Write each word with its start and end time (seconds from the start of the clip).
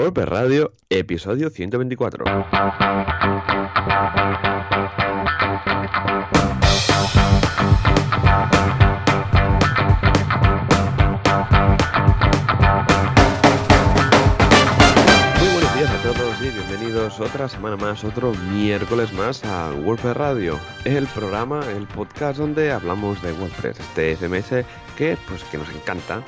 WordPress 0.00 0.28
Radio, 0.30 0.72
episodio 0.88 1.50
124. 1.50 2.24
Muy 2.24 2.32
buenos 15.52 15.74
días 15.74 15.90
a 15.90 16.02
todos 16.02 16.40
y 16.40 16.48
bienvenidos 16.48 17.20
otra 17.20 17.46
semana 17.50 17.76
más, 17.76 18.02
otro 18.02 18.32
miércoles 18.54 19.12
más 19.12 19.44
a 19.44 19.70
WordPress 19.84 20.16
Radio, 20.16 20.58
el 20.86 21.06
programa, 21.08 21.60
el 21.76 21.86
podcast 21.86 22.38
donde 22.38 22.72
hablamos 22.72 23.20
de 23.20 23.32
WordPress, 23.32 23.78
este 23.80 24.16
CMS 24.16 24.64
que 24.96 25.18
pues 25.28 25.44
que 25.44 25.58
nos 25.58 25.68
encanta. 25.68 26.24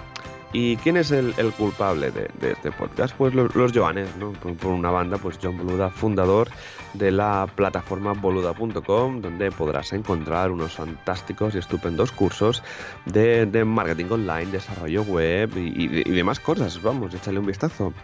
¿Y 0.54 0.76
quién 0.76 0.98
es 0.98 1.10
el, 1.10 1.32
culpable 1.56 2.10
de, 2.10 2.28
este 2.42 2.70
podcast? 2.72 3.14
Pues 3.16 3.34
lo- 3.34 3.48
los 3.54 3.72
Joanes, 3.72 4.14
¿no? 4.18 4.32
Por, 4.32 4.72
una 4.72 4.90
banda, 4.90 5.16
pues 5.16 5.38
John 5.42 5.56
Boluda, 5.56 5.88
fundador 5.88 6.48
de 6.92 7.10
la 7.10 7.48
plataforma 7.54 8.12
boluda.com, 8.12 9.22
donde 9.22 9.50
podrás 9.50 9.94
encontrar 9.94 10.50
unos 10.50 10.72
fantásticos 10.74 11.54
y 11.54 11.58
estupendos 11.58 12.12
cursos 12.12 12.62
de, 13.06 13.64
marketing 13.64 14.10
online, 14.10 14.46
desarrollo 14.52 15.02
web 15.04 15.56
y, 15.56 15.88
demás 16.10 16.38
cosas. 16.38 16.82
Vamos, 16.82 17.14
échale 17.14 17.38
un 17.38 17.46
vistazo. 17.46 17.94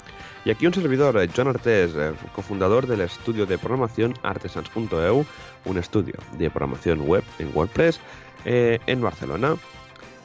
Y 0.47 0.51
aquí 0.51 0.67
un 0.67 0.73
servidor, 0.73 1.19
eh, 1.19 1.29
John 1.37 1.49
Artés, 1.49 1.93
eh, 1.95 2.13
cofundador 2.35 2.87
del 2.87 3.03
estudio 3.03 3.45
de 3.45 3.59
programación 3.59 4.15
artesans.eu, 4.23 5.27
un 5.67 5.77
estudio 5.77 6.15
de 6.39 6.49
programación 6.49 7.03
web 7.03 7.25
en 7.39 7.51
WordPress 7.55 8.01
eh, 8.47 8.79
en 8.87 9.03
Barcelona. 9.03 9.57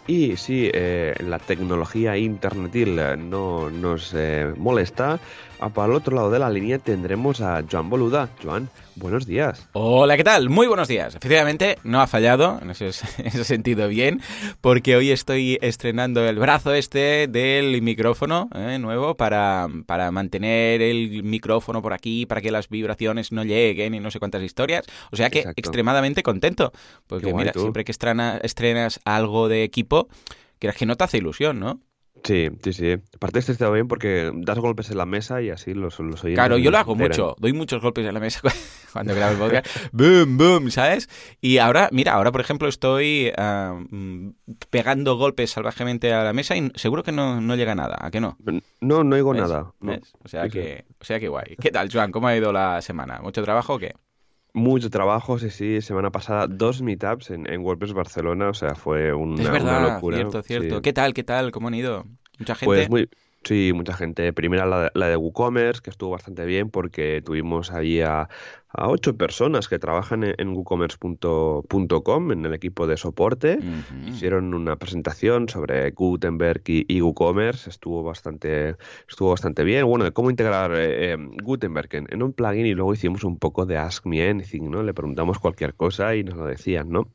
Y 0.05 0.35
si 0.35 0.69
eh, 0.73 1.15
la 1.19 1.39
tecnología 1.39 2.17
internetil 2.17 2.99
eh, 2.99 3.15
no 3.15 3.69
nos 3.69 4.13
eh, 4.13 4.53
molesta, 4.57 5.19
para 5.69 5.87
el 5.91 5.93
otro 5.97 6.15
lado 6.15 6.29
de 6.31 6.39
la 6.39 6.49
línea 6.49 6.79
tendremos 6.79 7.39
a 7.41 7.63
Joan 7.69 7.89
Boluda. 7.89 8.29
Joan, 8.43 8.69
buenos 8.95 9.25
días. 9.25 9.69
Hola, 9.73 10.17
¿qué 10.17 10.23
tal? 10.23 10.49
Muy 10.49 10.67
buenos 10.67 10.87
días. 10.87 11.15
Efectivamente, 11.15 11.77
no 11.83 12.01
ha 12.01 12.07
fallado, 12.07 12.59
en 12.61 12.69
ese, 12.71 12.85
en 13.19 13.27
ese 13.27 13.43
sentido 13.43 13.87
bien, 13.87 14.21
porque 14.61 14.95
hoy 14.95 15.11
estoy 15.11 15.57
estrenando 15.61 16.27
el 16.27 16.37
brazo 16.39 16.73
este 16.73 17.27
del 17.27 17.81
micrófono 17.81 18.49
eh, 18.55 18.77
nuevo 18.79 19.15
para, 19.15 19.67
para 19.85 20.11
mantener 20.11 20.81
el 20.81 21.23
micrófono 21.23 21.81
por 21.81 21.93
aquí, 21.93 22.25
para 22.25 22.41
que 22.41 22.51
las 22.51 22.67
vibraciones 22.69 23.31
no 23.31 23.43
lleguen 23.43 23.93
y 23.93 23.99
no 23.99 24.11
sé 24.11 24.19
cuántas 24.19 24.41
historias. 24.43 24.85
O 25.11 25.15
sea 25.15 25.29
que 25.29 25.39
Exacto. 25.39 25.59
extremadamente 25.59 26.23
contento, 26.23 26.71
porque 27.07 27.31
guay, 27.31 27.43
mira, 27.43 27.51
tú. 27.53 27.61
siempre 27.61 27.83
que 27.85 27.91
estrena- 27.91 28.39
estrenas 28.43 28.99
algo 29.05 29.47
de 29.47 29.63
equipo, 29.63 30.07
quieras 30.59 30.77
que 30.77 30.85
no 30.85 30.95
te 30.95 31.03
hace 31.03 31.17
ilusión, 31.19 31.59
¿no? 31.59 31.79
Sí, 32.23 32.49
sí, 32.63 32.71
sí. 32.73 32.93
Aparte 33.15 33.39
este 33.39 33.51
está 33.51 33.69
bien 33.69 33.87
porque 33.89 34.31
das 34.33 34.57
golpes 34.57 34.89
en 34.89 34.97
la 34.97 35.05
mesa 35.05 35.41
y 35.41 35.49
así 35.49 35.73
los, 35.73 35.99
los 35.99 36.23
oyentes 36.23 36.35
Claro, 36.35 36.57
yo 36.57 36.71
lo 36.71 36.77
hago 36.77 36.93
enteran. 36.93 37.11
mucho. 37.11 37.35
Doy 37.37 37.51
muchos 37.53 37.81
golpes 37.81 38.05
en 38.05 38.13
la 38.13 38.19
mesa 38.21 38.39
cuando 38.93 39.13
grabo 39.13 39.33
el 39.33 39.39
podcast. 39.39 39.67
boom, 39.91 40.37
boom, 40.37 40.71
¿sabes? 40.71 41.09
Y 41.41 41.57
ahora, 41.57 41.89
mira, 41.91 42.13
ahora 42.13 42.31
por 42.31 42.39
ejemplo 42.39 42.69
estoy 42.69 43.31
mm, 43.37 44.29
pegando 44.69 45.17
golpes 45.17 45.51
salvajemente 45.51 46.13
a 46.13 46.23
la 46.23 46.31
mesa 46.33 46.55
y 46.55 46.71
seguro 46.75 47.03
que 47.03 47.11
no, 47.11 47.41
no 47.41 47.55
llega 47.55 47.75
nada. 47.75 47.97
¿A 47.99 48.09
que 48.09 48.21
no? 48.21 48.37
No, 48.79 49.03
no 49.03 49.15
oigo 49.15 49.33
¿Ves? 49.33 49.41
nada. 49.41 49.73
O 50.23 50.27
sea 50.29 50.43
Sí, 50.45 50.49
sí. 50.51 50.59
que, 50.59 50.85
o 51.01 51.03
sea 51.03 51.19
que 51.19 51.27
guay. 51.27 51.57
¿Qué 51.59 51.71
tal, 51.71 51.89
Joan? 51.91 52.11
¿Cómo 52.11 52.27
ha 52.27 52.35
ido 52.37 52.53
la 52.53 52.81
semana? 52.81 53.19
¿Mucho 53.21 53.43
trabajo 53.43 53.73
o 53.73 53.79
qué? 53.79 53.93
Mucho 54.53 54.89
trabajo, 54.89 55.39
sí, 55.39 55.49
sí. 55.49 55.81
Semana 55.81 56.11
pasada 56.11 56.47
dos 56.47 56.81
meetups 56.81 57.31
en, 57.31 57.49
en 57.51 57.61
WordPress 57.61 57.93
Barcelona, 57.93 58.49
o 58.49 58.53
sea, 58.53 58.75
fue 58.75 59.11
una, 59.13 59.41
es 59.41 59.49
una 59.49 59.51
verdad, 59.51 59.81
locura. 59.81 60.17
cierto, 60.17 60.43
cierto. 60.43 60.75
sí. 60.75 60.81
¿Qué 60.81 60.93
tal, 60.93 61.13
qué 61.13 61.23
tal? 61.23 61.51
¿Cómo 61.51 61.67
han 61.69 61.73
ido? 61.73 62.05
¿Mucha 62.37 62.55
gente? 62.55 62.65
Pues 62.65 62.89
muy, 62.89 63.09
sí, 63.43 63.71
mucha 63.73 63.93
gente. 63.93 64.31
Primera 64.33 64.65
la, 64.65 64.83
de- 64.83 64.91
la 64.93 65.07
de 65.09 65.17
WooCommerce, 65.17 65.81
que 65.81 65.89
estuvo 65.89 66.11
bastante 66.11 66.45
bien 66.45 66.69
porque 66.69 67.21
tuvimos 67.25 67.71
allí 67.71 68.01
a, 68.01 68.29
a 68.69 68.89
ocho 68.89 69.17
personas 69.17 69.67
que 69.67 69.79
trabajan 69.79 70.23
en, 70.23 70.35
en 70.37 70.49
WooCommerce.com, 70.49 72.31
en 72.31 72.45
el 72.45 72.53
equipo 72.53 72.87
de 72.87 72.97
soporte. 72.97 73.61
Hicieron 74.05 74.53
una 74.53 74.75
presentación 74.77 75.49
sobre 75.49 75.91
Gutenberg 75.91 76.61
y, 76.67 76.85
y 76.87 77.01
WooCommerce, 77.01 77.69
estuvo 77.69 78.03
bastante, 78.03 78.75
estuvo 79.07 79.29
bastante 79.31 79.63
bien. 79.63 79.85
Bueno, 79.87 80.05
de 80.05 80.11
cómo 80.11 80.29
integrar 80.29 80.73
eh, 80.75 81.13
eh, 81.13 81.17
Gutenberg 81.43 81.89
en, 81.95 82.07
en 82.11 82.23
un 82.23 82.33
plugin 82.33 82.65
y 82.65 82.73
luego 82.73 82.93
hicimos 82.93 83.23
un 83.23 83.37
poco 83.39 83.65
de 83.65 83.77
Ask 83.77 84.05
Me 84.05 84.27
Anything, 84.29 84.69
¿no? 84.69 84.83
Le 84.83 84.93
preguntamos 84.93 85.39
cualquier 85.39 85.75
cosa 85.75 86.15
y 86.15 86.23
nos 86.23 86.35
lo 86.37 86.45
decían, 86.45 86.89
¿no? 86.89 87.09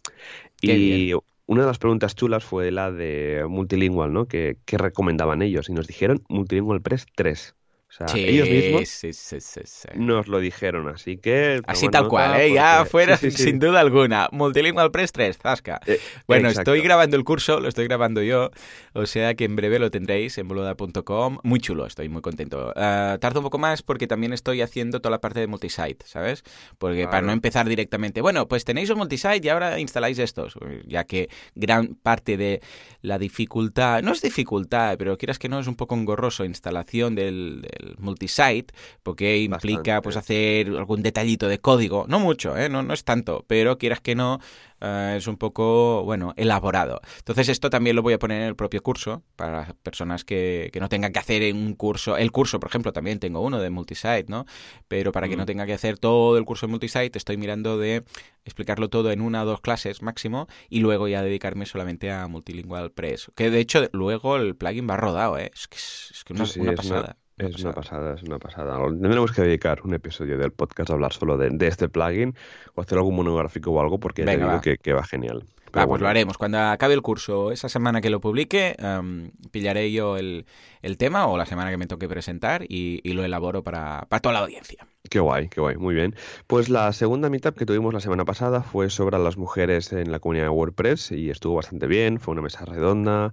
Qué 0.63 0.79
y 0.79 1.13
una 1.49 1.63
de 1.63 1.67
las 1.67 1.79
preguntas 1.79 2.15
chulas 2.15 2.45
fue 2.45 2.71
la 2.71 2.93
de 2.93 3.45
Multilingual, 3.49 4.13
¿no? 4.13 4.29
Que 4.29 4.59
recomendaban 4.67 5.43
ellos 5.43 5.69
y 5.69 5.73
nos 5.73 5.89
dijeron 5.89 6.23
Multilingual 6.29 6.83
Press 6.83 7.07
3. 7.17 7.57
O 7.91 7.93
sea, 7.93 8.07
Sí, 8.09 8.21
ellos 8.23 8.49
mismos 8.51 8.87
sí, 8.89 9.15
sí, 9.15 9.41
sí, 9.41 9.61
sí. 9.65 9.89
nos 9.95 10.29
lo 10.29 10.41
dijeron, 10.41 10.89
así 10.89 11.17
que... 11.17 11.63
Así 11.67 11.89
tal 11.89 12.07
cual, 12.09 12.39
¿eh? 12.39 12.53
Ya 12.53 12.77
porque- 12.81 12.91
fuera, 12.91 13.17
sin 13.17 13.59
duda 13.59 13.81
alguna. 13.81 14.29
Multilingual 14.31 14.91
Press 14.91 15.11
3, 15.13 15.39
zasca. 15.39 15.81
Eh, 15.87 15.99
Bueno, 16.27 16.49
exacto. 16.51 16.73
estoy 16.75 16.85
grabando 16.85 17.17
el 17.17 17.25
curso, 17.25 17.61
lo 17.61 17.67
estoy 17.69 17.87
grabando 17.87 18.23
yo, 18.23 18.51
o 18.93 19.07
sea 19.07 19.35
que 19.35 19.45
en 19.45 19.57
breve 19.57 19.79
lo 19.79 19.91
tendréis 19.91 20.37
en 20.37 20.49
boluda.com. 20.49 21.39
Muy 21.43 21.61
chulo, 21.61 21.87
estoy 21.87 22.11
muy 22.11 22.21
contento. 22.21 22.75
Ah, 22.77 23.17
tarda 23.23 23.41
un 23.41 23.45
poco 23.45 23.57
más 23.59 23.83
porque 23.83 24.07
también 24.07 24.35
estoy 24.35 24.61
haciendo 24.61 25.01
toda 25.01 25.13
la 25.13 25.21
parte 25.23 25.41
de 25.41 25.47
multisite, 25.47 26.05
¿sabes? 26.07 26.43
Porque 26.77 27.07
para 27.07 27.23
no 27.23 27.33
empezar 27.33 27.67
directamente, 27.69 28.21
bueno, 28.21 28.49
pues 28.49 28.65
tenéis 28.67 28.91
un 28.91 28.99
multisite 28.99 29.41
y 29.43 29.49
ahora 29.49 29.81
instaláis 29.81 30.19
estos, 30.19 30.55
ya 30.87 31.05
que 31.05 31.31
gran 31.55 31.95
parte 31.95 32.37
de 32.37 32.61
la 33.01 33.19
dificultad, 33.19 34.03
no 34.03 34.13
es 34.13 34.21
dificultad, 34.21 34.97
pero 34.99 35.17
quieras 35.17 35.39
que 35.39 35.49
no, 35.49 35.59
es 35.59 35.67
un 35.67 35.75
poco 35.77 35.95
engorroso 35.95 36.45
instalación 36.45 37.15
del, 37.15 37.67
del 37.79 37.97
multisite, 37.99 38.75
porque 39.03 39.39
implica 39.39 39.79
Bastante. 40.01 40.03
pues 40.03 40.17
hacer 40.17 40.69
algún 40.77 41.03
detallito 41.03 41.49
de 41.49 41.59
código, 41.61 42.05
no 42.09 42.19
mucho, 42.21 42.57
¿eh? 42.57 42.69
no, 42.69 42.83
no 42.83 42.95
es 42.95 43.05
tanto, 43.05 43.45
pero 43.47 43.79
quieras 43.79 44.01
que 44.01 44.15
no, 44.15 44.41
eh, 44.81 45.15
es 45.19 45.27
un 45.27 45.37
poco, 45.37 46.03
bueno, 46.05 46.35
elaborado. 46.37 47.01
Entonces 47.19 47.49
esto 47.49 47.71
también 47.71 47.97
lo 47.97 48.03
voy 48.03 48.15
a 48.15 48.19
poner 48.19 48.43
en 48.43 48.49
el 48.49 48.57
propio 48.57 48.83
curso 48.83 49.23
para 49.37 49.53
las 49.63 49.75
personas 49.75 50.25
que, 50.25 50.71
que 50.73 50.81
no 50.81 50.89
tengan 50.89 51.13
que 51.13 51.19
hacer 51.19 51.53
un 51.55 51.75
curso. 51.75 52.17
El 52.17 52.31
curso, 52.33 52.61
por 52.61 52.69
ejemplo, 52.71 52.93
también 52.93 53.19
tengo 53.19 53.41
uno 53.41 53.59
de 53.61 53.71
multisite, 53.71 54.27
¿no? 54.29 54.45
Pero 54.89 55.13
para 55.13 55.29
que 55.29 55.37
no 55.37 55.45
Mm. 55.45 55.47
tenga 55.47 55.67
que 55.67 55.73
hacer 55.75 55.99
todo 55.99 56.37
el 56.39 56.45
curso 56.45 56.67
de 56.67 56.71
multisite, 56.71 57.17
estoy 57.19 57.37
mirando 57.37 57.79
de 57.79 58.05
explicarlo 58.45 58.89
todo 58.89 59.11
en 59.11 59.21
una 59.21 59.43
o 59.43 59.47
dos 59.47 59.61
clases 59.61 60.01
máximo 60.03 60.47
y 60.71 60.81
luego 60.81 61.07
ya 61.09 61.23
dedicarme 61.23 61.67
solamente 61.67 62.11
a 62.11 62.27
Multilingual 62.29 62.93
Press. 62.93 63.31
Que 63.35 63.51
de 63.51 63.61
hecho 63.61 63.89
luego 63.93 64.37
el 64.37 64.57
plugin 64.57 64.89
va 64.89 64.97
rodado, 64.97 65.39
¿eh? 65.39 65.51
Es 65.55 65.69
que 65.69 65.77
es, 65.77 66.09
es 66.13 66.25
que 66.25 66.33
una, 66.33 66.47
Sí, 66.47 66.53
sí, 66.55 66.61
una 66.61 66.73
es 66.73 66.85
una- 66.87 66.97
pasada. 67.03 67.17
Una 67.39 67.49
Es 67.49 67.59
una 67.59 67.73
pasada. 67.73 67.75
pasada, 67.75 68.15
es 68.15 68.23
una 68.25 68.39
pasada. 68.39 68.79
Tendremos 68.89 69.33
que 69.33 69.43
dedicar 69.43 69.81
un 69.85 69.95
episodio 69.95 70.39
del 70.39 70.53
podcast 70.53 70.91
a 70.91 70.95
hablar 70.95 71.13
solo 71.13 71.37
de, 71.37 71.51
de 71.51 71.67
este 71.69 71.89
plugin 71.89 72.35
o 72.75 72.81
hacer 72.83 72.99
algún 72.99 73.17
monográfico 73.17 73.71
o 73.73 73.81
algo 73.81 73.99
porque 74.01 74.23
ya 74.23 74.31
te 74.31 74.37
Venga, 74.37 74.45
digo 74.45 74.57
va. 74.57 74.61
que, 74.61 74.79
que 74.79 74.93
va 74.93 75.05
genial. 75.05 75.45
Pero 75.71 75.87
pues 75.87 76.01
bueno, 76.01 76.05
lo 76.05 76.09
haremos. 76.09 76.39
Cuando 76.39 76.59
acabe 76.59 76.95
el 76.95 77.03
curso, 77.03 77.53
esa 77.53 77.69
semana 77.69 78.01
que 78.01 78.11
lo 78.11 78.21
publique, 78.21 78.75
am, 78.83 79.33
pillaré 79.51 79.93
yo 79.93 80.17
el, 80.17 80.47
el 80.83 80.97
tema 80.97 81.27
o 81.27 81.37
la 81.37 81.47
semana 81.47 81.71
que 81.71 81.77
me 81.77 81.87
toque 81.87 82.09
presentar 82.09 82.65
y, 82.69 83.01
y 83.05 83.13
lo 83.13 83.25
elaboro 83.25 83.63
para, 83.63 84.07
para 84.09 84.21
toda 84.21 84.33
la 84.35 84.41
audiencia. 84.41 84.87
Qué 85.11 85.21
guay, 85.21 85.49
qué 85.49 85.61
guay, 85.61 85.77
muy 85.77 85.95
bien. 85.95 86.15
Pues 86.47 86.69
la 86.69 86.93
segunda 86.93 87.31
meetup 87.31 87.57
que 87.57 87.65
tuvimos 87.65 87.95
la 87.95 88.01
semana 88.01 88.25
pasada 88.27 88.63
fue 88.63 88.91
sobre 88.91 89.19
las 89.19 89.39
mujeres 89.39 89.93
en 89.93 90.13
la 90.13 90.19
comunidad 90.21 90.45
de 90.47 90.51
WordPress 90.51 91.13
y 91.13 91.31
estuvo 91.31 91.55
bastante 91.55 91.87
bien. 91.87 92.19
Fue 92.21 92.33
una 92.33 92.43
mesa 92.43 92.65
redonda 92.67 93.33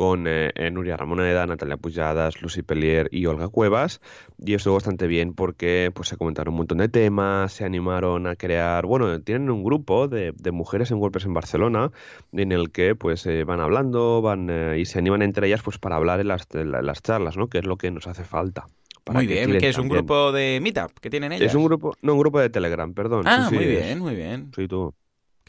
con 0.00 0.26
eh, 0.26 0.50
eh, 0.54 0.70
Nuria 0.70 0.96
Ramoneda, 0.96 1.44
Natalia 1.46 1.76
Pujadas, 1.76 2.40
Lucy 2.40 2.62
Pellier 2.62 3.08
y 3.12 3.26
Olga 3.26 3.48
Cuevas. 3.48 4.00
Y 4.38 4.54
estuvo 4.54 4.72
bastante 4.74 5.06
bien 5.06 5.34
porque 5.34 5.90
pues, 5.94 6.08
se 6.08 6.16
comentaron 6.16 6.54
un 6.54 6.58
montón 6.58 6.78
de 6.78 6.88
temas, 6.88 7.52
se 7.52 7.66
animaron 7.66 8.26
a 8.26 8.34
crear, 8.34 8.86
bueno, 8.86 9.20
tienen 9.20 9.50
un 9.50 9.62
grupo 9.62 10.08
de, 10.08 10.32
de 10.34 10.50
mujeres 10.52 10.90
en 10.90 10.96
WordPress 10.96 11.26
en 11.26 11.34
Barcelona 11.34 11.92
en 12.32 12.50
el 12.50 12.70
que 12.70 12.94
pues 12.94 13.26
eh, 13.26 13.44
van 13.44 13.60
hablando 13.60 14.22
van 14.22 14.48
eh, 14.50 14.78
y 14.78 14.86
se 14.86 14.98
animan 14.98 15.20
entre 15.20 15.48
ellas 15.48 15.60
pues 15.62 15.76
para 15.76 15.96
hablar 15.96 16.20
en 16.20 16.28
las, 16.28 16.46
en 16.54 16.72
las 16.72 17.02
charlas, 17.02 17.36
¿no? 17.36 17.48
Que 17.48 17.58
es 17.58 17.66
lo 17.66 17.76
que 17.76 17.90
nos 17.90 18.06
hace 18.06 18.24
falta. 18.24 18.66
Muy 19.06 19.26
que 19.26 19.34
bien, 19.34 19.58
que 19.58 19.68
es 19.68 19.76
un 19.76 19.82
también. 19.82 20.04
grupo 20.06 20.32
de 20.32 20.60
Meetup 20.62 20.98
que 20.98 21.10
tienen 21.10 21.32
ellas. 21.32 21.50
Es 21.50 21.54
un 21.54 21.64
grupo, 21.64 21.94
no, 22.00 22.14
un 22.14 22.20
grupo 22.20 22.40
de 22.40 22.48
Telegram, 22.48 22.94
perdón. 22.94 23.26
Ah, 23.26 23.42
sí, 23.44 23.50
sí, 23.50 23.54
muy 23.56 23.64
es- 23.66 23.80
bien, 23.82 23.98
muy 23.98 24.14
bien. 24.14 24.50
Sí, 24.56 24.66
tú. 24.66 24.94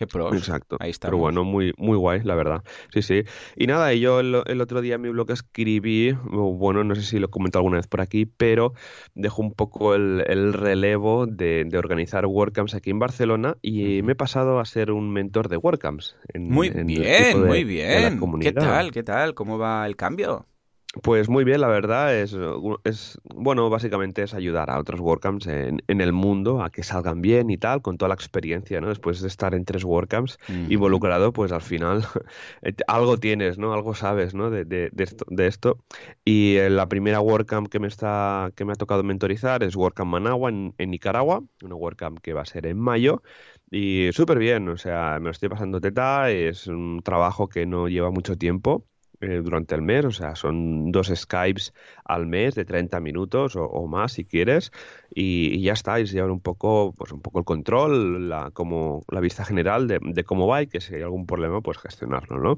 Qué 0.02 0.08
pros. 0.08 0.36
Exacto. 0.36 0.78
Ahí 0.80 0.90
está. 0.90 1.08
Pero 1.10 1.18
bueno, 1.18 1.44
muy, 1.44 1.74
muy 1.78 1.96
guay, 1.96 2.22
la 2.24 2.34
verdad. 2.34 2.64
Sí, 2.92 3.04
sí. 3.04 3.24
Y 3.56 3.68
nada, 3.68 3.94
yo 3.94 4.20
el, 4.20 4.42
el 4.48 4.62
otro 4.62 4.82
día 4.82 4.96
en 4.96 5.02
mi 5.02 5.10
blog 5.10 5.30
escribí, 5.30 6.12
bueno, 6.24 6.84
no 6.84 6.96
sé 6.96 7.04
si 7.04 7.20
lo 7.20 7.28
he 7.28 7.30
comentado 7.30 7.60
alguna 7.60 7.78
vez 7.78 7.86
por 7.86 8.02
aquí, 8.02 8.26
pero 8.26 8.74
dejo 9.14 9.44
un 9.44 9.54
poco 9.54 9.94
el, 9.94 10.24
el 10.28 10.54
relevo 10.54 11.28
de, 11.28 11.66
de 11.66 11.78
organizar 11.78 12.26
WordCamps 12.26 12.74
aquí 12.74 12.90
en 12.90 12.98
Barcelona 12.98 13.58
y 13.62 14.02
me 14.02 14.14
he 14.14 14.16
pasado 14.16 14.60
a 14.60 14.66
ser 14.66 14.92
un 14.92 15.14
mentor 15.14 15.50
de 15.50 15.58
WordCamps. 15.58 16.16
En, 16.34 16.50
Muy 16.50 16.68
en 16.70 16.88
bien, 16.88 17.04
de- 17.04 17.36
muy 17.36 17.64
de 17.64 18.02
la 18.02 18.10
bien. 18.10 18.40
¿Qué 18.40 18.52
tal? 18.54 18.92
¿Qué 18.92 19.04
tal? 19.04 19.36
¿Cómo 19.36 19.60
va 19.60 19.86
el 19.86 19.96
cambio? 19.96 20.48
Pues 21.04 21.30
muy 21.30 21.46
bien, 21.46 21.62
la 21.62 21.70
verdad 21.70 22.14
es, 22.14 22.36
es 22.84 23.18
bueno, 23.34 23.70
básicamente 23.70 24.24
es 24.24 24.34
ayudar 24.34 24.70
a 24.70 24.78
otros 24.78 25.00
WordCamps 25.00 25.48
en, 25.48 25.82
en, 25.88 26.02
el 26.02 26.12
mundo 26.12 26.62
a 26.62 26.70
que 26.70 26.84
salgan 26.84 27.22
bien 27.22 27.50
y 27.50 27.58
tal, 27.58 27.82
con 27.82 27.98
toda 27.98 28.10
la 28.10 28.16
experiencia, 28.16 28.82
¿no? 28.82 28.90
Después 28.90 29.22
de 29.22 29.30
estar 29.30 29.56
en 29.56 29.64
tres 29.64 29.86
WordCamps 29.86 30.38
involucrado, 30.68 31.32
pues 31.32 31.54
al 31.54 31.62
final 31.62 32.06
eh, 32.62 32.74
algo 32.88 33.18
tienes, 33.18 33.58
¿no? 33.58 33.72
Algo 33.74 33.96
sabes, 33.96 34.34
¿no? 34.34 34.50
De, 34.50 34.66
de, 34.66 34.92
esto, 34.98 35.24
de 35.30 35.48
esto. 35.48 35.78
Y 36.26 36.58
eh, 36.58 36.70
la 36.70 36.90
primera 36.90 37.22
WordCamp 37.22 37.70
que 37.70 37.80
me 37.80 37.88
está 37.88 38.52
que 38.58 38.66
me 38.66 38.74
ha 38.74 38.76
tocado 38.76 39.02
mentorizar 39.02 39.64
es 39.64 39.78
WordCamp 39.78 40.12
Managua 40.12 40.50
en, 40.50 40.74
en 40.78 40.92
Nicaragua, 40.92 41.42
una 41.64 41.76
WordCamp 41.76 42.20
que 42.20 42.34
va 42.34 42.42
a 42.42 42.46
ser 42.46 42.66
en 42.66 42.78
mayo. 42.78 43.24
Y 43.72 44.10
súper 44.12 44.40
bien, 44.40 44.68
o 44.68 44.76
sea, 44.76 45.20
me 45.20 45.26
lo 45.26 45.32
estoy 45.32 45.48
pasando 45.48 45.80
teta, 45.80 46.30
es 46.32 46.68
un 46.68 47.02
trabajo 47.02 47.48
que 47.48 47.66
no 47.66 47.88
lleva 47.88 48.12
mucho 48.12 48.38
tiempo 48.38 48.91
eh, 49.22 49.42
durante 49.44 49.76
el 49.76 49.82
mes, 49.82 50.06
o 50.06 50.12
sea, 50.12 50.36
son 50.36 50.92
dos 50.92 51.12
Skypes 51.14 51.74
al 52.06 52.26
mes 52.26 52.56
de 52.56 52.66
30 52.66 53.00
minutos 53.00 53.56
o, 53.56 53.88
más 53.88 54.14
si 54.14 54.26
quieres, 54.26 54.72
y, 55.14 55.62
ya 55.62 55.74
está, 55.74 56.00
y 56.00 56.08
se 56.08 56.14
llevan 56.14 56.32
un 56.32 56.40
poco, 56.40 56.94
pues 56.98 57.12
un 57.12 57.22
poco 57.22 57.40
el 57.40 57.46
control, 57.46 58.30
la, 58.30 58.52
como, 58.52 59.04
la 59.10 59.20
vista 59.20 59.46
general 59.46 59.88
de, 59.88 60.24
cómo 60.24 60.48
va 60.48 60.64
y 60.64 60.68
que 60.68 60.82
si 60.82 60.96
hay 60.96 61.02
algún 61.02 61.26
problema, 61.26 61.62
pues 61.62 61.78
gestionarlo, 61.78 62.40
¿no? 62.40 62.58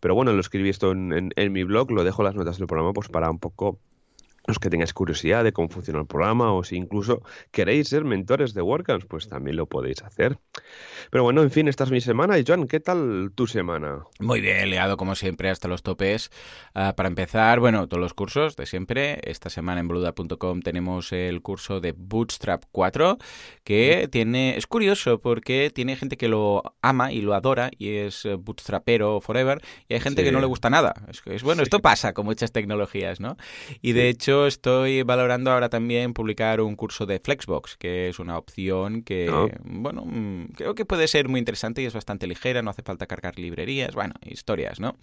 Pero 0.00 0.14
bueno, 0.14 0.32
lo 0.32 0.40
escribí 0.40 0.68
esto 0.68 0.92
en, 0.92 1.32
en 1.34 1.52
mi 1.52 1.64
blog, 1.64 1.90
lo 1.90 2.04
dejo 2.04 2.22
las 2.22 2.34
notas 2.34 2.58
del 2.58 2.66
programa 2.66 2.92
pues 2.92 3.08
para 3.08 3.30
un 3.30 3.38
poco 3.38 3.78
los 4.46 4.58
que 4.58 4.70
tengáis 4.70 4.92
curiosidad 4.92 5.44
de 5.44 5.52
cómo 5.52 5.68
funciona 5.68 6.00
el 6.00 6.06
programa 6.06 6.52
o 6.52 6.64
si 6.64 6.76
incluso 6.76 7.22
queréis 7.50 7.88
ser 7.88 8.04
mentores 8.04 8.54
de 8.54 8.62
WordCamps, 8.62 9.06
pues 9.06 9.28
también 9.28 9.56
lo 9.56 9.66
podéis 9.66 10.02
hacer. 10.02 10.38
Pero 11.10 11.24
bueno, 11.24 11.42
en 11.42 11.50
fin, 11.50 11.68
esta 11.68 11.84
es 11.84 11.90
mi 11.90 12.00
semana. 12.00 12.38
Y 12.38 12.44
Joan, 12.46 12.66
¿qué 12.66 12.80
tal 12.80 13.32
tu 13.34 13.46
semana? 13.46 14.04
Muy 14.18 14.40
bien, 14.40 14.70
leado 14.70 14.96
como 14.96 15.14
siempre 15.14 15.50
hasta 15.50 15.68
los 15.68 15.82
topes. 15.82 16.30
Ah, 16.74 16.94
para 16.96 17.08
empezar, 17.08 17.60
bueno, 17.60 17.88
todos 17.88 18.00
los 18.00 18.14
cursos 18.14 18.56
de 18.56 18.66
siempre. 18.66 19.20
Esta 19.24 19.50
semana 19.50 19.80
en 19.80 19.88
boluda.com 19.88 20.60
tenemos 20.62 21.12
el 21.12 21.42
curso 21.42 21.80
de 21.80 21.92
Bootstrap 21.92 22.64
4, 22.72 23.18
que 23.64 24.08
tiene, 24.10 24.56
es 24.56 24.66
curioso 24.66 25.20
porque 25.20 25.70
tiene 25.74 25.96
gente 25.96 26.16
que 26.16 26.28
lo 26.28 26.62
ama 26.82 27.12
y 27.12 27.20
lo 27.20 27.34
adora 27.34 27.70
y 27.76 27.96
es 27.96 28.26
bootstrapero 28.38 29.20
forever 29.20 29.60
y 29.88 29.94
hay 29.94 30.00
gente 30.00 30.24
que 30.24 30.32
no 30.32 30.40
le 30.40 30.46
gusta 30.46 30.70
nada. 30.70 30.94
Es, 31.08 31.22
es 31.26 31.42
bueno, 31.42 31.62
esto 31.62 31.80
pasa 31.80 32.12
con 32.12 32.24
muchas 32.24 32.52
tecnologías, 32.52 33.20
¿no? 33.20 33.36
Y 33.82 33.92
de 33.92 34.08
hecho 34.08 34.29
estoy 34.46 35.02
valorando 35.02 35.50
ahora 35.50 35.68
también 35.68 36.14
publicar 36.14 36.60
un 36.60 36.76
curso 36.76 37.06
de 37.06 37.20
Flexbox, 37.20 37.76
que 37.76 38.08
es 38.08 38.18
una 38.18 38.38
opción 38.38 39.02
que, 39.02 39.28
ah. 39.30 39.46
bueno, 39.64 40.04
mm, 40.04 40.52
creo 40.56 40.74
que 40.74 40.84
puede 40.84 41.08
ser 41.08 41.28
muy 41.28 41.38
interesante 41.38 41.82
y 41.82 41.86
es 41.86 41.94
bastante 41.94 42.26
ligera, 42.26 42.62
no 42.62 42.70
hace 42.70 42.82
falta 42.82 43.06
cargar 43.06 43.38
librerías, 43.38 43.94
bueno, 43.94 44.14
historias, 44.24 44.80
¿no? 44.80 44.96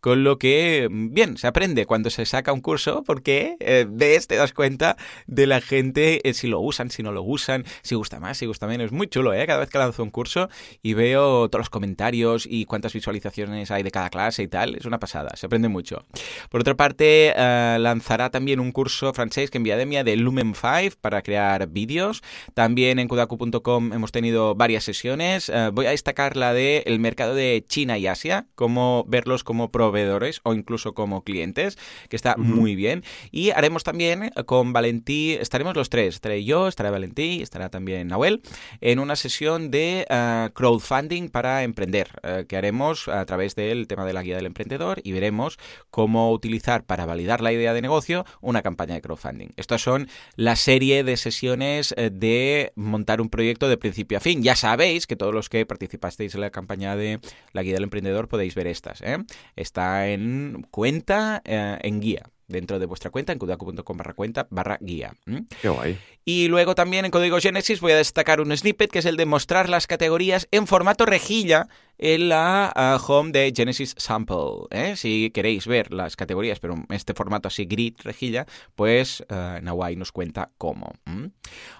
Con 0.00 0.24
lo 0.24 0.38
que, 0.38 0.88
mm, 0.90 1.14
bien, 1.14 1.36
se 1.36 1.46
aprende 1.46 1.86
cuando 1.86 2.10
se 2.10 2.26
saca 2.26 2.52
un 2.52 2.60
curso 2.60 3.02
porque 3.04 3.56
eh, 3.60 3.86
ves, 3.88 4.26
te 4.26 4.36
das 4.36 4.52
cuenta 4.52 4.96
de 5.26 5.46
la 5.46 5.60
gente, 5.60 6.28
eh, 6.28 6.34
si 6.34 6.46
lo 6.46 6.60
usan, 6.60 6.90
si 6.90 7.02
no 7.02 7.12
lo 7.12 7.22
usan, 7.22 7.64
si 7.82 7.94
gusta 7.94 8.20
más, 8.20 8.38
si 8.38 8.46
gusta 8.46 8.66
menos. 8.66 8.86
Es 8.86 8.92
muy 8.92 9.06
chulo, 9.08 9.34
¿eh? 9.34 9.46
Cada 9.46 9.60
vez 9.60 9.70
que 9.70 9.78
lanzo 9.78 10.02
un 10.02 10.10
curso 10.10 10.48
y 10.82 10.94
veo 10.94 11.48
todos 11.48 11.60
los 11.60 11.70
comentarios 11.70 12.46
y 12.48 12.64
cuántas 12.66 12.92
visualizaciones 12.92 13.70
hay 13.70 13.82
de 13.82 13.90
cada 13.90 14.10
clase 14.10 14.42
y 14.42 14.48
tal, 14.48 14.76
es 14.76 14.84
una 14.84 14.98
pasada, 14.98 15.30
se 15.36 15.46
aprende 15.46 15.68
mucho. 15.68 16.04
Por 16.50 16.60
otra 16.60 16.74
parte, 16.74 17.32
eh, 17.36 17.76
lanzará 17.80 18.30
también 18.30 18.60
un 18.60 18.72
curso 18.74 19.14
francés 19.14 19.50
que 19.50 19.58
Viademia 19.64 20.04
de 20.04 20.16
Lumen 20.16 20.54
5 20.54 20.96
para 21.00 21.22
crear 21.22 21.66
vídeos. 21.68 22.22
También 22.52 22.98
en 22.98 23.08
kudaku.com 23.08 23.92
hemos 23.94 24.12
tenido 24.12 24.54
varias 24.54 24.84
sesiones. 24.84 25.48
Eh, 25.48 25.70
voy 25.72 25.86
a 25.86 25.90
destacar 25.90 26.36
la 26.36 26.52
de 26.52 26.82
el 26.84 27.00
mercado 27.00 27.34
de 27.34 27.64
China 27.66 27.96
y 27.96 28.06
Asia, 28.06 28.46
cómo 28.54 29.04
verlos 29.08 29.42
como 29.42 29.70
proveedores 29.72 30.40
o 30.42 30.52
incluso 30.52 30.92
como 30.92 31.24
clientes, 31.24 31.78
que 32.10 32.16
está 32.16 32.36
muy 32.36 32.74
bien. 32.74 33.02
Y 33.30 33.50
haremos 33.50 33.84
también 33.84 34.30
con 34.44 34.74
Valentí, 34.74 35.32
estaremos 35.40 35.74
los 35.74 35.88
tres, 35.88 36.16
estaré 36.16 36.44
yo, 36.44 36.68
estará 36.68 36.90
Valentí, 36.90 37.40
estará 37.40 37.70
también 37.70 38.08
Nahuel, 38.08 38.42
en 38.82 38.98
una 38.98 39.16
sesión 39.16 39.70
de 39.70 40.06
eh, 40.10 40.50
crowdfunding 40.52 41.30
para 41.30 41.62
emprender, 41.62 42.08
eh, 42.22 42.44
que 42.46 42.56
haremos 42.58 43.08
a 43.08 43.24
través 43.24 43.54
del 43.54 43.86
tema 43.86 44.04
de 44.04 44.12
la 44.12 44.22
guía 44.22 44.36
del 44.36 44.46
emprendedor 44.46 45.00
y 45.04 45.12
veremos 45.12 45.58
cómo 45.90 46.32
utilizar 46.32 46.84
para 46.84 47.06
validar 47.06 47.40
la 47.40 47.52
idea 47.52 47.72
de 47.72 47.80
negocio 47.80 48.26
una 48.40 48.62
campaña 48.64 48.94
de 48.94 49.02
crowdfunding. 49.02 49.50
Estas 49.56 49.82
son 49.82 50.08
la 50.34 50.56
serie 50.56 51.04
de 51.04 51.16
sesiones 51.16 51.94
eh, 51.96 52.10
de 52.10 52.72
montar 52.74 53.20
un 53.20 53.28
proyecto 53.28 53.68
de 53.68 53.76
principio 53.76 54.18
a 54.18 54.20
fin. 54.20 54.42
Ya 54.42 54.56
sabéis 54.56 55.06
que 55.06 55.14
todos 55.14 55.32
los 55.32 55.48
que 55.48 55.64
participasteis 55.66 56.34
en 56.34 56.40
la 56.40 56.50
campaña 56.50 56.96
de 56.96 57.20
la 57.52 57.62
guía 57.62 57.74
del 57.74 57.84
emprendedor 57.84 58.26
podéis 58.26 58.56
ver 58.56 58.66
estas. 58.66 59.00
¿eh? 59.02 59.18
Está 59.54 60.08
en 60.08 60.66
cuenta, 60.70 61.42
eh, 61.44 61.78
en 61.82 62.00
guía 62.00 62.24
dentro 62.48 62.78
de 62.78 62.86
vuestra 62.86 63.10
cuenta 63.10 63.32
en 63.32 63.38
kudaku.com 63.38 63.96
barra 63.96 64.14
cuenta 64.14 64.46
barra 64.50 64.78
guía. 64.80 65.14
Qué 65.60 65.68
guay. 65.68 65.98
Y 66.24 66.48
luego 66.48 66.74
también 66.74 67.04
en 67.04 67.10
Código 67.10 67.38
Genesis 67.38 67.80
voy 67.80 67.92
a 67.92 67.96
destacar 67.96 68.40
un 68.40 68.56
snippet 68.56 68.90
que 68.90 69.00
es 69.00 69.04
el 69.04 69.16
de 69.16 69.26
mostrar 69.26 69.68
las 69.68 69.86
categorías 69.86 70.48
en 70.50 70.66
formato 70.66 71.04
rejilla 71.04 71.68
en 71.98 72.28
la 72.28 72.72
ah, 72.74 72.98
home 73.06 73.30
de 73.30 73.52
Genesis 73.54 73.94
Sample. 73.98 74.66
¿eh? 74.70 74.96
Si 74.96 75.30
queréis 75.30 75.66
ver 75.66 75.92
las 75.92 76.16
categorías, 76.16 76.60
pero 76.60 76.74
en 76.74 76.86
este 76.90 77.14
formato 77.14 77.48
así 77.48 77.66
grid 77.66 77.96
rejilla, 78.02 78.46
pues 78.74 79.24
uh, 79.30 79.62
Nawai 79.62 79.96
nos 79.96 80.12
cuenta 80.12 80.50
cómo. 80.58 80.92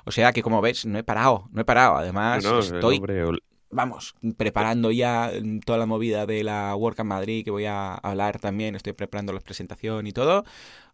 O 0.05 0.13
sea 0.13 0.33
que 0.33 0.43
como 0.43 0.61
ves, 0.61 0.87
no 0.87 0.99
he 0.99 1.05
parado, 1.05 1.49
no 1.51 1.63
he 1.63 1.65
parado. 1.65 1.97
Además, 1.97 2.45
estoy 2.45 3.01
vamos, 3.75 4.15
preparando 4.37 4.91
ya 4.91 5.31
toda 5.67 5.79
la 5.79 5.87
movida 5.87 6.27
de 6.27 6.45
la 6.45 6.75
WordCamp 6.77 7.09
Madrid, 7.09 7.45
que 7.45 7.51
voy 7.51 7.67
a 7.67 7.95
hablar 7.95 8.39
también, 8.39 8.75
estoy 8.75 8.93
preparando 8.93 9.33
la 9.33 9.41
presentación 9.41 10.07
y 10.07 10.13
todo. 10.13 10.45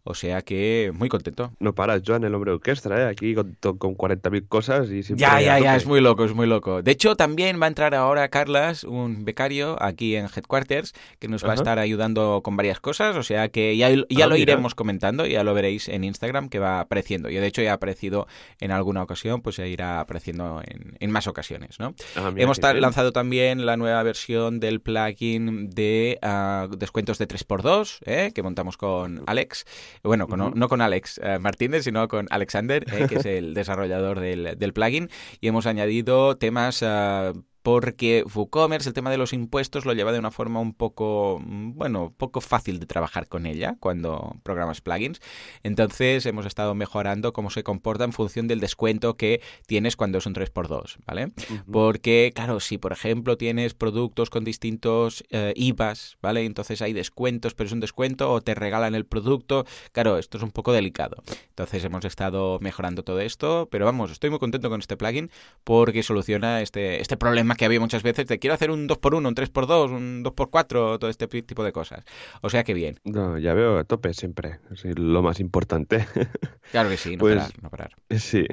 O 0.03 0.15
sea 0.15 0.41
que 0.41 0.91
muy 0.95 1.09
contento. 1.09 1.51
No 1.59 1.75
paras, 1.75 2.01
Joan, 2.05 2.23
el 2.23 2.33
hombre 2.33 2.51
orquestra, 2.51 3.03
¿eh? 3.03 3.07
aquí 3.07 3.35
con, 3.35 3.55
con 3.77 3.95
40.000 3.95 4.47
cosas 4.47 4.89
y 4.89 5.03
siempre... 5.03 5.21
Ya, 5.21 5.39
ya, 5.39 5.59
ya, 5.59 5.75
es 5.75 5.85
muy 5.85 6.01
loco, 6.01 6.25
es 6.25 6.33
muy 6.33 6.47
loco. 6.47 6.81
De 6.81 6.91
hecho, 6.91 7.15
también 7.15 7.61
va 7.61 7.65
a 7.65 7.67
entrar 7.67 7.93
ahora 7.93 8.27
Carlas, 8.29 8.83
un 8.83 9.25
becario 9.25 9.77
aquí 9.81 10.15
en 10.15 10.25
Headquarters, 10.25 10.93
que 11.19 11.27
nos 11.27 11.45
va 11.45 11.51
a 11.51 11.55
estar 11.55 11.77
ayudando 11.77 12.41
con 12.43 12.57
varias 12.57 12.79
cosas. 12.79 13.15
O 13.15 13.23
sea 13.23 13.49
que 13.49 13.77
ya, 13.77 13.89
ya 13.91 14.25
ah, 14.25 14.27
lo 14.27 14.37
iremos 14.37 14.73
comentando, 14.73 15.25
ya 15.25 15.43
lo 15.43 15.53
veréis 15.53 15.87
en 15.87 16.03
Instagram 16.03 16.49
que 16.49 16.59
va 16.59 16.79
apareciendo. 16.79 17.29
Yo, 17.29 17.41
de 17.41 17.47
hecho, 17.47 17.61
ya 17.61 17.71
ha 17.71 17.75
aparecido 17.75 18.27
en 18.59 18.71
alguna 18.71 19.03
ocasión, 19.03 19.41
pues 19.41 19.57
ya 19.57 19.67
irá 19.67 19.99
apareciendo 19.99 20.61
en, 20.99 21.11
más 21.11 21.27
ocasiones, 21.27 21.79
¿no? 21.79 21.93
Ah, 22.15 22.31
Hemos 22.35 22.59
lanzado 22.59 23.11
también 23.11 23.65
la 23.65 23.77
nueva 23.77 24.01
versión 24.01 24.59
del 24.59 24.79
plugin 24.79 25.69
de 25.69 26.17
ah, 26.21 26.67
descuentos 26.75 27.17
de 27.17 27.27
3x2, 27.27 27.99
¿eh? 28.05 28.31
que 28.33 28.41
montamos 28.41 28.77
con 28.77 29.23
Alex. 29.27 29.65
Bueno, 30.03 30.27
no 30.27 30.69
con 30.69 30.81
Alex 30.81 31.19
eh, 31.23 31.39
Martínez, 31.39 31.83
sino 31.83 32.07
con 32.07 32.27
Alexander, 32.29 32.85
eh, 32.91 33.07
que 33.07 33.15
es 33.15 33.25
el 33.25 33.53
desarrollador 33.55 34.19
del, 34.19 34.57
del, 34.57 34.73
plugin, 34.73 35.09
y 35.39 35.47
hemos 35.47 35.65
añadido 35.65 36.37
temas 36.37 36.81
uh, 36.81 37.33
porque 37.61 38.23
WooCommerce, 38.33 38.89
el 38.89 38.93
tema 38.93 39.11
de 39.11 39.17
los 39.17 39.33
impuestos, 39.33 39.85
lo 39.85 39.93
lleva 39.93 40.11
de 40.11 40.19
una 40.19 40.31
forma 40.31 40.59
un 40.59 40.73
poco, 40.73 41.39
mm, 41.43 41.73
bueno, 41.73 42.13
poco 42.17 42.41
fácil 42.41 42.79
de 42.79 42.85
trabajar 42.85 43.27
con 43.27 43.45
ella 43.45 43.75
cuando 43.79 44.35
programas 44.43 44.81
plugins. 44.81 45.19
Entonces 45.63 46.25
hemos 46.25 46.45
estado 46.45 46.73
mejorando 46.75 47.33
cómo 47.33 47.49
se 47.49 47.63
comporta 47.63 48.03
en 48.03 48.13
función 48.13 48.47
del 48.47 48.59
descuento 48.59 49.15
que 49.15 49.41
tienes 49.67 49.95
cuando 49.95 50.17
es 50.17 50.25
un 50.25 50.33
3x2, 50.33 50.97
¿vale? 51.05 51.31
Porque, 51.71 52.31
claro, 52.33 52.59
si 52.59 52.77
por 52.77 52.91
ejemplo 52.91 53.37
tienes 53.37 53.73
productos 53.73 54.29
con 54.29 54.43
distintos 54.43 55.23
eh, 55.29 55.53
IVAs, 55.55 56.17
¿vale? 56.21 56.45
Entonces 56.45 56.81
hay 56.81 56.93
descuentos, 56.93 57.53
pero 57.53 57.67
es 57.67 57.73
un 57.73 57.79
descuento 57.79 58.31
o 58.31 58.41
te 58.41 58.55
regalan 58.55 58.95
el 58.95 59.05
producto. 59.05 59.65
Claro, 59.91 60.17
esto 60.17 60.37
es 60.37 60.43
un 60.43 60.51
poco 60.51 60.73
delicado. 60.73 61.23
Entonces 61.49 61.83
hemos 61.83 62.05
estado 62.05 62.59
mejorando 62.59 63.03
todo 63.03 63.19
esto, 63.19 63.67
pero 63.71 63.85
vamos, 63.85 64.11
estoy 64.11 64.29
muy 64.29 64.39
contento 64.39 64.69
con 64.69 64.79
este 64.79 64.97
plugin 64.97 65.29
porque 65.63 66.03
soluciona 66.03 66.61
este, 66.61 67.01
este 67.01 67.17
problema 67.17 67.50
que 67.55 67.65
había 67.65 67.79
muchas 67.79 68.03
veces 68.03 68.27
de 68.27 68.39
quiero 68.39 68.53
hacer 68.53 68.71
un 68.71 68.87
2x1, 68.87 69.27
un 69.27 69.35
3x2, 69.35 69.91
un 69.91 70.23
2x4, 70.23 70.99
todo 70.99 71.09
este 71.09 71.27
tipo 71.27 71.63
de 71.63 71.71
cosas. 71.71 72.03
O 72.41 72.49
sea 72.49 72.63
que 72.63 72.73
bien. 72.73 72.99
No, 73.03 73.37
ya 73.37 73.53
veo 73.53 73.77
a 73.77 73.83
tope 73.83 74.13
siempre, 74.13 74.59
es 74.71 74.97
lo 74.97 75.21
más 75.21 75.39
importante. 75.39 76.05
Claro 76.71 76.87
que 76.87 76.95
sí, 76.95 77.17
no 77.17 77.19
pues, 77.19 77.35
parar, 77.35 77.63
no 77.63 77.69
parar. 77.69 77.95
Sí. 78.17 78.45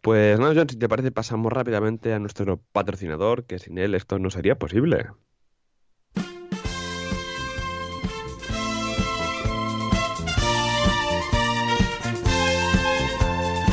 Pues 0.00 0.38
nada, 0.40 0.54
John, 0.56 0.66
si 0.66 0.76
te 0.76 0.88
parece, 0.88 1.12
pasamos 1.12 1.52
rápidamente 1.52 2.14
a 2.14 2.18
nuestro 2.18 2.58
patrocinador, 2.72 3.44
que 3.44 3.58
sin 3.58 3.76
él 3.76 3.94
esto 3.94 4.18
no 4.18 4.30
sería 4.30 4.58
posible. 4.58 5.08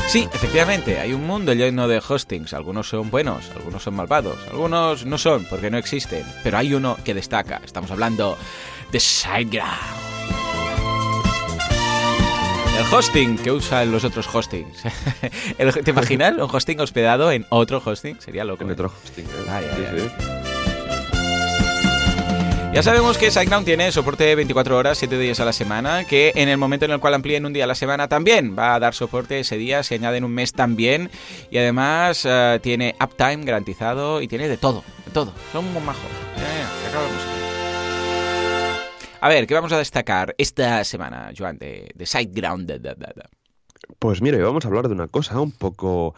Sí, 0.08 0.26
efectivamente, 0.32 0.98
hay 0.98 1.12
un 1.12 1.26
mundo 1.26 1.52
lleno 1.52 1.86
de 1.86 1.98
hostings. 1.98 2.54
Algunos 2.54 2.88
son 2.88 3.10
buenos, 3.10 3.50
algunos 3.54 3.82
son 3.82 3.94
malvados, 3.94 4.38
algunos 4.50 5.04
no 5.04 5.18
son 5.18 5.44
porque 5.44 5.70
no 5.70 5.76
existen, 5.76 6.24
pero 6.42 6.56
hay 6.56 6.72
uno 6.72 6.96
que 7.04 7.12
destaca. 7.12 7.60
Estamos 7.62 7.90
hablando 7.90 8.38
de 8.90 9.00
SiteGround. 9.00 9.68
El 12.78 12.94
hosting 12.94 13.36
que 13.36 13.52
usan 13.52 13.92
los 13.92 14.04
otros 14.04 14.34
hostings. 14.34 14.82
¿Te 15.84 15.90
imaginas 15.90 16.32
un 16.38 16.48
hosting 16.50 16.80
hospedado 16.80 17.30
en 17.30 17.44
otro 17.50 17.82
hosting? 17.84 18.18
Sería 18.18 18.44
loco. 18.44 18.64
En 18.64 18.70
otro 18.70 18.90
hosting. 19.04 19.26
¿eh? 19.26 19.44
Ya 19.46 20.47
sabemos 22.82 23.18
que 23.18 23.30
SiteGround 23.30 23.64
tiene 23.64 23.90
soporte 23.90 24.34
24 24.34 24.76
horas, 24.76 24.98
7 24.98 25.18
días 25.18 25.40
a 25.40 25.44
la 25.44 25.52
semana, 25.52 26.04
que 26.04 26.32
en 26.34 26.48
el 26.48 26.58
momento 26.58 26.84
en 26.84 26.92
el 26.92 27.00
cual 27.00 27.14
amplíen 27.14 27.44
un 27.44 27.52
día 27.52 27.64
a 27.64 27.66
la 27.66 27.74
semana 27.74 28.08
también 28.08 28.56
va 28.56 28.74
a 28.74 28.78
dar 28.78 28.94
soporte 28.94 29.40
ese 29.40 29.56
día, 29.56 29.82
se 29.82 29.96
añade 29.96 30.18
en 30.18 30.24
un 30.24 30.32
mes 30.32 30.52
también, 30.52 31.10
y 31.50 31.58
además 31.58 32.24
uh, 32.24 32.58
tiene 32.60 32.94
uptime 33.00 33.44
garantizado 33.44 34.22
y 34.22 34.28
tiene 34.28 34.48
de 34.48 34.56
todo, 34.56 34.84
de 35.04 35.10
todo. 35.10 35.32
Son 35.52 35.64
un 35.64 35.84
majo. 35.84 36.00
A 39.20 39.28
ver, 39.28 39.46
¿qué 39.48 39.54
vamos 39.54 39.72
a 39.72 39.78
destacar 39.78 40.34
esta 40.38 40.84
semana, 40.84 41.32
Joan, 41.36 41.58
de, 41.58 41.90
de 41.94 42.06
SiteGround? 42.06 42.70
Pues 43.98 44.22
mira, 44.22 44.38
vamos 44.38 44.64
a 44.64 44.68
hablar 44.68 44.86
de 44.86 44.94
una 44.94 45.08
cosa 45.08 45.40
un 45.40 45.50
poco 45.50 46.14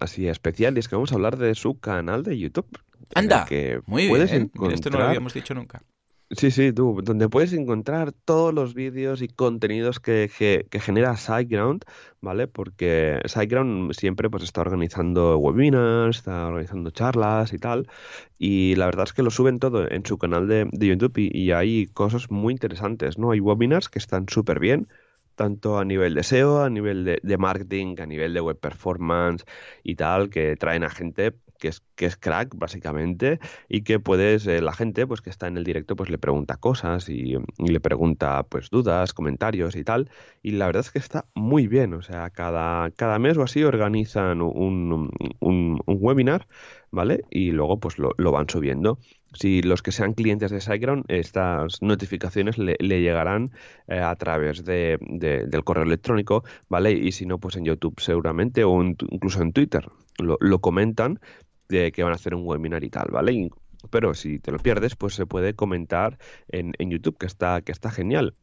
así 0.00 0.26
especial 0.26 0.76
y 0.76 0.80
es 0.80 0.88
que 0.88 0.96
vamos 0.96 1.12
a 1.12 1.14
hablar 1.14 1.36
de 1.36 1.54
su 1.54 1.78
canal 1.78 2.24
de 2.24 2.36
YouTube. 2.36 2.66
Anda, 3.14 3.44
que 3.46 3.80
muy 3.86 4.08
puedes 4.08 4.30
bien. 4.30 4.42
Encontrar... 4.42 4.74
Esto 4.74 4.90
no 4.90 4.98
lo 4.98 5.04
habíamos 5.04 5.34
dicho 5.34 5.54
nunca. 5.54 5.82
Sí, 6.30 6.50
sí, 6.50 6.74
tú, 6.74 7.00
donde 7.02 7.30
puedes 7.30 7.54
encontrar 7.54 8.12
todos 8.12 8.52
los 8.52 8.74
vídeos 8.74 9.22
y 9.22 9.28
contenidos 9.28 9.98
que, 9.98 10.30
que, 10.70 10.80
genera 10.80 11.16
SiteGround, 11.16 11.84
¿vale? 12.20 12.46
Porque 12.46 13.18
SiteGround 13.24 13.94
siempre 13.94 14.28
pues 14.28 14.42
está 14.42 14.60
organizando 14.60 15.38
webinars, 15.38 16.18
está 16.18 16.48
organizando 16.48 16.90
charlas 16.90 17.54
y 17.54 17.58
tal, 17.58 17.88
y 18.36 18.74
la 18.74 18.84
verdad 18.84 19.04
es 19.04 19.14
que 19.14 19.22
lo 19.22 19.30
suben 19.30 19.58
todo 19.58 19.90
en 19.90 20.04
su 20.04 20.18
canal 20.18 20.48
de, 20.48 20.68
de 20.70 20.86
YouTube 20.86 21.16
y, 21.16 21.30
y, 21.34 21.52
hay 21.52 21.86
cosas 21.86 22.30
muy 22.30 22.52
interesantes, 22.52 23.16
¿no? 23.16 23.30
Hay 23.30 23.40
webinars 23.40 23.88
que 23.88 23.98
están 23.98 24.28
súper 24.28 24.60
bien, 24.60 24.86
tanto 25.34 25.78
a 25.78 25.84
nivel 25.86 26.14
de 26.14 26.24
SEO, 26.24 26.62
a 26.62 26.68
nivel 26.68 27.04
de, 27.06 27.20
de, 27.22 27.38
marketing, 27.38 27.96
a 28.00 28.06
nivel 28.06 28.34
de 28.34 28.42
web 28.42 28.58
performance 28.60 29.46
y 29.82 29.94
tal, 29.94 30.28
que 30.28 30.56
traen 30.56 30.84
a 30.84 30.90
gente 30.90 31.32
que 31.58 31.68
es, 31.68 31.82
que 31.96 32.06
es 32.06 32.16
crack, 32.16 32.54
básicamente, 32.56 33.40
y 33.68 33.82
que 33.82 34.00
puedes, 34.00 34.46
eh, 34.46 34.60
la 34.62 34.72
gente, 34.72 35.06
pues 35.06 35.20
que 35.20 35.30
está 35.30 35.46
en 35.48 35.56
el 35.56 35.64
directo, 35.64 35.96
pues 35.96 36.10
le 36.10 36.18
pregunta 36.18 36.56
cosas 36.56 37.08
y, 37.08 37.36
le 37.58 37.80
pregunta, 37.80 38.44
pues, 38.44 38.70
dudas, 38.70 39.12
comentarios 39.12 39.76
y 39.76 39.84
tal. 39.84 40.10
Y 40.42 40.52
la 40.52 40.66
verdad 40.66 40.80
es 40.80 40.90
que 40.90 40.98
está 40.98 41.26
muy 41.34 41.66
bien, 41.66 41.94
o 41.94 42.02
sea, 42.02 42.30
cada, 42.30 42.90
cada 42.92 43.18
mes 43.18 43.36
o 43.36 43.42
así 43.42 43.64
organizan 43.64 44.40
un, 44.42 45.10
un, 45.40 45.82
webinar, 45.86 46.46
¿vale? 46.90 47.24
Y 47.30 47.50
luego, 47.50 47.80
pues, 47.80 47.98
lo, 47.98 48.12
lo 48.16 48.32
van 48.32 48.48
subiendo 48.48 48.98
si 49.34 49.62
los 49.62 49.82
que 49.82 49.92
sean 49.92 50.14
clientes 50.14 50.50
de 50.50 50.60
SiteGround, 50.60 51.04
estas 51.08 51.82
notificaciones 51.82 52.58
le, 52.58 52.76
llegarán 52.78 53.52
eh, 53.86 53.98
a 53.98 54.14
través 54.16 54.64
de, 54.64 54.98
del 55.00 55.64
correo 55.64 55.84
electrónico, 55.84 56.44
¿vale? 56.68 56.92
Y 56.92 57.12
si 57.12 57.26
no, 57.26 57.38
pues 57.38 57.56
en 57.56 57.64
YouTube 57.64 58.00
seguramente 58.00 58.64
o 58.64 58.82
incluso 58.82 59.42
en 59.42 59.52
Twitter 59.52 59.88
lo 60.18 60.58
comentan 60.60 61.20
de 61.68 61.92
que 61.92 62.02
van 62.02 62.12
a 62.12 62.16
hacer 62.16 62.34
un 62.34 62.46
webinar 62.46 62.84
y 62.84 62.90
tal, 62.90 63.08
¿vale? 63.10 63.50
pero 63.90 64.14
si 64.14 64.38
te 64.38 64.50
lo 64.50 64.58
pierdes, 64.58 64.96
pues 64.96 65.14
se 65.14 65.26
puede 65.26 65.54
comentar 65.54 66.18
en, 66.48 66.72
en 66.78 66.90
YouTube, 66.90 67.18
que 67.18 67.26
está, 67.26 67.62
que 67.62 67.72
está 67.72 67.90
genial. 67.90 68.34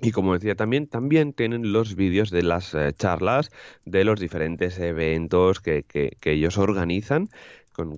Y 0.00 0.12
como 0.12 0.34
decía 0.34 0.54
también, 0.54 0.86
también 0.86 1.32
tienen 1.32 1.72
los 1.72 1.96
vídeos 1.96 2.30
de 2.30 2.42
las 2.42 2.72
eh, 2.74 2.92
charlas 2.96 3.50
de 3.84 4.04
los 4.04 4.20
diferentes 4.20 4.78
eventos 4.78 5.60
que, 5.60 5.82
que, 5.82 6.16
ellos 6.22 6.56
organizan 6.56 7.28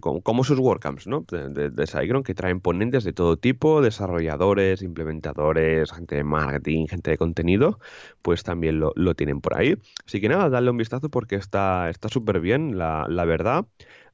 como 0.00 0.45
sus 0.45 0.59
WordCamps, 0.59 1.07
¿no? 1.07 1.25
De, 1.31 1.71
de, 1.71 2.23
que 2.23 2.35
traen 2.35 2.61
ponentes 2.61 3.02
de 3.02 3.14
todo 3.14 3.38
tipo, 3.38 3.81
desarrolladores, 3.81 4.83
implementadores, 4.83 5.90
gente 5.90 6.17
de 6.17 6.25
marketing, 6.25 6.87
gente 6.87 7.12
de 7.12 7.19
contenido, 7.19 7.79
pues 8.21 8.43
también 8.43 8.79
lo, 8.79 8.93
lo 8.95 9.14
tienen 9.14 9.40
por 9.40 9.57
ahí. 9.57 9.76
Así 10.07 10.21
que 10.21 10.29
nada, 10.29 10.50
dale 10.50 10.71
un 10.71 10.76
vistazo 10.76 11.09
porque 11.09 11.37
está 11.37 11.90
súper 12.11 12.40
bien, 12.40 12.76
la, 12.76 13.07
la 13.09 13.25
verdad 13.25 13.67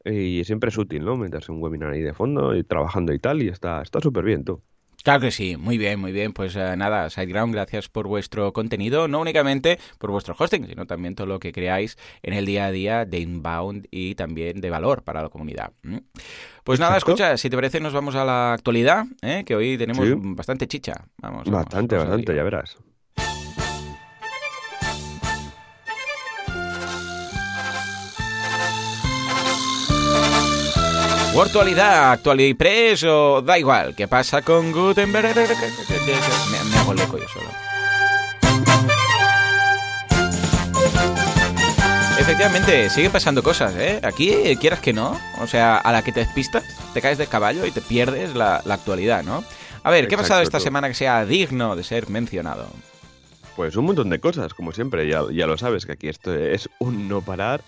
y 0.07 0.45
siempre 0.45 0.71
es 0.71 0.79
útil, 0.79 1.05
¿no? 1.05 1.17
Meterse 1.17 1.53
un 1.53 1.63
webinar 1.63 1.93
ahí 1.93 2.03
de 2.03 2.15
fondo 2.15 2.55
y 2.55 2.63
trabajando 2.65 3.13
y 3.13 3.19
tal, 3.19 3.43
y 3.43 3.49
está 3.49 3.83
súper 4.01 4.25
bien, 4.25 4.45
tú. 4.45 4.63
Claro 5.07 5.21
que 5.21 5.31
sí, 5.31 5.57
muy 5.57 5.79
bien, 5.79 6.01
muy 6.01 6.11
bien. 6.11 6.33
Pues 6.33 6.57
uh, 6.57 6.75
nada, 6.77 7.09
SiteGround, 7.11 7.55
gracias 7.55 7.89
por 7.89 8.09
vuestro 8.09 8.53
contenido, 8.53 9.07
no 9.07 9.21
únicamente 9.21 9.79
por 9.99 10.11
vuestro 10.11 10.35
hosting, 10.37 10.67
sino 10.67 10.85
también 10.87 11.15
todo 11.15 11.29
lo 11.29 11.39
que 11.39 11.53
creáis 11.53 11.97
en 12.23 12.33
el 12.33 12.45
día 12.45 12.67
a 12.67 12.73
día 12.73 13.05
de 13.05 13.21
inbound 13.21 13.87
y 13.93 14.17
también 14.17 14.61
de 14.61 14.69
valor 14.69 15.05
para 15.05 15.23
la 15.23 15.29
comunidad. 15.29 15.73
Pues 16.65 16.81
nada, 16.81 16.97
escucha, 16.97 17.37
si 17.37 17.49
te 17.49 17.57
parece 17.57 17.79
nos 17.79 17.93
vamos 17.93 18.17
a 18.17 18.25
la 18.25 18.55
actualidad, 18.55 19.05
¿eh? 19.23 19.45
que 19.47 19.55
hoy 19.55 19.79
tenemos 19.79 20.09
bastante 20.35 20.67
chicha. 20.67 21.07
Vamos, 21.19 21.49
bastante, 21.49 21.97
bastante, 21.97 22.35
ya 22.35 22.43
verás. 22.43 22.77
Actualidad, 31.43 32.13
actualidad 32.13 32.57
press 32.57 33.05
o 33.05 33.43
da 33.43 33.59
igual. 33.59 33.95
¿Qué 33.95 34.09
pasa 34.09 34.43
con 34.43 34.73
Gutenberg? 34.73 35.35
Me, 35.37 36.71
me 36.71 36.77
hago 36.79 36.95
loco 36.95 37.19
yo 37.19 37.29
solo. 37.29 37.51
Efectivamente, 42.19 42.89
siguen 42.89 43.13
pasando 43.13 43.43
cosas, 43.43 43.75
¿eh? 43.77 44.01
Aquí, 44.03 44.57
quieras 44.59 44.81
que 44.81 44.93
no, 44.93 45.21
o 45.41 45.47
sea, 45.47 45.77
a 45.77 45.93
la 45.93 46.03
que 46.03 46.13
te 46.13 46.21
despistas, 46.21 46.65
te 46.95 47.03
caes 47.03 47.19
del 47.19 47.29
caballo 47.29 47.67
y 47.67 47.71
te 47.71 47.83
pierdes 47.83 48.35
la, 48.35 48.57
actualidad, 48.57 49.23
¿no? 49.23 49.45
A 49.85 49.91
ver, 49.91 50.09
¿qué 50.09 50.15
ha 50.15 50.19
pasado 50.19 50.41
esta 50.41 50.59
semana 50.59 50.89
que 50.89 50.95
sea 50.95 51.25
digno 51.27 51.77
de 51.77 51.85
ser 51.85 52.09
mencionado? 52.09 52.69
Pues 53.55 53.77
un 53.77 53.85
montón 53.85 54.11
de 54.11 54.19
cosas, 54.19 54.55
como 54.55 54.73
siempre, 54.73 55.07
ya, 55.09 55.23
ya 55.31 55.47
lo 55.47 55.57
sabes, 55.59 55.87
que 55.87 55.93
aquí 55.93 56.09
esto 56.09 56.35
es 56.35 56.69
un 56.79 57.07
no 57.07 57.21
parar. 57.21 57.63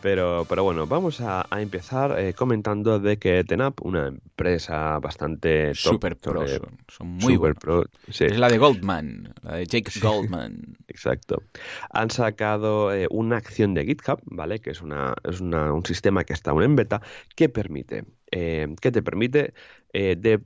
Pero, 0.00 0.46
pero 0.48 0.62
bueno, 0.62 0.86
vamos 0.86 1.20
a, 1.20 1.46
empezar 1.50 2.18
eh, 2.18 2.34
comentando 2.34 3.00
de 3.00 3.18
que 3.18 3.42
Tenap, 3.44 3.84
una 3.84 4.08
empresa 4.08 4.98
bastante 4.98 5.74
super 5.74 6.16
pro, 6.16 6.44
son, 6.88 7.08
muy 7.08 7.34
super 7.34 7.54
pro, 7.54 7.84
Es 8.06 8.38
la 8.38 8.48
de 8.48 8.58
Goldman, 8.58 9.34
la 9.42 9.56
de 9.56 9.66
Jake 9.66 9.90
Goldman. 10.00 10.76
Exacto. 10.88 11.42
Han 11.90 12.10
sacado 12.10 12.92
eh, 12.94 13.06
una 13.10 13.36
acción 13.36 13.74
de 13.74 13.84
GitHub, 13.84 14.20
¿vale? 14.24 14.60
Que 14.60 14.70
es 14.70 14.82
una, 14.82 15.14
es 15.24 15.40
una, 15.40 15.72
un 15.72 15.84
sistema 15.84 16.24
que 16.24 16.32
está 16.32 16.52
aún 16.52 16.62
en 16.62 16.76
beta 16.76 17.02
que 17.34 17.48
permite, 17.48 18.04
eh, 18.30 18.74
que 18.80 18.92
te 18.92 19.02
permite 19.02 19.52
de 19.92 20.40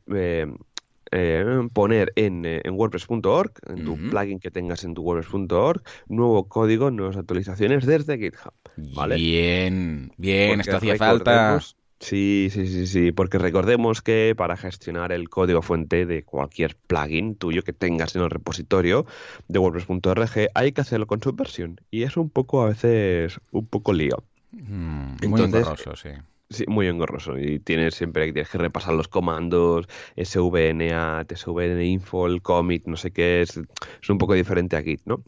eh, 1.12 1.69
poner 1.73 2.12
en, 2.16 2.45
eh, 2.45 2.61
en 2.64 2.75
WordPress.org, 2.75 3.52
en 3.69 3.85
tu 3.85 3.97
plugin 3.97 4.40
que 4.40 4.50
tengas 4.50 4.85
en 4.85 4.95
tu 4.95 5.02
WordPress.org, 5.02 5.83
nuevo 6.09 6.49
código, 6.49 6.90
nuevas 6.90 7.16
actualizaciones 7.16 7.87
desde 7.87 8.19
GitHub. 8.19 8.52
¿vale? 8.76 9.16
Bien, 9.16 10.12
bien, 10.16 10.61
esto 10.61 10.76
hacía 10.78 10.97
falta. 10.97 11.61
Sí, 12.00 12.49
sí, 12.50 12.66
sí, 12.66 12.88
sí, 12.88 13.12
porque 13.12 13.38
recordemos 13.38 14.02
que 14.02 14.35
para 14.37 14.57
gestionar 14.57 15.12
el 15.12 15.28
código 15.28 15.62
fuente 15.62 16.04
de 16.04 16.25
cualquier 16.25 16.75
plugin 16.75 17.37
tuyo 17.37 17.62
que 17.62 17.73
tengas 17.73 18.16
en 18.16 18.23
el 18.23 18.31
repositorio 18.31 19.07
de 19.47 19.61
WordPress.org 19.61 20.49
hay 20.52 20.73
que 20.73 20.81
hacerlo 20.81 21.07
con 21.07 21.23
subversión 21.23 21.81
y 21.92 22.02
es 22.02 22.16
un 22.16 22.28
poco 22.28 22.62
a 22.62 22.71
veces 22.71 23.38
un 23.52 23.66
poco 23.66 23.92
lío. 23.92 24.25
Mm, 24.50 25.28
muy 25.28 25.42
Entonces, 25.42 25.69
sí. 25.95 26.09
Sí, 26.53 26.65
muy 26.69 26.87
engorroso. 26.87 27.39
Y 27.39 27.59
tienes 27.59 27.95
siempre 27.95 28.33
tienes 28.33 28.51
que 28.51 28.59
repasar 28.59 28.95
los 28.95 29.09
comandos, 29.09 29.87
svna, 30.17 31.25
svninfo, 31.35 32.27
el 32.27 32.43
commit, 32.43 32.87
no 32.87 32.97
sé 32.97 33.11
qué, 33.11 33.43
es, 33.43 33.57
es 34.03 34.11
un 34.11 34.19
poco 34.19 34.35
diferente 34.35 34.77
a 34.77 34.83
Git, 34.83 35.01
¿no? 35.07 35.25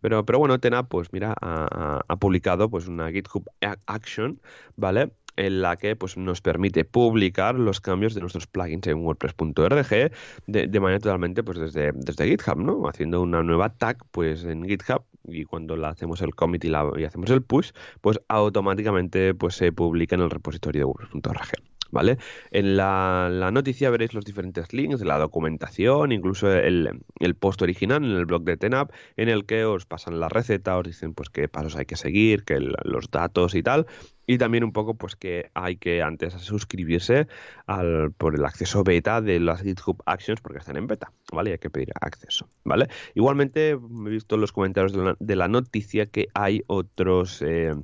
Pero, 0.00 0.24
pero 0.24 0.38
bueno, 0.38 0.58
Tena, 0.60 0.88
pues 0.88 1.12
mira, 1.12 1.34
ha, 1.40 2.00
ha 2.06 2.16
publicado 2.16 2.70
pues 2.70 2.88
una 2.88 3.10
GitHub 3.10 3.44
Action, 3.86 4.40
¿vale? 4.76 5.12
en 5.36 5.62
la 5.62 5.76
que 5.76 5.96
pues, 5.96 6.16
nos 6.16 6.40
permite 6.40 6.84
publicar 6.84 7.54
los 7.54 7.80
cambios 7.80 8.14
de 8.14 8.20
nuestros 8.20 8.46
plugins 8.46 8.86
en 8.86 8.98
WordPress.org 8.98 10.12
de, 10.46 10.66
de, 10.66 10.80
manera 10.80 11.00
totalmente 11.00 11.42
pues, 11.42 11.58
desde, 11.58 11.92
desde 11.94 12.28
GitHub, 12.28 12.58
¿no? 12.58 12.88
Haciendo 12.88 13.22
una 13.22 13.42
nueva 13.42 13.70
tag 13.70 13.98
pues, 14.10 14.44
en 14.44 14.64
GitHub 14.64 15.04
y 15.24 15.44
cuando 15.44 15.76
la 15.76 15.90
hacemos 15.90 16.20
el 16.22 16.34
commit 16.34 16.64
y, 16.64 16.68
la, 16.68 16.90
hacemos 17.06 17.30
el 17.30 17.42
push, 17.42 17.70
pues 18.00 18.20
automáticamente 18.28 19.34
pues, 19.34 19.54
se 19.54 19.72
publica 19.72 20.14
en 20.14 20.22
el 20.22 20.30
repositorio 20.30 20.80
de 20.80 20.84
WordPress.org. 20.86 21.71
¿vale? 21.92 22.18
En 22.50 22.76
la, 22.76 23.50
noticia 23.52 23.90
veréis 23.90 24.14
los 24.14 24.24
diferentes 24.24 24.72
links 24.72 25.02
la 25.02 25.18
documentación, 25.18 26.10
incluso 26.10 26.50
el, 26.50 27.02
post 27.38 27.62
original 27.62 28.02
en 28.02 28.12
el 28.12 28.26
blog 28.26 28.42
de 28.42 28.56
TENAP, 28.56 28.90
en 29.16 29.28
el 29.28 29.46
que 29.46 29.64
os 29.64 29.86
pasan 29.86 30.18
la 30.18 30.28
receta, 30.28 30.76
os 30.76 30.86
dicen 30.86 31.14
pues 31.14 31.30
qué 31.30 31.48
pasos 31.48 31.76
hay 31.76 31.86
que 31.86 31.96
seguir, 31.96 32.44
que 32.44 32.58
los 32.60 33.10
datos 33.10 33.54
y 33.54 33.62
tal, 33.62 33.86
y 34.26 34.38
también 34.38 34.64
un 34.64 34.72
poco 34.72 34.94
pues 34.94 35.16
que 35.16 35.50
hay 35.54 35.76
que 35.76 36.02
antes 36.02 36.32
suscribirse 36.34 37.28
al, 37.66 38.12
por 38.12 38.34
el 38.34 38.44
acceso 38.44 38.82
beta 38.82 39.20
de 39.20 39.38
las 39.38 39.62
GitHub 39.62 40.02
Actions 40.06 40.40
porque 40.40 40.58
están 40.58 40.76
en 40.76 40.86
beta, 40.86 41.12
¿vale? 41.32 41.52
hay 41.52 41.58
que 41.58 41.70
pedir 41.70 41.92
acceso, 42.00 42.48
¿vale? 42.64 42.88
Igualmente 43.14 43.70
he 43.70 43.76
visto 44.08 44.36
en 44.36 44.40
los 44.40 44.52
comentarios 44.52 44.92
de 45.18 45.36
la, 45.36 45.48
noticia 45.48 46.06
que 46.06 46.28
hay 46.34 46.62
otros... 46.66 47.42
Eh, 47.42 47.74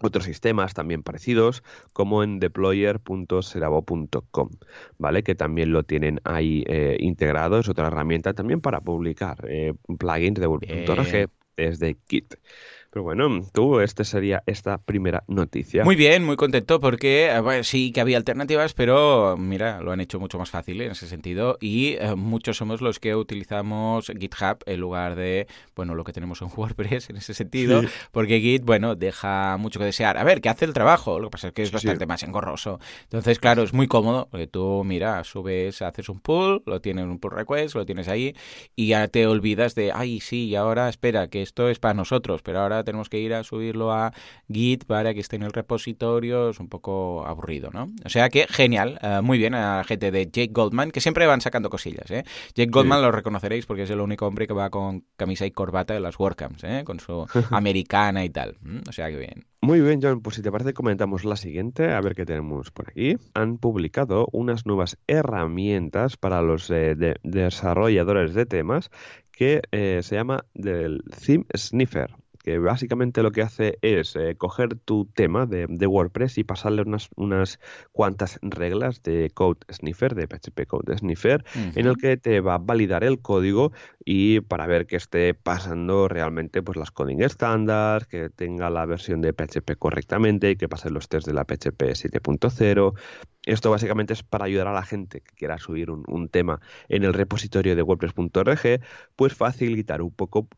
otros 0.00 0.24
sistemas 0.24 0.74
también 0.74 1.02
parecidos, 1.02 1.62
como 1.92 2.22
en 2.22 2.40
deployer.seravo.com, 2.40 4.50
¿vale? 4.98 5.22
Que 5.22 5.34
también 5.34 5.72
lo 5.72 5.82
tienen 5.82 6.20
ahí 6.24 6.64
eh, 6.66 6.96
integrado, 7.00 7.58
es 7.58 7.68
otra 7.68 7.88
herramienta 7.88 8.32
también 8.34 8.60
para 8.60 8.80
publicar 8.80 9.44
eh, 9.48 9.74
plugins 9.98 10.40
de 10.40 10.46
web.org 10.46 11.30
desde 11.56 11.96
Git. 12.08 12.34
Pero 12.90 13.04
bueno, 13.04 13.46
tú, 13.52 13.78
esta 13.80 14.02
sería 14.02 14.42
esta 14.46 14.78
primera 14.78 15.22
noticia. 15.28 15.84
Muy 15.84 15.94
bien, 15.94 16.24
muy 16.24 16.36
contento 16.36 16.80
porque 16.80 17.30
eh, 17.30 17.64
sí 17.64 17.92
que 17.92 18.00
había 18.00 18.16
alternativas, 18.16 18.74
pero 18.74 19.36
mira, 19.38 19.80
lo 19.80 19.92
han 19.92 20.00
hecho 20.00 20.18
mucho 20.18 20.38
más 20.38 20.50
fácil 20.50 20.80
en 20.80 20.90
ese 20.90 21.06
sentido 21.06 21.56
y 21.60 21.94
eh, 22.00 22.16
muchos 22.16 22.56
somos 22.56 22.80
los 22.80 22.98
que 22.98 23.14
utilizamos 23.14 24.06
GitHub 24.06 24.58
en 24.66 24.80
lugar 24.80 25.14
de, 25.14 25.46
bueno, 25.76 25.94
lo 25.94 26.02
que 26.02 26.12
tenemos 26.12 26.42
en 26.42 26.48
WordPress 26.56 27.10
en 27.10 27.16
ese 27.16 27.32
sentido, 27.32 27.82
porque 28.10 28.40
Git, 28.40 28.64
bueno, 28.64 28.96
deja 28.96 29.56
mucho 29.56 29.78
que 29.78 29.84
desear. 29.84 30.18
A 30.18 30.24
ver, 30.24 30.40
que 30.40 30.48
hace 30.48 30.64
el 30.64 30.72
trabajo, 30.72 31.20
lo 31.20 31.28
que 31.28 31.32
pasa 31.32 31.48
es 31.48 31.52
que 31.54 31.62
es 31.62 31.70
bastante 31.70 32.06
más 32.06 32.24
engorroso. 32.24 32.80
Entonces, 33.04 33.38
claro, 33.38 33.62
es 33.62 33.72
muy 33.72 33.86
cómodo, 33.86 34.26
porque 34.30 34.48
tú, 34.48 34.82
mira, 34.84 35.22
subes, 35.22 35.80
haces 35.82 36.08
un 36.08 36.20
pull, 36.20 36.62
lo 36.66 36.80
tienes 36.80 37.04
un 37.04 37.20
pull 37.20 37.32
request, 37.32 37.76
lo 37.76 37.86
tienes 37.86 38.08
ahí 38.08 38.34
y 38.74 38.88
ya 38.88 39.06
te 39.08 39.26
olvidas 39.26 39.74
de, 39.74 39.92
ay, 39.92 40.20
sí, 40.20 40.48
y 40.48 40.56
ahora 40.56 40.88
espera, 40.88 41.28
que 41.28 41.42
esto 41.42 41.68
es 41.68 41.78
para 41.78 41.94
nosotros, 41.94 42.42
pero 42.42 42.60
ahora 42.60 42.79
tenemos 42.84 43.08
que 43.08 43.18
ir 43.18 43.34
a 43.34 43.44
subirlo 43.44 43.92
a 43.92 44.12
Git 44.48 44.84
para 44.84 45.14
que 45.14 45.20
esté 45.20 45.36
en 45.36 45.42
el 45.42 45.52
repositorio, 45.52 46.50
es 46.50 46.60
un 46.60 46.68
poco 46.68 47.24
aburrido, 47.26 47.70
¿no? 47.72 47.88
O 48.04 48.08
sea 48.08 48.28
que 48.28 48.46
genial, 48.48 48.98
eh, 49.02 49.20
muy 49.22 49.38
bien 49.38 49.54
a 49.54 49.78
la 49.78 49.84
gente 49.84 50.10
de 50.10 50.26
Jake 50.26 50.50
Goldman, 50.52 50.90
que 50.90 51.00
siempre 51.00 51.26
van 51.26 51.40
sacando 51.40 51.70
cosillas, 51.70 52.10
¿eh? 52.10 52.24
Jake 52.54 52.70
Goldman 52.70 53.02
lo 53.02 53.12
reconoceréis 53.12 53.66
porque 53.66 53.84
es 53.84 53.90
el 53.90 54.00
único 54.00 54.26
hombre 54.26 54.46
que 54.46 54.54
va 54.54 54.70
con 54.70 55.04
camisa 55.16 55.46
y 55.46 55.50
corbata 55.50 55.96
en 55.96 56.02
las 56.02 56.18
WordCamps, 56.18 56.64
¿eh? 56.64 56.82
Con 56.84 57.00
su 57.00 57.26
americana 57.50 58.24
y 58.24 58.30
tal. 58.30 58.58
O 58.88 58.92
sea 58.92 59.10
que 59.10 59.16
bien. 59.16 59.46
Muy 59.60 59.80
bien, 59.80 60.00
John, 60.02 60.22
pues 60.22 60.36
si 60.36 60.42
te 60.42 60.50
parece 60.50 60.72
comentamos 60.72 61.24
la 61.24 61.36
siguiente, 61.36 61.92
a 61.92 62.00
ver 62.00 62.14
qué 62.14 62.24
tenemos 62.24 62.70
por 62.70 62.88
aquí. 62.88 63.16
Han 63.34 63.58
publicado 63.58 64.26
unas 64.32 64.64
nuevas 64.64 64.96
herramientas 65.06 66.16
para 66.16 66.40
los 66.40 66.70
eh, 66.70 66.96
desarrolladores 67.22 68.34
de 68.34 68.46
temas 68.46 68.90
que 69.32 69.62
se 69.70 70.14
llama 70.14 70.44
del 70.54 71.02
Theme 71.24 71.46
Sniffer 71.56 72.10
que 72.42 72.58
básicamente 72.58 73.22
lo 73.22 73.32
que 73.32 73.42
hace 73.42 73.78
es 73.82 74.16
eh, 74.16 74.34
coger 74.36 74.74
tu 74.76 75.06
tema 75.06 75.46
de, 75.46 75.66
WordPress 75.86 76.38
y 76.38 76.44
pasarle 76.44 76.82
unas, 76.82 77.08
unas 77.16 77.58
cuantas 77.92 78.38
reglas 78.42 79.02
de 79.02 79.30
Code 79.34 79.60
Sniffer, 79.70 80.14
de 80.14 80.26
PHP 80.26 80.66
Code 80.66 80.96
Sniffer, 80.98 81.44
en 81.54 81.86
el 81.86 81.96
que 81.96 82.16
te 82.16 82.40
va 82.40 82.54
a 82.54 82.58
validar 82.58 83.04
el 83.04 83.20
código 83.20 83.72
y 84.04 84.40
para 84.40 84.66
ver 84.66 84.86
que 84.86 84.96
esté 84.96 85.34
pasando 85.34 86.08
realmente 86.08 86.62
pues 86.62 86.76
las 86.76 86.90
coding 86.90 87.22
estándar, 87.22 88.06
que 88.06 88.30
tenga 88.30 88.70
la 88.70 88.86
versión 88.86 89.20
de 89.20 89.32
PHP 89.32 89.76
correctamente 89.78 90.50
y 90.50 90.56
que 90.56 90.68
pase 90.68 90.90
los 90.90 91.08
tests 91.08 91.26
de 91.26 91.34
la 91.34 91.44
PHP 91.44 91.82
7.0 91.82 92.94
esto 93.52 93.70
básicamente 93.70 94.12
es 94.12 94.22
para 94.22 94.44
ayudar 94.44 94.68
a 94.68 94.72
la 94.72 94.82
gente 94.82 95.20
que 95.20 95.34
quiera 95.34 95.58
subir 95.58 95.90
un, 95.90 96.28
tema 96.28 96.60
en 96.88 97.04
el 97.04 97.12
repositorio 97.12 97.74
de 97.74 97.82
WordPress.org, 97.82 98.80
pues 99.16 99.34
facilitar 99.34 100.02
un 100.02 100.10
poco 100.10 100.48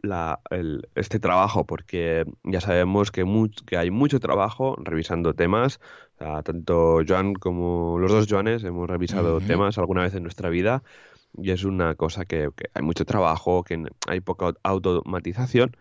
este 0.94 1.18
trabajo, 1.18 1.64
porque 1.64 2.26
ya 2.44 2.60
sabemos 2.60 3.10
que, 3.10 3.24
que, 3.66 3.76
hay 3.76 3.90
mucho 3.90 4.20
trabajo 4.20 4.76
revisando 4.82 5.34
temas. 5.34 5.80
tanto 6.18 7.00
Joan 7.06 7.34
como 7.34 7.98
los 7.98 8.10
dos 8.10 8.26
Joanes 8.28 8.64
hemos 8.64 8.88
revisado 8.88 9.40
temas 9.40 9.78
alguna 9.78 10.02
vez 10.02 10.14
en 10.14 10.22
nuestra 10.22 10.50
vida 10.50 10.82
y 11.36 11.50
es 11.50 11.64
una 11.64 11.94
cosa 11.94 12.26
que 12.26 12.50
hay 12.74 12.82
mucho 12.82 13.04
trabajo, 13.04 13.64
que 13.64 13.82
hay 14.06 14.20
poca 14.20 14.52
automatización 14.62 15.76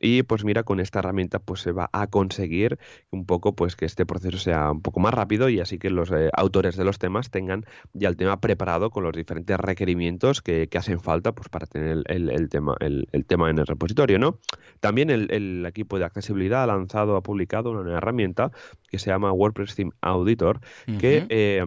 y 0.00 0.22
pues 0.24 0.44
mira, 0.44 0.64
con 0.64 0.80
esta 0.80 0.98
herramienta 0.98 1.38
pues 1.38 1.60
se 1.60 1.72
va 1.72 1.88
a 1.92 2.06
conseguir 2.08 2.78
un 3.10 3.24
poco 3.26 3.54
pues 3.54 3.76
que 3.76 3.84
este 3.84 4.04
proceso 4.06 4.38
sea 4.38 4.70
un 4.72 4.82
poco 4.82 5.00
más 5.00 5.14
rápido 5.14 5.48
y 5.48 5.60
así 5.60 5.78
que 5.78 5.90
los 5.90 6.10
eh, 6.10 6.30
autores 6.32 6.76
de 6.76 6.84
los 6.84 6.98
temas 6.98 7.30
tengan 7.30 7.64
ya 7.92 8.08
el 8.08 8.16
tema 8.16 8.40
preparado 8.40 8.90
con 8.90 9.04
los 9.04 9.14
diferentes 9.14 9.56
requerimientos 9.58 10.42
que, 10.42 10.68
hacen 10.72 10.98
falta 11.00 11.32
pues 11.32 11.48
para 11.48 11.66
tener 11.66 12.02
el, 12.06 12.48
tema, 12.48 12.74
el, 12.80 13.06
tema 13.26 13.50
en 13.50 13.58
el 13.58 13.66
repositorio, 13.66 14.18
¿no? 14.18 14.38
También 14.80 15.10
el, 15.10 15.64
equipo 15.66 15.98
de 15.98 16.04
accesibilidad 16.04 16.64
ha 16.64 16.66
lanzado, 16.66 17.14
ha 17.14 17.22
publicado 17.22 17.70
una 17.70 17.98
herramienta 17.98 18.50
que 18.88 18.98
se 18.98 19.10
llama 19.10 19.32
WordPress 19.32 19.76
Theme 19.76 19.92
Auditor, 20.00 20.60
que 20.98 21.26
eh, 21.28 21.64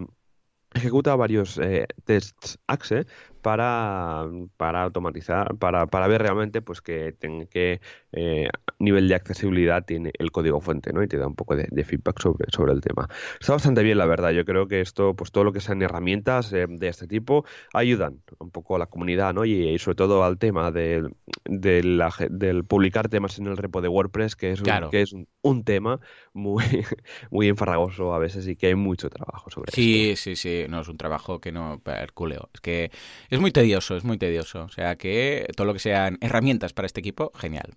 ejecuta 0.76 1.16
varios 1.16 1.58
eh, 1.58 1.88
tests 2.04 2.60
AXE 2.68 3.06
para, 3.46 4.26
para 4.58 4.82
automatizar, 4.82 5.56
para, 5.58 5.86
para, 5.86 6.08
ver 6.08 6.24
realmente 6.24 6.64
pues 6.64 6.82
que, 6.82 7.14
qué 7.52 7.80
eh, 8.12 8.50
nivel 8.80 9.08
de 9.08 9.14
accesibilidad 9.14 9.86
tiene 9.86 10.12
el 10.18 10.32
código 10.32 10.62
fuente, 10.62 10.92
¿no? 10.94 11.04
Y 11.04 11.08
te 11.08 11.20
da 11.20 11.28
un 11.28 11.36
poco 11.36 11.56
de, 11.56 11.84
feedback 11.84 12.22
sobre, 12.22 12.48
sobre 12.50 12.74
el 12.74 12.82
tema. 12.82 13.08
Está 13.40 13.54
bastante 13.54 13.84
bien, 13.84 14.00
la 14.00 14.08
verdad. 14.08 14.32
Yo 14.32 14.46
creo 14.46 14.68
que 14.68 14.82
esto, 14.82 15.16
pues 15.16 15.32
todo 15.32 15.44
lo 15.44 15.54
que 15.54 15.62
sean 15.62 15.80
herramientas 15.84 16.52
eh, 16.54 16.66
de 16.68 16.88
este 16.88 17.06
tipo, 17.06 17.46
ayudan 17.72 18.24
un 18.40 18.50
poco 18.50 18.78
a 18.78 18.80
la 18.80 18.88
comunidad, 18.88 19.36
¿no? 19.36 19.46
Y, 19.46 19.78
sobre 19.78 19.96
todo 19.96 20.24
al 20.24 20.40
tema 20.40 20.72
del, 20.72 21.14
del, 21.46 22.64
publicar 22.68 23.10
temas 23.10 23.38
en 23.38 23.46
el 23.46 23.58
repo 23.58 23.80
de 23.80 23.90
WordPress, 23.90 24.36
que 24.36 24.54
es, 24.54 24.62
un, 24.62 24.90
que 24.90 25.04
es 25.04 25.14
un, 25.44 25.64
tema 25.64 26.00
muy, 26.34 26.64
muy 27.30 27.48
enfarragoso 27.48 28.12
a 28.12 28.18
veces 28.18 28.48
y 28.48 28.56
que 28.56 28.68
hay 28.68 28.76
mucho 28.76 29.12
trabajo 29.12 29.52
sobre 29.52 29.70
eso. 29.70 29.76
Sí, 29.76 30.16
sí, 30.16 30.36
sí. 30.36 30.66
No, 30.68 30.82
es 30.82 30.88
un 30.88 30.98
trabajo 30.98 31.40
que 31.40 31.52
no 31.52 31.80
perculeo. 31.84 32.50
Es 32.52 32.62
que 32.62 32.90
es 33.36 33.42
muy 33.42 33.52
tedioso, 33.52 33.96
es 33.96 34.04
muy 34.04 34.18
tedioso. 34.18 34.64
O 34.64 34.70
sea 34.70 34.96
que 34.96 35.48
todo 35.56 35.68
lo 35.68 35.74
que 35.74 35.80
sean 35.80 36.18
herramientas 36.22 36.74
para 36.74 36.86
este 36.86 37.00
equipo, 37.00 37.32
genial. 37.36 37.74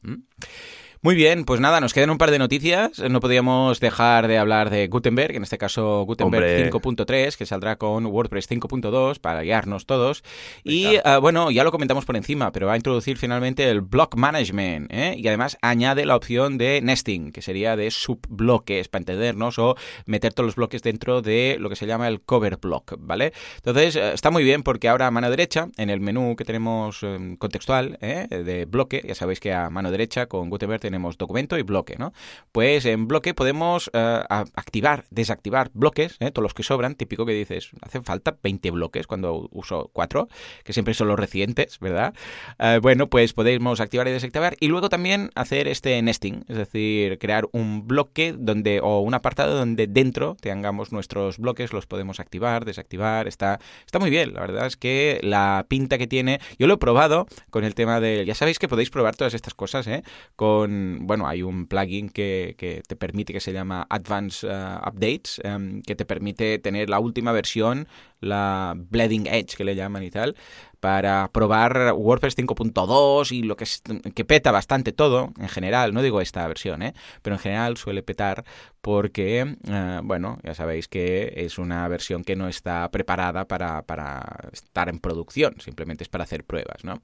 Muy 1.00 1.14
bien, 1.14 1.44
pues 1.44 1.60
nada, 1.60 1.80
nos 1.80 1.94
quedan 1.94 2.10
un 2.10 2.18
par 2.18 2.32
de 2.32 2.40
noticias. 2.40 2.98
No 2.98 3.20
podíamos 3.20 3.78
dejar 3.78 4.26
de 4.26 4.36
hablar 4.36 4.68
de 4.68 4.88
Gutenberg, 4.88 5.36
en 5.36 5.44
este 5.44 5.56
caso 5.56 6.02
Gutenberg 6.04 6.72
5.3, 6.72 7.36
que 7.36 7.46
saldrá 7.46 7.76
con 7.76 8.06
WordPress 8.06 8.50
5.2 8.50 9.20
para 9.20 9.42
guiarnos 9.42 9.86
todos. 9.86 10.24
Y 10.64 10.96
ah, 11.04 11.18
bueno, 11.18 11.52
ya 11.52 11.62
lo 11.62 11.70
comentamos 11.70 12.04
por 12.04 12.16
encima, 12.16 12.50
pero 12.50 12.66
va 12.66 12.72
a 12.72 12.76
introducir 12.76 13.16
finalmente 13.16 13.70
el 13.70 13.80
block 13.80 14.16
management 14.16 14.92
¿eh? 14.92 15.14
y 15.16 15.28
además 15.28 15.56
añade 15.62 16.04
la 16.04 16.16
opción 16.16 16.58
de 16.58 16.80
nesting, 16.82 17.30
que 17.30 17.42
sería 17.42 17.76
de 17.76 17.92
subbloques 17.92 18.88
para 18.88 19.02
entendernos 19.02 19.60
o 19.60 19.76
meter 20.04 20.34
todos 20.34 20.46
los 20.46 20.56
bloques 20.56 20.82
dentro 20.82 21.22
de 21.22 21.58
lo 21.60 21.68
que 21.68 21.76
se 21.76 21.86
llama 21.86 22.08
el 22.08 22.22
cover 22.22 22.56
block, 22.56 22.96
¿vale? 22.98 23.32
Entonces 23.56 23.94
eh, 23.94 24.14
está 24.14 24.32
muy 24.32 24.42
bien 24.42 24.64
porque 24.64 24.88
ahora 24.88 25.06
a 25.06 25.12
mano 25.12 25.30
derecha, 25.30 25.68
en 25.76 25.90
el 25.90 26.00
menú 26.00 26.34
que 26.34 26.44
tenemos 26.44 27.04
em, 27.04 27.36
contextual 27.36 27.98
¿eh? 28.00 28.26
de 28.30 28.64
bloque, 28.64 29.04
ya 29.06 29.14
sabéis 29.14 29.38
que 29.38 29.52
a 29.52 29.70
mano 29.70 29.92
derecha 29.92 30.26
con 30.26 30.50
Gutenberg 30.50 30.87
tenemos 30.88 31.18
documento 31.18 31.58
y 31.58 31.62
bloque, 31.62 31.96
¿no? 31.98 32.14
Pues 32.50 32.86
en 32.86 33.08
bloque 33.08 33.34
podemos 33.34 33.90
eh, 33.92 34.22
activar, 34.28 35.04
desactivar 35.10 35.70
bloques, 35.74 36.16
¿eh? 36.20 36.30
todos 36.30 36.42
los 36.42 36.54
que 36.54 36.62
sobran, 36.62 36.94
típico 36.94 37.26
que 37.26 37.32
dices, 37.32 37.70
hacen 37.82 38.04
falta 38.04 38.38
20 38.42 38.70
bloques 38.70 39.06
cuando 39.06 39.48
uso 39.52 39.90
4, 39.92 40.28
que 40.64 40.72
siempre 40.72 40.94
son 40.94 41.08
los 41.08 41.18
recientes, 41.18 41.78
¿verdad? 41.78 42.14
Eh, 42.58 42.78
bueno, 42.80 43.08
pues 43.08 43.34
podemos 43.34 43.80
activar 43.80 44.08
y 44.08 44.12
desactivar 44.12 44.56
y 44.60 44.68
luego 44.68 44.88
también 44.88 45.30
hacer 45.34 45.68
este 45.68 46.00
nesting, 46.00 46.46
es 46.48 46.56
decir, 46.56 47.18
crear 47.18 47.46
un 47.52 47.86
bloque 47.86 48.34
donde 48.36 48.80
o 48.82 49.00
un 49.00 49.12
apartado 49.12 49.58
donde 49.58 49.88
dentro 49.88 50.38
tengamos 50.40 50.90
nuestros 50.90 51.36
bloques, 51.36 51.74
los 51.74 51.86
podemos 51.86 52.18
activar, 52.18 52.64
desactivar, 52.64 53.28
está, 53.28 53.60
está 53.84 53.98
muy 53.98 54.08
bien, 54.08 54.32
la 54.32 54.40
verdad 54.40 54.66
es 54.66 54.78
que 54.78 55.20
la 55.22 55.66
pinta 55.68 55.98
que 55.98 56.06
tiene, 56.06 56.40
yo 56.58 56.66
lo 56.66 56.74
he 56.74 56.78
probado 56.78 57.26
con 57.50 57.64
el 57.64 57.74
tema 57.74 58.00
de, 58.00 58.24
ya 58.24 58.34
sabéis 58.34 58.58
que 58.58 58.68
podéis 58.68 58.88
probar 58.88 59.16
todas 59.16 59.34
estas 59.34 59.52
cosas, 59.52 59.86
¿eh? 59.86 60.02
Con 60.34 60.77
bueno, 61.00 61.26
hay 61.26 61.42
un 61.42 61.66
plugin 61.66 62.08
que, 62.08 62.54
que 62.58 62.82
te 62.86 62.96
permite, 62.96 63.32
que 63.32 63.40
se 63.40 63.52
llama 63.52 63.86
Advanced 63.90 64.48
eh, 64.48 64.78
Updates, 64.86 65.40
em, 65.44 65.82
que 65.82 65.94
te 65.94 66.04
permite 66.04 66.58
tener 66.58 66.90
la 66.90 66.98
última 67.00 67.32
versión, 67.32 67.88
la 68.20 68.74
Bleeding 68.76 69.26
Edge 69.26 69.56
que 69.56 69.64
le 69.64 69.74
llaman 69.74 70.02
y 70.02 70.10
tal, 70.10 70.36
para 70.80 71.30
probar 71.32 71.92
WordPress 71.96 72.36
5.2 72.36 73.32
y 73.32 73.42
lo 73.42 73.56
que, 73.56 73.64
es, 73.64 73.82
que 74.14 74.24
peta 74.24 74.52
bastante 74.52 74.92
todo 74.92 75.32
en 75.38 75.48
general, 75.48 75.92
no 75.92 76.02
digo 76.02 76.20
esta 76.20 76.46
versión, 76.46 76.82
¿eh? 76.82 76.94
pero 77.22 77.36
en 77.36 77.40
general 77.40 77.76
suele 77.76 78.02
petar 78.02 78.44
porque, 78.80 79.56
eh, 79.68 80.00
bueno, 80.04 80.38
ya 80.44 80.54
sabéis 80.54 80.88
que 80.88 81.32
es 81.36 81.58
una 81.58 81.86
versión 81.88 82.22
que 82.22 82.36
no 82.36 82.48
está 82.48 82.88
preparada 82.90 83.46
para, 83.46 83.82
para, 83.82 84.48
estar 84.52 84.88
en 84.88 85.00
producción, 85.00 85.56
simplemente 85.58 86.04
es 86.04 86.08
para 86.08 86.24
hacer 86.24 86.44
pruebas, 86.44 86.84
¿no? 86.84 87.00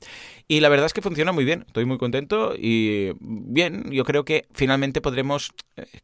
Y 0.46 0.60
la 0.60 0.68
verdad 0.68 0.86
es 0.86 0.92
que 0.92 1.02
funciona 1.02 1.32
muy 1.32 1.44
bien, 1.44 1.64
estoy 1.66 1.84
muy 1.84 1.98
contento 1.98 2.54
y 2.56 3.10
bien, 3.20 3.90
yo 3.90 4.04
creo 4.04 4.24
que 4.24 4.46
finalmente 4.52 5.00
podremos, 5.00 5.52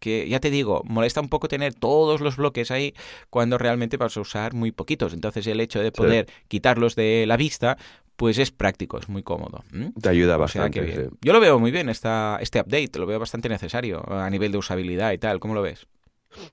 que 0.01 0.29
ya 0.29 0.41
te 0.41 0.51
digo, 0.51 0.83
molesta 0.85 1.21
un 1.21 1.29
poco 1.29 1.49
tener 1.49 1.75
todos 1.75 2.21
los 2.21 2.37
bloques 2.37 2.71
ahí 2.71 2.95
cuando 3.31 3.57
realmente 3.57 3.97
vas 3.97 4.17
a 4.17 4.21
usar 4.21 4.55
muy 4.55 4.73
entonces 5.09 5.47
el 5.47 5.61
hecho 5.61 5.81
de 5.81 5.93
poder 5.93 6.27
quitarlos 6.49 6.95
de 6.97 7.25
la 7.27 7.37
vista 7.37 7.77
pues 8.17 8.39
es 8.39 8.51
práctico, 8.51 8.99
es 8.99 9.09
muy 9.09 9.23
cómodo. 9.23 9.65
Te 9.99 10.11
ayuda 10.11 10.37
bastante. 10.37 11.09
Yo 11.23 11.33
lo 11.33 11.41
veo 11.41 11.59
muy 11.59 11.71
bien 11.71 11.89
esta, 11.89 12.39
este 12.43 12.61
update, 12.61 12.99
lo 12.99 13.07
veo 13.07 13.19
bastante 13.19 13.49
necesario 13.49 14.05
a 14.13 14.29
nivel 14.29 14.53
de 14.53 14.59
usabilidad 14.59 15.13
y 15.13 15.19
tal. 15.19 15.41
¿Cómo 15.41 15.55
lo 15.55 15.63
ves? 15.63 15.87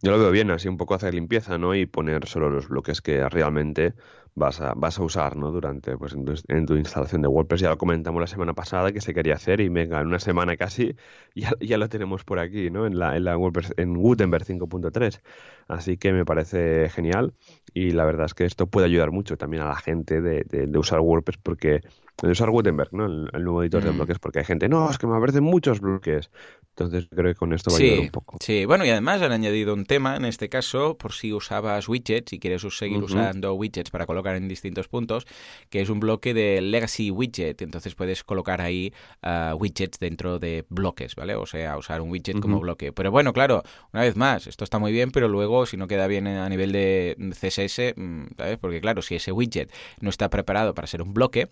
Yo 0.01 0.11
lo 0.11 0.17
veo 0.17 0.31
bien, 0.31 0.49
así 0.49 0.69
un 0.69 0.77
poco 0.77 0.95
hacer 0.95 1.13
limpieza, 1.13 1.57
¿no? 1.57 1.75
Y 1.75 1.85
poner 1.85 2.25
solo 2.27 2.49
los 2.49 2.69
bloques 2.69 3.01
que 3.01 3.27
realmente 3.27 3.93
vas 4.35 4.61
a, 4.61 4.73
vas 4.75 4.99
a 4.99 5.03
usar 5.03 5.35
¿no? 5.35 5.51
durante 5.51 5.97
pues, 5.97 6.15
en 6.47 6.65
tu, 6.65 6.75
instalación 6.75 7.21
de 7.21 7.27
WordPress. 7.27 7.61
Ya 7.61 7.69
lo 7.69 7.77
comentamos 7.77 8.19
la 8.19 8.27
semana 8.27 8.53
pasada 8.53 8.91
que 8.91 9.01
se 9.01 9.13
quería 9.13 9.35
hacer 9.35 9.61
y 9.61 9.69
venga, 9.69 9.99
en 9.99 10.07
una 10.07 10.19
semana 10.19 10.57
casi 10.57 10.95
ya, 11.35 11.51
ya 11.59 11.77
lo 11.77 11.89
tenemos 11.89 12.23
por 12.23 12.39
aquí, 12.39 12.69
¿no? 12.69 12.85
En 12.85 12.97
la, 12.99 13.15
en 13.15 13.23
la 13.23 13.37
WordPress, 13.37 13.73
en 13.77 13.93
Gutenberg 13.95 14.45
5.3. 14.45 15.21
Así 15.67 15.97
que 15.97 16.13
me 16.13 16.25
parece 16.25 16.89
genial 16.89 17.33
y 17.73 17.91
la 17.91 18.05
verdad 18.05 18.25
es 18.27 18.33
que 18.33 18.45
esto 18.45 18.67
puede 18.67 18.85
ayudar 18.87 19.11
mucho 19.11 19.37
también 19.37 19.63
a 19.63 19.67
la 19.67 19.75
gente 19.75 20.21
de, 20.21 20.43
de, 20.43 20.77
usar 20.77 20.99
WordPress 21.01 21.37
porque 21.37 21.81
usar 22.23 22.49
Gutenberg, 22.49 22.93
¿no? 22.93 23.05
El, 23.05 23.43
nuevo 23.43 23.61
editor 23.61 23.83
de 23.83 23.91
mm. 23.91 23.97
bloques, 23.97 24.19
porque 24.19 24.39
hay 24.39 24.45
gente, 24.45 24.69
no, 24.69 24.89
es 24.89 24.97
que 24.97 25.07
me 25.07 25.15
aparecen 25.15 25.43
muchos 25.43 25.79
bloques. 25.79 26.31
Entonces 26.69 27.07
creo 27.09 27.33
que 27.33 27.35
con 27.35 27.53
esto 27.53 27.71
va 27.71 27.77
a 27.77 27.79
ayudar 27.79 27.99
un 27.99 28.09
poco. 28.09 28.37
Sí, 28.39 28.65
bueno, 28.65 28.85
y 28.85 28.89
además 28.89 29.21
han 29.21 29.31
añadido 29.31 29.73
un 29.73 29.85
tema 29.85 30.15
en 30.15 30.25
este 30.25 30.47
caso, 30.47 30.97
por 30.97 31.13
si 31.13 31.33
usabas 31.33 31.89
widgets 31.89 32.33
y 32.33 32.39
quieres 32.39 32.61
seguir 32.69 33.03
usando 33.03 33.53
widgets 33.55 33.89
para 33.89 34.05
colocar 34.05 34.26
en 34.35 34.47
distintos 34.47 34.87
puntos, 34.87 35.25
que 35.69 35.81
es 35.81 35.89
un 35.89 35.99
bloque 35.99 36.33
de 36.33 36.61
Legacy 36.61 37.11
Widget. 37.11 37.61
Entonces 37.61 37.95
puedes 37.95 38.23
colocar 38.23 38.61
ahí 38.61 38.93
ah, 39.21 39.53
widgets 39.57 39.99
dentro 39.99 40.39
de 40.39 40.65
bloques, 40.69 41.15
¿vale? 41.15 41.35
O 41.35 41.45
sea, 41.45 41.77
usar 41.77 42.01
un 42.01 42.09
widget 42.09 42.39
como 42.39 42.59
bloque. 42.59 42.91
Pero 42.91 43.11
bueno, 43.11 43.33
claro, 43.33 43.63
una 43.93 44.03
vez 44.03 44.15
más, 44.15 44.47
esto 44.47 44.63
está 44.63 44.79
muy 44.79 44.91
bien, 44.91 45.11
pero 45.11 45.27
luego 45.27 45.65
si 45.65 45.77
no 45.77 45.87
queda 45.87 46.07
bien 46.07 46.27
a 46.27 46.47
nivel 46.49 46.71
de 46.71 47.15
CSS, 47.31 47.93
mm, 47.95 48.23
¿sabes? 48.37 48.57
Porque 48.57 48.81
claro, 48.81 49.01
si 49.01 49.15
ese 49.15 49.31
widget 49.31 49.71
no 50.01 50.09
está 50.09 50.29
preparado 50.29 50.73
para 50.73 50.87
ser 50.87 51.01
un 51.01 51.13
bloque, 51.13 51.49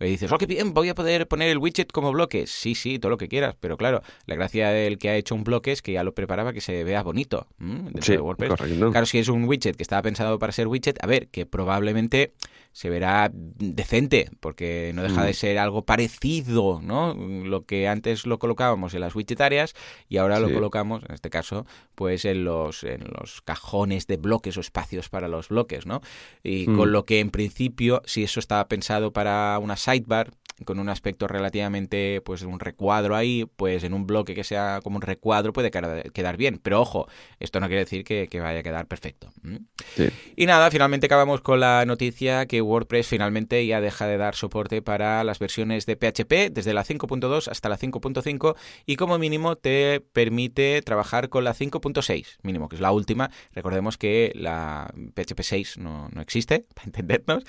y 0.00 0.04
dices, 0.04 0.30
oh, 0.32 0.38
qué 0.38 0.46
bien, 0.46 0.74
voy 0.74 0.88
a 0.88 0.94
poder 0.94 1.26
poner 1.28 1.48
el 1.48 1.58
widget 1.58 1.90
como 1.92 2.12
bloque. 2.12 2.46
Sí, 2.46 2.74
sí, 2.74 2.98
todo 2.98 3.10
lo 3.10 3.18
que 3.18 3.28
quieras, 3.28 3.56
pero 3.58 3.76
claro, 3.76 4.02
la 4.26 4.34
gracia 4.34 4.76
el 4.76 4.98
que 4.98 5.10
ha 5.10 5.16
hecho 5.16 5.34
un 5.34 5.44
bloque 5.44 5.72
es 5.72 5.82
que 5.82 5.92
ya 5.92 6.04
lo 6.04 6.14
preparaba 6.14 6.52
que 6.52 6.60
se 6.60 6.84
vea 6.84 7.02
bonito 7.02 7.46
sí, 8.00 8.16
Claro, 8.90 9.06
si 9.06 9.18
es 9.18 9.28
un 9.28 9.44
widget 9.44 9.76
que 9.76 9.82
estaba 9.82 10.02
pensado 10.02 10.38
para 10.38 10.52
ser 10.52 10.66
widget, 10.66 11.02
a 11.02 11.06
ver, 11.06 11.28
que 11.28 11.46
probablemente 11.46 12.07
se 12.78 12.90
verá 12.90 13.28
decente, 13.32 14.30
porque 14.38 14.92
no 14.94 15.02
deja 15.02 15.24
de 15.24 15.32
mm. 15.32 15.34
ser 15.34 15.58
algo 15.58 15.82
parecido, 15.82 16.80
¿no? 16.80 17.12
Lo 17.12 17.64
que 17.64 17.88
antes 17.88 18.24
lo 18.24 18.38
colocábamos 18.38 18.94
en 18.94 19.00
las 19.00 19.16
widget 19.16 19.40
áreas 19.40 19.74
y 20.08 20.18
ahora 20.18 20.38
lo 20.38 20.52
colocamos, 20.52 21.02
en 21.08 21.12
este 21.12 21.28
caso, 21.28 21.66
pues 21.96 22.24
en 22.24 22.44
los, 22.44 22.84
en 22.84 23.04
los 23.18 23.42
cajones 23.42 24.06
de 24.06 24.16
bloques 24.16 24.56
o 24.56 24.60
espacios 24.60 25.08
para 25.08 25.26
los 25.26 25.48
bloques, 25.48 25.86
¿no? 25.86 26.02
Y 26.44 26.66
con 26.66 26.90
mm. 26.90 26.92
lo 26.92 27.04
que 27.04 27.18
en 27.18 27.30
principio, 27.30 28.00
si 28.04 28.22
eso 28.22 28.38
estaba 28.38 28.68
pensado 28.68 29.12
para 29.12 29.58
una 29.58 29.76
sidebar, 29.76 30.30
con 30.64 30.78
un 30.78 30.88
aspecto 30.88 31.28
relativamente, 31.28 32.20
pues 32.24 32.42
un 32.42 32.60
recuadro 32.60 33.16
ahí, 33.16 33.46
pues 33.56 33.84
en 33.84 33.94
un 33.94 34.06
bloque 34.06 34.34
que 34.34 34.44
sea 34.44 34.80
como 34.82 34.96
un 34.96 35.02
recuadro 35.02 35.52
puede 35.52 35.70
quedar 35.70 36.36
bien. 36.36 36.60
Pero 36.62 36.80
ojo, 36.80 37.08
esto 37.38 37.60
no 37.60 37.66
quiere 37.66 37.84
decir 37.84 38.04
que, 38.04 38.28
vaya 38.40 38.60
a 38.60 38.62
quedar 38.62 38.86
perfecto. 38.86 39.32
Y 40.36 40.46
nada, 40.46 40.70
finalmente 40.70 41.06
acabamos 41.06 41.40
con 41.40 41.60
la 41.60 41.84
noticia 41.86 42.46
que 42.46 42.62
WordPress 42.62 43.08
finalmente 43.08 43.66
ya 43.66 43.80
deja 43.80 44.06
de 44.06 44.16
dar 44.16 44.34
soporte 44.34 44.82
para 44.82 45.24
las 45.24 45.38
versiones 45.38 45.86
de 45.86 45.96
PHP 45.96 46.52
desde 46.52 46.74
la 46.74 46.84
5.2 46.84 47.48
hasta 47.48 47.68
la 47.68 47.78
5.5 47.78 48.56
y 48.86 48.96
como 48.96 49.18
mínimo 49.18 49.56
te 49.56 50.00
permite 50.12 50.82
trabajar 50.82 51.28
con 51.28 51.44
la 51.44 51.54
5.6, 51.54 52.36
mínimo, 52.42 52.68
que 52.68 52.76
es 52.76 52.82
la 52.82 52.92
última. 52.92 53.30
Recordemos 53.52 53.98
que 53.98 54.32
la 54.34 54.92
PHP 55.14 55.40
6 55.42 55.78
no, 55.78 56.08
no 56.12 56.20
existe, 56.20 56.66
para 56.74 56.86
entendernos. 56.86 57.44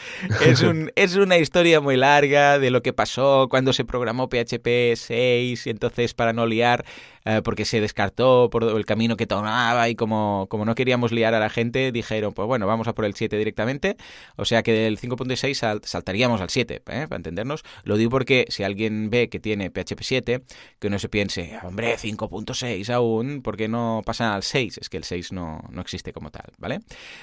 Es, 0.45 0.61
un, 0.63 0.91
es 0.95 1.15
una 1.15 1.37
historia 1.37 1.81
muy 1.81 1.97
larga 1.97 2.59
de 2.59 2.71
lo 2.71 2.81
que 2.81 2.93
pasó 2.99 3.47
cuando 3.49 3.71
se 3.71 3.85
programó 3.85 4.27
PHP 4.27 4.97
6 4.97 5.67
y 5.67 5.69
entonces 5.69 6.13
para 6.13 6.33
no 6.33 6.45
liar 6.45 6.83
eh, 7.23 7.41
porque 7.45 7.63
se 7.63 7.79
descartó 7.79 8.49
por 8.49 8.65
el 8.65 8.85
camino 8.85 9.15
que 9.15 9.25
tomaba 9.25 9.87
y 9.87 9.95
como, 9.95 10.47
como 10.49 10.65
no 10.65 10.75
queríamos 10.75 11.13
liar 11.13 11.33
a 11.33 11.39
la 11.39 11.49
gente, 11.49 11.93
dijeron, 11.93 12.33
pues 12.33 12.45
bueno, 12.45 12.67
vamos 12.67 12.89
a 12.89 12.93
por 12.93 13.05
el 13.05 13.13
7 13.13 13.37
directamente. 13.37 13.95
O 14.35 14.43
sea 14.43 14.63
que 14.63 14.73
del 14.73 14.99
5.6 14.99 15.81
saltaríamos 15.85 16.41
al 16.41 16.49
7, 16.49 16.75
¿eh? 16.75 16.81
para 16.81 17.15
entendernos. 17.15 17.63
Lo 17.83 17.95
digo 17.95 18.09
porque 18.11 18.45
si 18.49 18.63
alguien 18.63 19.09
ve 19.09 19.29
que 19.29 19.39
tiene 19.39 19.69
PHP 19.69 20.01
7, 20.01 20.41
que 20.79 20.89
no 20.89 20.99
se 20.99 21.07
piense, 21.07 21.57
hombre, 21.63 21.95
5.6 21.95 22.89
aún, 22.89 23.41
¿por 23.41 23.55
qué 23.55 23.69
no 23.69 24.01
pasan 24.05 24.33
al 24.33 24.43
6? 24.43 24.79
Es 24.79 24.89
que 24.89 24.97
el 24.97 25.05
6 25.05 25.31
no, 25.31 25.63
no 25.69 25.81
existe 25.81 26.11
como 26.11 26.31
tal, 26.31 26.51
¿vale? 26.57 26.79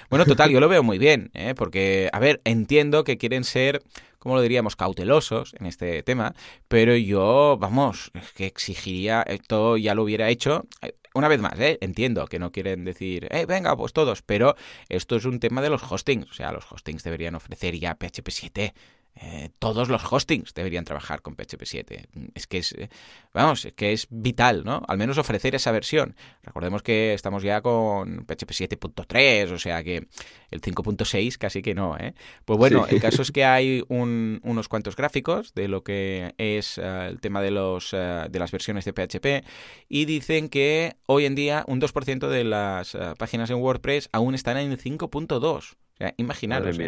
Bueno, 0.09 0.25
total, 0.25 0.49
yo 0.49 0.61
lo 0.61 0.69
veo 0.71 0.83
muy 0.83 0.97
bien, 0.97 1.31
¿eh? 1.35 1.55
porque, 1.55 2.09
a 2.15 2.19
ver, 2.19 2.41
entiendo 2.45 3.05
que 3.05 3.19
quieren 3.19 3.45
ser 3.45 3.83
como 4.27 4.35
lo 4.35 4.43
diríamos, 4.43 4.75
cautelosos 4.75 5.55
en 5.61 5.67
este 5.67 6.03
tema, 6.03 6.35
pero 6.67 6.97
yo, 6.97 7.57
vamos, 7.61 8.11
es 8.13 8.33
que 8.33 8.47
exigiría, 8.47 9.23
esto 9.23 9.77
ya 9.77 9.95
lo 9.95 10.03
hubiera 10.03 10.29
hecho. 10.31 10.67
Eh, 10.83 10.97
una 11.15 11.29
vez 11.29 11.41
más, 11.41 11.57
¿eh? 11.61 11.79
entiendo 11.81 12.27
que 12.27 12.41
no 12.41 12.51
quieren 12.51 12.85
decir, 12.85 13.29
eh, 13.31 13.47
venga, 13.47 13.77
pues 13.77 13.93
todos, 13.93 14.23
pero 14.23 14.57
esto 14.89 15.15
es 15.15 15.27
un 15.27 15.39
tema 15.39 15.63
de 15.63 15.71
los 15.71 15.81
hostings. 15.89 16.29
O 16.29 16.35
sea, 16.35 16.51
los 16.51 16.65
hostings 16.73 17.05
deberían 17.05 17.37
ofrecer 17.37 17.79
ya 17.79 17.95
PHP 17.95 18.29
7 18.31 18.75
eh, 19.19 19.49
todos 19.59 19.89
los 19.89 20.13
hostings 20.13 20.53
deberían 20.53 20.85
trabajar 20.85 21.23
con 21.23 21.37
PHP 21.37 21.65
7. 21.65 22.09
Es 22.35 22.47
que 22.47 22.59
es, 22.59 22.73
eh, 22.73 22.91
vamos, 23.33 23.67
que 23.75 23.93
es 23.93 24.09
vital, 24.11 24.63
¿no? 24.65 24.83
Al 24.87 24.99
menos 24.99 25.17
ofrecer 25.17 25.55
esa 25.55 25.73
versión. 25.73 26.15
Recordemos 26.43 26.83
que 26.83 27.15
estamos 27.15 27.43
ya 27.43 27.63
con 27.63 28.27
PHP 28.27 28.51
7.3, 28.51 29.53
o 29.53 29.59
sea 29.59 29.83
que 29.83 30.07
el 30.51 30.61
5.6 30.61 31.39
casi 31.39 31.63
que 31.63 31.75
no, 31.75 31.97
¿eh? 31.97 32.15
Pues 32.45 32.59
bueno, 32.59 32.87
el 32.89 33.01
caso 33.01 33.23
es 33.23 33.33
que 33.33 33.45
hay 33.47 33.83
unos 33.89 34.69
cuantos 34.69 34.97
gráficos 34.97 35.55
de 35.55 35.69
lo 35.69 35.83
que 35.83 36.35
es 36.37 36.77
eh, 36.77 37.07
el 37.09 37.21
tema 37.21 37.41
de, 37.41 37.53
los, 37.53 37.93
de 37.93 38.39
las 38.39 38.53
versiones 38.53 38.85
de 38.85 38.93
PHP 38.93 39.47
y 39.89 40.05
dicen 40.05 40.51
que 40.51 40.97
hoy 41.07 41.25
en 41.25 41.35
día 41.35 41.65
un 41.69 41.81
2% 41.81 42.29
de 42.29 42.45
las 42.45 42.97
páginas 43.19 43.49
en 43.49 43.57
WordPress 43.57 44.11
aún 44.13 44.35
están 44.35 44.59
en 44.59 44.77
5.2. 44.77 45.43
O 45.43 45.61
sea, 45.97 46.13
imaginaros. 46.19 46.79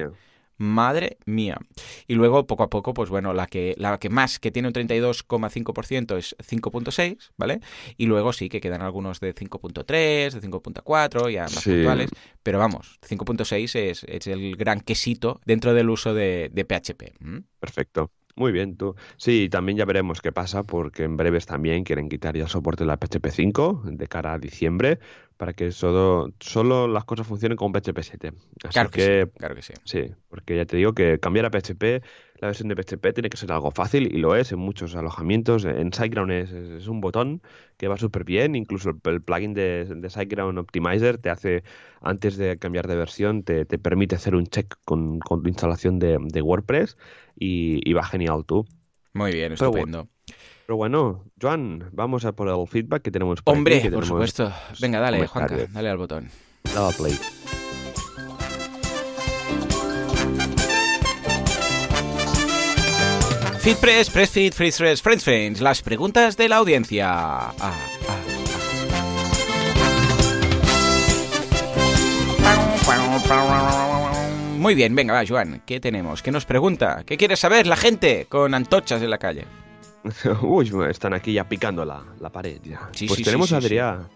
Madre 0.59 1.19
mía. 1.25 1.59
Y 2.07 2.15
luego, 2.15 2.47
poco 2.47 2.65
a 2.65 2.71
poco, 2.71 2.93
pues 2.93 3.11
bueno, 3.11 3.33
la 3.33 3.47
que, 3.47 3.75
la 3.79 3.99
que 3.99 4.11
más, 4.11 4.39
que 4.39 4.51
tiene 4.51 4.69
un 4.69 4.75
32,5% 4.75 6.17
es 6.17 6.37
5.6, 6.39 7.31
¿vale? 7.37 7.61
Y 7.97 8.07
luego 8.07 8.33
sí 8.33 8.49
que 8.49 8.61
quedan 8.61 8.83
algunos 8.83 9.21
de 9.21 9.35
5.3, 9.35 9.87
de 10.33 10.41
5.4, 10.41 11.31
ya 11.31 11.43
más 11.45 11.65
puntuales. 11.65 12.11
Pero 12.43 12.59
vamos, 12.59 12.99
5.6 13.09 13.79
es, 13.79 14.05
es, 14.05 14.27
el 14.27 14.57
gran 14.57 14.81
quesito 14.81 15.41
dentro 15.45 15.75
del 15.75 15.91
uso 15.91 16.13
de, 16.13 16.51
de 16.53 16.65
PHP. 16.65 17.19
Perfecto. 17.61 18.11
Muy 18.39 18.53
bien, 18.53 18.77
tú. 18.77 18.95
Sí, 19.17 19.49
también 19.51 19.77
ya 19.79 19.85
veremos 19.85 20.21
qué 20.21 20.31
pasa, 20.31 20.63
porque 20.63 21.03
en 21.03 21.17
breves 21.17 21.45
también 21.45 21.83
quieren 21.83 22.09
quitar 22.09 22.37
ya 22.37 22.45
el 22.45 22.49
soporte 22.49 22.85
de 22.85 22.87
la 22.87 22.97
PHP 22.97 23.31
5 23.31 23.83
de 23.87 24.07
cara 24.07 24.35
a 24.35 24.39
diciembre, 24.39 25.01
para 25.39 25.53
que 25.53 25.71
solo, 25.71 26.33
solo 26.41 26.89
las 26.89 27.05
cosas 27.05 27.27
funcionen 27.27 27.57
con 27.57 27.73
PHP 27.73 28.03
7. 28.03 28.33
Así 28.65 28.73
claro 28.73 28.91
que, 28.91 29.25
sí, 29.25 29.39
claro 29.39 29.55
que 29.55 29.63
sí. 29.63 29.73
Sí, 29.85 30.11
porque 30.29 30.57
ya 30.57 30.67
te 30.67 30.77
digo 30.77 30.95
que 30.95 31.21
cambiar 31.21 31.47
a 31.47 31.51
PHP, 31.51 32.03
la 32.41 32.49
versión 32.49 32.69
de 32.69 32.75
PHP 32.75 33.13
tiene 33.15 33.31
que 33.31 33.37
ser 33.37 33.53
algo 33.53 33.71
fácil 33.71 34.13
y 34.13 34.19
lo 34.19 34.35
es 34.35 34.51
en 34.51 34.59
muchos 34.59 34.97
alojamientos. 34.97 35.65
En 35.65 35.93
SiteGround 35.93 36.33
es, 36.33 36.51
es 36.51 36.89
un 36.89 37.01
botón 37.01 37.41
que 37.77 37.87
va 37.87 37.97
súper 37.97 38.25
bien, 38.25 38.57
incluso 38.57 38.91
el, 38.91 39.23
plugin 39.23 39.55
de, 39.55 39.85
de, 39.85 40.11
SiteGround 40.11 40.59
Optimizer 40.59 41.19
te 41.19 41.31
hace, 41.31 41.63
antes 42.01 42.37
de 42.37 42.59
cambiar 42.59 42.89
de 42.89 42.97
versión, 42.97 43.45
te, 43.45 43.65
te 43.65 43.79
permite 43.79 44.17
hacer 44.17 44.35
un 44.35 44.49
check 44.49 44.75
con, 44.85 45.21
con 45.21 45.45
tu 45.45 45.49
instalación 45.49 46.01
de, 46.01 46.19
de 46.21 46.43
WordPress 46.43 46.99
y, 47.37 47.93
va 47.93 48.03
genial 48.05 48.45
tú. 48.45 48.67
Muy 49.15 49.31
bien, 49.31 49.53
estupendo. 49.53 50.09
Pero 50.69 50.77
bueno, 50.77 51.25
Joan, 51.41 51.89
vamos 51.93 52.27
a 52.27 52.33
por 52.33 52.47
el 52.47 52.69
feedback 52.69 53.01
que 53.01 53.11
tenemos 53.11 53.41
por 53.41 53.57
Hombre, 53.57 53.91
por 53.91 54.05
supuesto. 54.05 54.53
Venga, 54.79 55.01
dale, 55.01 55.27
Juanca, 55.27 55.57
dale 55.73 55.89
al 55.89 55.97
botón. 55.97 56.29
Dale 56.63 56.95
play. 56.95 57.19
FeedPress, 63.61 64.11
PressFeed, 64.11 64.53
Friends 64.53 65.25
Friends, 65.25 65.63
las 65.63 65.81
preguntas 65.81 66.37
de 66.37 66.51
la 66.51 66.57
audiencia. 66.57 67.07
Ah, 67.09 67.55
ah. 67.63 67.75
Muy 74.59 74.75
bien, 74.75 74.95
venga, 74.95 75.15
va, 75.15 75.25
Joan, 75.27 75.63
¿qué 75.65 75.81
tenemos? 75.81 76.23
¿Qué 76.23 76.31
nos 76.31 76.45
pregunta? 76.45 77.05
¿Qué 77.07 77.17
quiere 77.17 77.37
saber 77.37 77.67
la 77.67 77.77
gente 77.77 78.27
con 78.29 78.53
antochas 78.53 79.01
en 79.01 79.09
la 79.09 79.17
calle? 79.17 79.47
Uy, 80.43 80.71
están 80.89 81.15
aquí 81.15 81.33
ya 81.33 81.49
picando 81.49 81.85
la, 81.85 82.05
pared 82.33 82.61
ya. 82.63 82.89
Sí, 82.93 83.07
pues 83.07 83.23
tenemos 83.23 83.53
a 83.53 83.59
Adrián. 83.59 84.09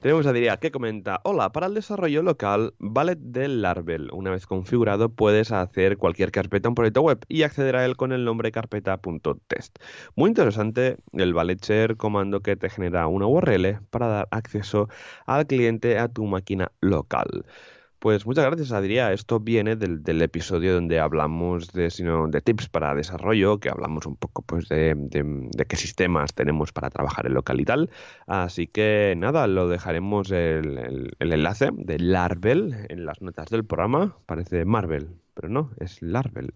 Tenemos 0.00 0.26
a 0.26 0.30
Adrián 0.30 0.58
que 0.60 0.70
comenta, 0.70 1.20
hola, 1.24 1.50
para 1.50 1.66
el 1.66 1.74
desarrollo 1.74 2.22
local, 2.22 2.72
Ballet 2.78 3.18
del 3.18 3.62
Laravel. 3.62 4.10
Una 4.12 4.30
vez 4.30 4.46
configurado 4.46 5.08
puedes 5.08 5.50
hacer 5.50 5.96
cualquier 5.98 6.30
carpeta 6.30 6.68
en 6.68 6.70
un 6.70 6.74
proyecto 6.76 7.02
web 7.02 7.18
y 7.26 7.42
acceder 7.42 7.74
a 7.74 7.84
él 7.84 7.96
con 7.96 8.12
el 8.12 8.24
nombre 8.24 8.52
carpeta.test. 8.52 9.78
Muy 10.14 10.28
interesante 10.28 10.98
el 11.12 11.34
Ballet 11.34 11.60
Share 11.60 11.96
comando 11.96 12.40
que 12.42 12.54
te 12.54 12.70
genera 12.70 13.08
una 13.08 13.26
URL 13.26 13.80
para 13.90 14.06
dar 14.06 14.28
acceso 14.30 14.88
al 15.26 15.46
cliente 15.46 15.98
a 15.98 16.06
tu 16.06 16.26
máquina 16.26 16.70
local. 16.80 17.44
Pues 17.98 18.26
muchas 18.26 18.44
gracias, 18.44 18.70
Adrián. 18.70 19.12
Esto 19.12 19.40
viene 19.40 19.74
del, 19.74 20.04
del, 20.04 20.22
episodio 20.22 20.74
donde 20.74 21.00
hablamos 21.00 21.72
de, 21.72 21.90
sino, 21.90 22.28
de 22.28 22.40
tips 22.40 22.68
para 22.68 22.94
desarrollo, 22.94 23.58
que 23.58 23.70
hablamos 23.70 24.06
un 24.06 24.14
poco 24.14 24.42
pues 24.42 24.68
de, 24.68 24.94
de, 24.96 25.66
qué 25.66 25.76
sistemas 25.76 26.32
tenemos 26.32 26.72
para 26.72 26.90
trabajar 26.90 27.26
en 27.26 27.34
local 27.34 27.60
y 27.60 27.64
tal. 27.64 27.90
Así 28.28 28.68
que 28.68 29.14
nada, 29.16 29.48
lo 29.48 29.68
dejaremos 29.68 30.30
el, 30.30 31.10
el, 31.18 31.32
enlace 31.32 31.70
de 31.72 31.98
Laravel 31.98 32.86
en 32.88 33.04
las 33.04 33.20
notas 33.20 33.48
del 33.50 33.64
programa. 33.64 34.16
Parece 34.26 34.64
Marvel, 34.64 35.08
pero 35.34 35.48
no, 35.48 35.72
es 35.80 36.00
Laravel. 36.00 36.54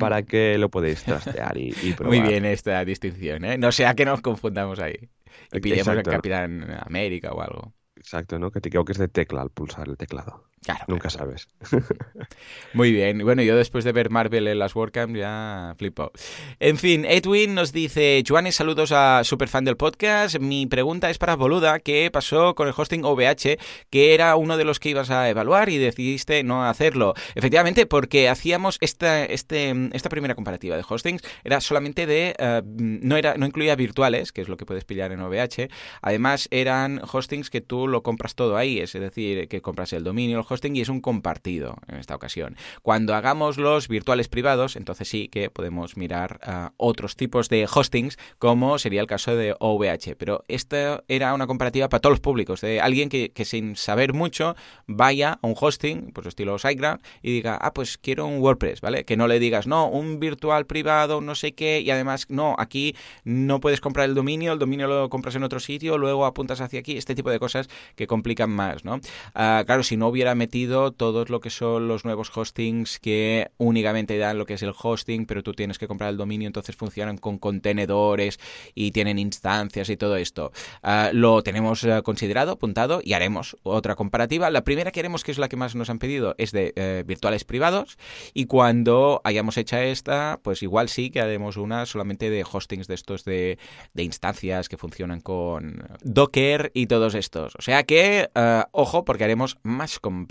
Para 0.00 0.24
que 0.24 0.58
lo 0.58 0.68
podéis 0.68 1.04
trastear 1.04 1.56
y, 1.58 1.70
probar. 1.96 2.18
Muy 2.18 2.28
bien 2.28 2.44
esta 2.44 2.84
distinción, 2.84 3.44
¿eh? 3.44 3.56
No 3.56 3.70
sea 3.70 3.94
que 3.94 4.04
nos 4.04 4.20
confundamos 4.20 4.80
ahí. 4.80 5.10
Y 5.52 5.60
pillemos 5.60 5.96
el 5.96 6.02
Capitán 6.02 6.76
América 6.84 7.30
o 7.32 7.40
algo. 7.40 7.72
Exacto, 7.96 8.38
¿no? 8.38 8.50
Que 8.50 8.60
te 8.60 8.68
equivoques 8.68 8.98
de 8.98 9.08
tecla 9.08 9.42
al 9.42 9.50
pulsar 9.50 9.88
el 9.88 9.96
teclado. 9.96 10.44
Nunca 10.88 11.10
sabes. 11.10 11.48
Muy 12.72 12.92
bien. 12.92 13.18
Bueno, 13.18 13.42
yo 13.42 13.56
después 13.56 13.84
de 13.84 13.92
ver 13.92 14.10
Marvel 14.10 14.48
en 14.48 14.58
las 14.58 14.74
WordCamp 14.74 15.16
ya 15.16 15.74
flipo. 15.78 16.12
En 16.60 16.78
fin, 16.78 17.04
Edwin 17.04 17.54
nos 17.54 17.72
dice, 17.72 18.22
Juanes, 18.26 18.56
saludos 18.56 18.92
a 18.92 19.22
superfan 19.24 19.64
del 19.64 19.76
podcast. 19.76 20.38
Mi 20.38 20.66
pregunta 20.66 21.10
es 21.10 21.18
para 21.18 21.36
Boluda, 21.36 21.78
¿qué 21.80 22.10
pasó 22.12 22.54
con 22.54 22.68
el 22.68 22.74
hosting 22.76 23.04
OVH, 23.04 23.58
que 23.90 24.14
era 24.14 24.36
uno 24.36 24.56
de 24.56 24.64
los 24.64 24.80
que 24.80 24.90
ibas 24.90 25.10
a 25.10 25.28
evaluar 25.28 25.68
y 25.68 25.78
decidiste 25.78 26.42
no 26.42 26.64
hacerlo? 26.64 27.14
Efectivamente, 27.34 27.86
porque 27.86 28.28
hacíamos 28.28 28.78
esta, 28.80 29.24
este, 29.24 29.74
esta 29.92 30.08
primera 30.08 30.34
comparativa 30.34 30.76
de 30.76 30.84
hostings, 30.88 31.22
era 31.44 31.60
solamente 31.60 32.06
de, 32.06 32.34
eh, 32.38 32.62
no, 32.64 33.16
era, 33.16 33.36
no 33.36 33.46
incluía 33.46 33.76
virtuales, 33.76 34.32
que 34.32 34.40
es 34.40 34.48
lo 34.48 34.56
que 34.56 34.66
puedes 34.66 34.84
pillar 34.84 35.12
en 35.12 35.20
OVH. 35.20 35.68
Además, 36.02 36.48
eran 36.50 37.00
hostings 37.10 37.50
que 37.50 37.60
tú 37.60 37.88
lo 37.88 38.02
compras 38.02 38.34
todo 38.34 38.56
ahí, 38.56 38.80
es 38.80 38.92
decir, 38.92 39.48
que 39.48 39.62
compras 39.62 39.92
el 39.92 40.04
dominio, 40.04 40.38
el 40.38 40.44
hosting, 40.48 40.55
y 40.64 40.80
es 40.80 40.88
un 40.88 41.00
compartido 41.00 41.76
en 41.88 41.96
esta 41.96 42.14
ocasión. 42.14 42.56
Cuando 42.82 43.14
hagamos 43.14 43.58
los 43.58 43.88
virtuales 43.88 44.28
privados, 44.28 44.76
entonces 44.76 45.08
sí 45.08 45.28
que 45.28 45.50
podemos 45.50 45.96
mirar 45.96 46.40
uh, 46.46 46.70
otros 46.76 47.16
tipos 47.16 47.48
de 47.48 47.68
hostings, 47.72 48.18
como 48.38 48.78
sería 48.78 49.00
el 49.00 49.06
caso 49.06 49.36
de 49.36 49.54
OVH. 49.58 50.16
Pero 50.16 50.44
esta 50.48 51.02
era 51.08 51.34
una 51.34 51.46
comparativa 51.46 51.88
para 51.88 52.00
todos 52.00 52.12
los 52.12 52.20
públicos, 52.20 52.60
de 52.60 52.80
alguien 52.80 53.08
que, 53.08 53.32
sin 53.44 53.76
saber 53.76 54.12
mucho 54.12 54.56
vaya 54.86 55.38
a 55.42 55.46
un 55.46 55.54
hosting, 55.58 56.12
pues 56.12 56.26
estilo 56.26 56.58
SiteGround, 56.58 57.00
y 57.22 57.32
diga, 57.32 57.58
ah, 57.60 57.72
pues 57.72 57.98
quiero 57.98 58.26
un 58.26 58.38
WordPress, 58.38 58.80
¿vale? 58.80 59.04
Que 59.04 59.16
no 59.16 59.28
le 59.28 59.38
digas, 59.38 59.66
no, 59.66 59.88
un 59.88 60.20
virtual 60.20 60.66
privado, 60.66 61.20
no 61.20 61.34
sé 61.34 61.54
qué, 61.54 61.80
y 61.80 61.90
además, 61.90 62.26
no, 62.28 62.54
aquí 62.58 62.96
no 63.24 63.60
puedes 63.60 63.80
comprar 63.80 64.08
el 64.08 64.14
dominio, 64.14 64.52
el 64.52 64.58
dominio 64.58 64.86
lo 64.86 65.08
compras 65.10 65.34
en 65.34 65.42
otro 65.42 65.60
sitio, 65.60 65.98
luego 65.98 66.24
apuntas 66.24 66.60
hacia 66.60 66.80
aquí, 66.80 66.96
este 66.96 67.14
tipo 67.14 67.30
de 67.30 67.38
cosas 67.38 67.68
que 67.94 68.06
complican 68.06 68.50
más, 68.50 68.84
¿no? 68.84 68.96
Uh, 68.96 69.64
claro, 69.66 69.82
si 69.82 69.96
no 69.96 70.08
hubiera 70.08 70.34
metido 70.36 70.92
todos 70.92 71.30
lo 71.30 71.40
que 71.40 71.50
son 71.50 71.88
los 71.88 72.04
nuevos 72.04 72.30
hostings 72.36 72.98
que 72.98 73.50
únicamente 73.58 74.16
dan 74.18 74.38
lo 74.38 74.46
que 74.46 74.54
es 74.54 74.62
el 74.62 74.72
hosting, 74.80 75.26
pero 75.26 75.42
tú 75.42 75.52
tienes 75.52 75.78
que 75.78 75.88
comprar 75.88 76.10
el 76.10 76.16
dominio, 76.16 76.46
entonces 76.46 76.76
funcionan 76.76 77.18
con 77.18 77.38
contenedores 77.38 78.38
y 78.74 78.92
tienen 78.92 79.18
instancias 79.18 79.90
y 79.90 79.96
todo 79.96 80.16
esto. 80.16 80.52
Uh, 80.82 81.12
lo 81.12 81.42
tenemos 81.42 81.82
uh, 81.84 82.02
considerado, 82.02 82.52
apuntado 82.52 83.00
y 83.02 83.14
haremos 83.14 83.56
otra 83.62 83.94
comparativa. 83.94 84.50
La 84.50 84.64
primera 84.64 84.90
que 84.92 85.00
haremos, 85.00 85.24
que 85.24 85.32
es 85.32 85.38
la 85.38 85.48
que 85.48 85.56
más 85.56 85.74
nos 85.74 85.90
han 85.90 85.98
pedido, 85.98 86.34
es 86.38 86.52
de 86.52 86.72
uh, 86.76 87.06
virtuales 87.06 87.44
privados 87.44 87.98
y 88.34 88.46
cuando 88.46 89.20
hayamos 89.24 89.56
hecha 89.56 89.82
esta, 89.84 90.38
pues 90.42 90.62
igual 90.62 90.88
sí 90.88 91.10
que 91.10 91.20
haremos 91.20 91.56
una 91.56 91.86
solamente 91.86 92.30
de 92.30 92.44
hostings 92.44 92.86
de 92.86 92.94
estos 92.94 93.24
de, 93.24 93.58
de 93.94 94.02
instancias 94.02 94.68
que 94.68 94.76
funcionan 94.76 95.20
con 95.20 95.86
Docker 96.02 96.70
y 96.74 96.86
todos 96.86 97.14
estos. 97.14 97.54
O 97.56 97.62
sea 97.62 97.84
que, 97.84 98.28
ojo, 98.72 99.04
porque 99.04 99.24
haremos 99.24 99.58
más 99.62 99.98
comparativas. 99.98 100.25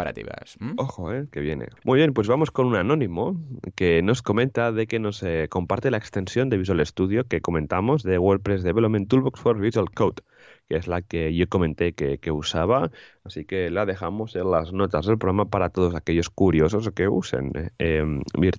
¿Mm? 0.59 0.73
Ojo, 0.77 1.13
¿eh? 1.13 1.27
Que 1.31 1.39
viene. 1.39 1.67
Muy 1.83 1.97
bien, 1.97 2.13
pues 2.13 2.27
vamos 2.27 2.51
con 2.51 2.67
un 2.67 2.75
anónimo 2.75 3.39
que 3.75 4.01
nos 4.01 4.21
comenta 4.21 4.71
de 4.71 4.87
que 4.87 4.99
nos 4.99 5.23
eh, 5.23 5.47
comparte 5.49 5.91
la 5.91 5.97
extensión 5.97 6.49
de 6.49 6.57
Visual 6.57 6.85
Studio 6.85 7.25
que 7.27 7.41
comentamos 7.41 8.03
de 8.03 8.17
WordPress 8.17 8.63
Development 8.63 9.07
Toolbox 9.07 9.39
for 9.39 9.59
Visual 9.59 9.89
Code 9.91 10.21
que 10.67 10.77
es 10.77 10.87
la 10.87 11.01
que 11.01 11.35
yo 11.35 11.47
comenté 11.47 11.93
que, 11.93 12.31
usaba, 12.31 12.91
así 13.23 13.45
que 13.45 13.69
la 13.69 13.85
dejamos 13.85 14.35
en 14.35 14.49
las 14.49 14.73
notas 14.73 15.05
del 15.05 15.17
programa 15.17 15.49
para 15.49 15.69
todos 15.69 15.95
aquellos 15.95 16.29
curiosos 16.29 16.89
que 16.91 17.07
usen 17.07 17.51
eh, 17.79 18.03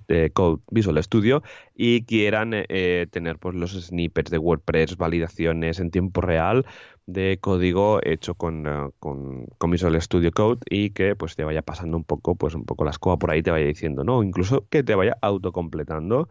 eh 0.07 0.29
Code 0.33 0.61
Visual 0.71 1.03
Studio 1.03 1.43
y 1.75 2.05
quieran 2.05 2.51
eh, 2.53 3.07
tener 3.11 3.39
pues, 3.39 3.55
los 3.55 3.71
snippets 3.71 4.31
de 4.31 4.37
WordPress, 4.37 4.97
validaciones 4.97 5.79
en 5.79 5.91
tiempo 5.91 6.21
real, 6.21 6.65
de 7.07 7.39
código 7.41 7.99
hecho 8.03 8.35
con, 8.35 8.67
uh, 8.67 8.91
con, 8.99 9.47
con, 9.57 9.71
Visual 9.71 9.99
Studio 10.01 10.31
Code 10.31 10.59
y 10.69 10.91
que 10.91 11.15
pues 11.15 11.35
te 11.35 11.43
vaya 11.43 11.61
pasando 11.61 11.97
un 11.97 12.03
poco, 12.03 12.35
pues 12.35 12.53
un 12.53 12.65
poco 12.65 12.83
la 12.83 12.91
escoba 12.91 13.17
por 13.17 13.31
ahí, 13.31 13.41
te 13.41 13.51
vaya 13.51 13.65
diciendo, 13.65 14.03
¿no? 14.03 14.23
Incluso 14.23 14.67
que 14.69 14.83
te 14.83 14.93
vaya 14.93 15.17
autocompletando 15.21 16.29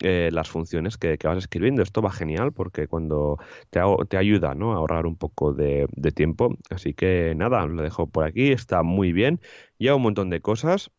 eh, 0.00 0.30
las 0.32 0.48
funciones 0.50 0.96
que, 0.96 1.18
que, 1.18 1.28
vas 1.28 1.38
escribiendo. 1.38 1.82
Esto 1.82 2.02
va 2.02 2.10
genial 2.12 2.52
porque 2.52 2.88
cuando 2.88 3.38
te, 3.70 3.80
te 4.08 4.16
ayuda 4.16 4.54
¿no? 4.54 4.72
a 4.72 4.76
ahorrar 4.76 5.06
un 5.06 5.16
poco 5.16 5.52
de, 5.52 5.86
de 5.92 6.12
tiempo. 6.12 6.56
Así 6.70 6.94
que 6.94 7.34
nada, 7.36 7.66
lo 7.66 7.82
dejo 7.82 8.08
por 8.08 8.24
aquí, 8.24 8.52
está 8.52 8.82
muy 8.82 9.12
bien. 9.12 9.40
Lleva 9.78 9.96
un 9.96 10.02
montón 10.02 10.30
de 10.30 10.40
cosas 10.40 10.90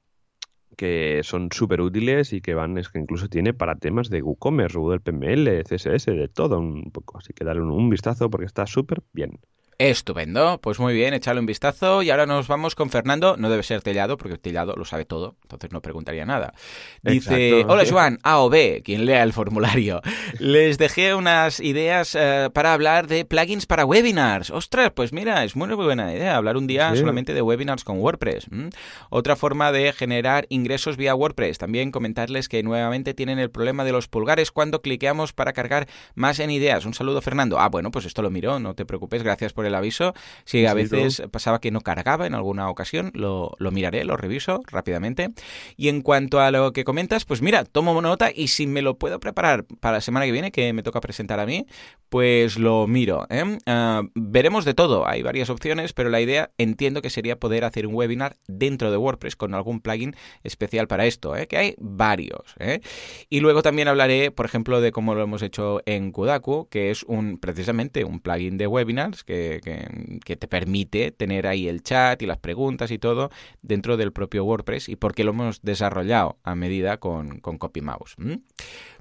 que 0.73 1.21
son 1.23 1.49
súper 1.51 1.81
útiles 1.81 2.33
y 2.33 2.41
que 2.41 2.53
van, 2.53 2.77
es 2.77 2.89
que 2.89 2.99
incluso 2.99 3.29
tiene 3.29 3.53
para 3.53 3.75
temas 3.75 4.09
de 4.09 4.21
WooCommerce, 4.21 4.77
Google 4.77 4.99
PML, 4.99 5.63
CSS, 5.63 6.11
de 6.11 6.27
todo 6.27 6.59
un 6.59 6.91
poco. 6.91 7.17
Así 7.17 7.33
que 7.33 7.43
dale 7.45 7.61
un, 7.61 7.71
un 7.71 7.89
vistazo 7.89 8.29
porque 8.29 8.45
está 8.45 8.65
súper 8.67 9.03
bien. 9.13 9.39
Estupendo, 9.77 10.59
pues 10.61 10.79
muy 10.79 10.93
bien, 10.93 11.13
échale 11.13 11.39
un 11.39 11.45
vistazo 11.45 12.03
y 12.03 12.09
ahora 12.09 12.25
nos 12.25 12.47
vamos 12.47 12.75
con 12.75 12.89
Fernando, 12.89 13.35
no 13.37 13.49
debe 13.49 13.63
ser 13.63 13.81
Tellado 13.81 14.17
porque 14.17 14.37
Tellado 14.37 14.75
lo 14.75 14.85
sabe 14.85 15.05
todo, 15.05 15.35
entonces 15.43 15.71
no 15.71 15.81
preguntaría 15.81 16.25
nada. 16.25 16.53
Dice, 17.01 17.49
Exacto. 17.49 17.73
hola 17.73 17.83
Joan, 17.89 18.19
A 18.23 18.39
o 18.39 18.49
B, 18.49 18.81
quien 18.85 19.05
lea 19.05 19.23
el 19.23 19.33
formulario. 19.33 20.01
Les 20.39 20.77
dejé 20.77 21.15
unas 21.15 21.59
ideas 21.59 22.15
uh, 22.15 22.51
para 22.51 22.73
hablar 22.73 23.07
de 23.07 23.25
plugins 23.25 23.65
para 23.65 23.85
webinars. 23.85 24.51
Ostras, 24.51 24.91
pues 24.95 25.11
mira, 25.11 25.43
es 25.43 25.55
muy 25.55 25.73
buena 25.73 26.13
idea 26.13 26.35
hablar 26.35 26.57
un 26.57 26.67
día 26.67 26.91
sí. 26.91 26.99
solamente 26.99 27.33
de 27.33 27.41
webinars 27.41 27.83
con 27.83 27.99
WordPress. 27.99 28.51
¿Mm? 28.51 28.67
Otra 29.09 29.35
forma 29.35 29.71
de 29.71 29.93
generar 29.93 30.45
ingresos 30.49 30.97
vía 30.97 31.15
WordPress. 31.15 31.57
También 31.57 31.91
comentarles 31.91 32.49
que 32.49 32.63
nuevamente 32.63 33.13
tienen 33.13 33.39
el 33.39 33.49
problema 33.49 33.83
de 33.83 33.91
los 33.91 34.07
pulgares 34.07 34.51
cuando 34.51 34.81
cliqueamos 34.81 35.33
para 35.33 35.53
cargar 35.53 35.87
más 36.15 36.39
en 36.39 36.51
ideas. 36.51 36.85
Un 36.85 36.93
saludo 36.93 37.21
Fernando. 37.21 37.59
Ah, 37.59 37.69
bueno, 37.69 37.91
pues 37.91 38.05
esto 38.05 38.21
lo 38.21 38.29
miro, 38.29 38.59
no 38.59 38.75
te 38.75 38.85
preocupes, 38.85 39.23
gracias 39.23 39.53
por 39.53 39.62
el 39.65 39.75
aviso. 39.75 40.13
Si 40.45 40.65
a 40.65 40.73
veces 40.73 41.23
pasaba 41.31 41.59
que 41.59 41.71
no 41.71 41.81
cargaba 41.81 42.27
en 42.27 42.35
alguna 42.35 42.69
ocasión, 42.69 43.11
lo, 43.13 43.55
lo, 43.59 43.71
miraré, 43.71 44.03
lo 44.03 44.17
reviso 44.17 44.61
rápidamente. 44.67 45.31
Y 45.77 45.89
en 45.89 46.01
cuanto 46.01 46.39
a 46.39 46.51
lo 46.51 46.73
que 46.73 46.83
comentas, 46.83 47.25
pues 47.25 47.41
mira, 47.41 47.63
tomo 47.63 48.01
nota 48.01 48.31
y 48.33 48.47
si 48.47 48.67
me 48.67 48.81
lo 48.81 48.97
puedo 48.97 49.19
preparar 49.19 49.65
para 49.79 49.97
la 49.97 50.01
semana 50.01 50.25
que 50.25 50.31
viene, 50.31 50.51
que 50.51 50.73
me 50.73 50.83
toca 50.83 51.01
presentar 51.01 51.39
a 51.39 51.45
mí, 51.45 51.65
pues 52.09 52.57
lo 52.57 52.87
miro. 52.87 53.25
¿eh? 53.29 53.43
Uh, 53.43 54.09
veremos 54.15 54.65
de 54.65 54.73
todo, 54.73 55.07
hay 55.07 55.21
varias 55.21 55.49
opciones, 55.49 55.93
pero 55.93 56.09
la 56.09 56.21
idea 56.21 56.51
entiendo 56.57 57.01
que 57.01 57.09
sería 57.09 57.39
poder 57.39 57.65
hacer 57.65 57.87
un 57.87 57.95
webinar 57.95 58.37
dentro 58.47 58.91
de 58.91 58.97
WordPress 58.97 59.35
con 59.35 59.53
algún 59.53 59.79
plugin 59.79 60.15
especial 60.43 60.87
para 60.87 61.05
esto, 61.05 61.35
¿eh? 61.35 61.47
que 61.47 61.57
hay 61.57 61.75
varios. 61.79 62.55
¿eh? 62.59 62.81
Y 63.29 63.39
luego 63.39 63.61
también 63.61 63.87
hablaré, 63.87 64.31
por 64.31 64.45
ejemplo, 64.45 64.81
de 64.81 64.91
cómo 64.91 65.15
lo 65.15 65.23
hemos 65.23 65.41
hecho 65.41 65.81
en 65.85 66.11
Kudaku, 66.11 66.67
que 66.69 66.91
es 66.91 67.03
un 67.03 67.37
precisamente 67.39 68.03
un 68.03 68.19
plugin 68.19 68.57
de 68.57 68.67
webinars 68.67 69.23
que, 69.23 69.52
que, 69.61 70.19
que, 70.23 70.35
te 70.35 70.47
permite 70.47 71.11
tener 71.11 71.47
ahí 71.47 71.67
el 71.67 71.83
chat 71.83 72.21
y 72.21 72.25
las 72.25 72.37
preguntas 72.37 72.91
y 72.91 72.97
todo 72.97 73.29
dentro 73.61 73.97
del 73.97 74.11
propio 74.11 74.43
WordPress 74.43 74.89
y 74.89 74.95
porque 74.95 75.23
lo 75.23 75.31
hemos 75.31 75.61
desarrollado 75.61 76.37
a 76.43 76.55
medida 76.55 76.97
con, 76.97 77.39
con 77.39 77.57
CopyMouse. 77.57 78.15
¿Mm? 78.17 78.35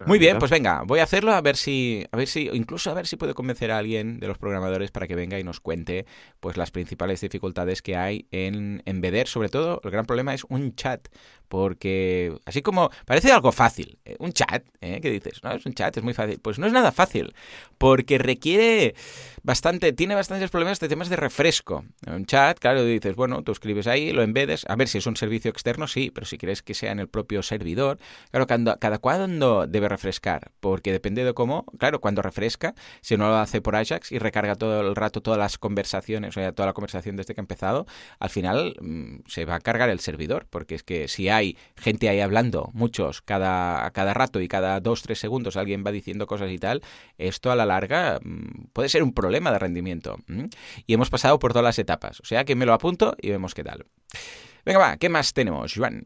Muy 0.07 0.19
bien, 0.19 0.39
pues 0.39 0.51
venga, 0.51 0.83
voy 0.87 1.01
a 1.01 1.05
hacerlo 1.05 1.33
a 1.33 1.41
ver 1.41 1.57
si, 1.57 2.05
a 2.13 2.17
ver 2.17 2.27
si, 2.27 2.49
incluso 2.53 2.91
a 2.91 2.95
ver 2.95 3.07
si 3.07 3.17
puedo 3.17 3.35
convencer 3.35 3.71
a 3.71 3.79
alguien 3.79 4.21
de 4.21 4.29
los 4.29 4.39
programadores 4.39 4.91
para 4.91 5.07
que 5.07 5.15
venga 5.15 5.39
y 5.39 5.45
nos 5.45 5.61
cuente 5.61 6.07
pues 6.41 6.57
las 6.57 6.71
principales 6.71 7.21
dificultades 7.21 7.83
que 7.83 7.97
hay 7.97 8.27
en 8.31 8.83
embeder, 8.87 9.29
sobre 9.29 9.49
todo 9.49 9.81
el 9.85 9.91
gran 9.91 10.07
problema 10.07 10.35
es 10.35 10.45
un 10.49 10.75
chat, 10.75 11.09
porque 11.53 12.35
así 12.47 12.63
como 12.63 12.89
parece 13.05 13.31
algo 13.31 13.53
fácil, 13.53 13.99
¿eh? 14.07 14.17
un 14.21 14.33
chat, 14.33 14.65
¿eh? 14.81 15.01
¿qué 15.03 15.11
dices? 15.11 15.45
No, 15.45 15.53
es 15.53 15.67
un 15.67 15.75
chat, 15.75 15.95
es 15.95 16.03
muy 16.03 16.15
fácil. 16.15 16.41
Pues 16.41 16.59
no 16.59 16.67
es 16.67 16.73
nada 16.73 16.93
fácil, 16.93 17.35
porque 17.77 18.17
requiere 18.17 18.95
bastante, 19.43 19.93
tiene 19.93 20.15
bastantes 20.15 20.49
problemas 20.49 20.81
de 20.81 20.89
temas 20.89 21.11
de 21.11 21.17
refresco. 21.17 21.85
Un 22.07 22.25
chat, 22.25 22.59
claro, 22.59 22.83
dices, 22.83 23.15
bueno, 23.17 23.43
tú 23.43 23.53
escribes 23.53 23.87
ahí, 23.87 24.13
lo 24.13 24.23
embedes, 24.23 24.65
a 24.67 24.77
ver 24.77 24.89
si 24.89 24.97
es 24.97 25.07
un 25.07 25.15
servicio 25.15 25.51
externo, 25.51 25.87
sí, 25.89 26.11
pero 26.11 26.25
si 26.25 26.39
quieres 26.39 26.63
que 26.63 26.73
sea 26.73 26.91
en 26.91 27.01
el 27.01 27.09
propio 27.09 27.43
servidor, 27.43 27.99
claro, 28.31 28.47
cuando, 28.47 28.79
cada 28.79 28.97
cuándo 28.97 29.67
debe 29.67 29.91
refrescar, 29.91 30.53
porque 30.59 30.91
depende 30.91 31.23
de 31.23 31.35
cómo, 31.35 31.67
claro, 31.79 32.01
cuando 32.01 32.23
refresca, 32.23 32.75
si 33.03 33.19
no 33.19 33.29
lo 33.29 33.37
hace 33.37 33.61
por 33.61 33.77
Ajax 33.77 34.11
y 34.11 34.19
recarga 34.19 34.55
todo 34.55 34.81
el 34.81 34.97
rato 34.97 35.21
todas 35.21 35.39
las 35.39 35.59
conversaciones, 35.59 36.31
o 36.31 36.41
sea, 36.41 36.53
toda 36.53 36.69
la 36.69 36.73
conversación 36.73 37.17
desde 37.17 37.35
que 37.35 37.43
ha 37.43 37.45
empezado, 37.45 37.85
al 38.21 38.31
final 38.31 38.75
mmm, 38.81 39.17
se 39.27 39.45
va 39.45 39.57
a 39.57 39.61
cargar 39.61 39.91
el 39.91 40.01
servidor, 40.01 40.47
porque 40.49 40.77
es 40.77 40.83
que 40.83 41.09
si 41.09 41.29
hay 41.29 41.42
gente 41.77 42.09
ahí 42.09 42.21
hablando, 42.21 42.71
muchos, 42.73 43.23
cada, 43.23 43.91
cada 43.91 44.15
rato 44.15 44.41
y 44.41 44.49
cada 44.49 44.81
dos, 44.81 45.03
tres 45.03 45.19
segundos 45.19 45.57
alguien 45.57 45.85
va 45.87 45.93
diciendo 45.93 46.27
cosas 46.27 46.51
y 46.51 46.59
tal, 46.59 46.83
esto 47.19 47.51
a 47.51 47.57
la 47.57 47.67
larga 47.67 48.21
mmm, 48.23 48.67
puede 48.73 48.89
ser 48.89 49.03
un 49.03 49.13
problema 49.13 49.53
de 49.53 49.59
rendimiento. 49.59 50.19
¿Mm? 50.27 50.45
Y 50.87 50.95
hemos 50.95 51.11
pasado 51.11 51.39
por 51.39 51.53
todas 51.53 51.65
las 51.65 51.79
etapas, 51.79 52.21
o 52.21 52.25
sea 52.25 52.45
que 52.45 52.55
me 52.55 52.67
lo 52.67 52.73
apunto 52.73 53.17
y 53.21 53.31
vemos 53.31 53.55
qué 53.55 53.65
tal. 53.65 53.87
Venga, 54.65 54.79
va, 54.79 54.97
¿qué 54.97 55.09
más 55.09 55.33
tenemos, 55.33 55.75
Joan? 55.75 56.03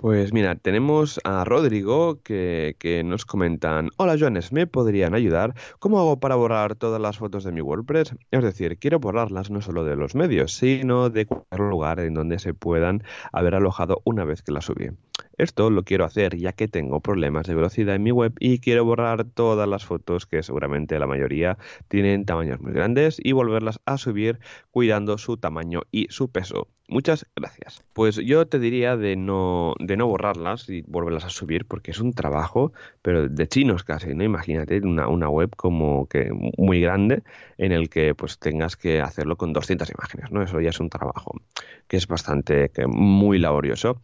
Pues 0.00 0.32
mira, 0.32 0.54
tenemos 0.54 1.20
a 1.24 1.44
Rodrigo 1.44 2.22
que, 2.22 2.74
que, 2.78 3.04
nos 3.04 3.26
comentan, 3.26 3.90
hola 3.98 4.16
Joanes, 4.18 4.50
¿me 4.50 4.66
podrían 4.66 5.14
ayudar? 5.14 5.52
¿Cómo 5.78 5.98
hago 5.98 6.18
para 6.18 6.36
borrar 6.36 6.74
todas 6.74 6.98
las 7.02 7.18
fotos 7.18 7.44
de 7.44 7.52
mi 7.52 7.60
WordPress? 7.60 8.14
Es 8.30 8.42
decir, 8.42 8.78
quiero 8.78 8.98
borrarlas 8.98 9.50
no 9.50 9.60
solo 9.60 9.84
de 9.84 9.96
los 9.96 10.14
medios, 10.14 10.54
sino 10.54 11.10
de 11.10 11.26
cualquier 11.26 11.60
lugar 11.60 12.00
en 12.00 12.14
donde 12.14 12.38
se 12.38 12.54
puedan 12.54 13.02
haber 13.30 13.54
alojado 13.54 14.00
una 14.06 14.24
vez 14.24 14.40
que 14.40 14.52
las 14.52 14.64
subí. 14.64 14.88
Esto 15.36 15.68
lo 15.68 15.84
quiero 15.84 16.06
hacer 16.06 16.34
ya 16.38 16.54
que 16.54 16.66
tengo 16.66 17.00
problemas 17.00 17.46
de 17.46 17.54
velocidad 17.54 17.94
en 17.94 18.02
mi 18.02 18.10
web 18.10 18.32
y 18.40 18.60
quiero 18.60 18.86
borrar 18.86 19.24
todas 19.24 19.68
las 19.68 19.84
fotos 19.84 20.24
que 20.24 20.42
seguramente 20.42 20.98
la 20.98 21.06
mayoría 21.06 21.58
tienen 21.88 22.24
tamaños 22.24 22.58
muy 22.62 22.72
grandes 22.72 23.20
y 23.22 23.32
volverlas 23.32 23.80
a 23.84 23.98
subir 23.98 24.38
cuidando 24.70 25.18
su 25.18 25.36
tamaño 25.36 25.82
y 25.90 26.06
su 26.08 26.30
peso. 26.30 26.68
Muchas 26.90 27.24
gracias. 27.36 27.84
Pues 27.92 28.16
yo 28.16 28.48
te 28.48 28.58
diría 28.58 28.96
de 28.96 29.14
no, 29.14 29.74
de 29.78 29.96
no 29.96 30.08
borrarlas 30.08 30.68
y 30.68 30.82
volverlas 30.88 31.24
a 31.24 31.30
subir 31.30 31.64
porque 31.64 31.92
es 31.92 32.00
un 32.00 32.12
trabajo, 32.12 32.72
pero 33.00 33.28
de 33.28 33.46
chinos 33.46 33.84
casi, 33.84 34.12
¿no? 34.12 34.24
Imagínate 34.24 34.80
una, 34.80 35.06
una 35.06 35.28
web 35.28 35.54
como 35.54 36.08
que 36.08 36.32
muy 36.32 36.80
grande 36.80 37.22
en 37.58 37.70
el 37.70 37.88
que 37.88 38.16
pues 38.16 38.40
tengas 38.40 38.76
que 38.76 39.00
hacerlo 39.00 39.36
con 39.36 39.52
200 39.52 39.88
imágenes, 39.88 40.32
¿no? 40.32 40.42
Eso 40.42 40.60
ya 40.60 40.70
es 40.70 40.80
un 40.80 40.90
trabajo 40.90 41.40
que 41.86 41.96
es 41.96 42.08
bastante, 42.08 42.70
que 42.70 42.88
muy 42.88 43.38
laborioso 43.38 44.00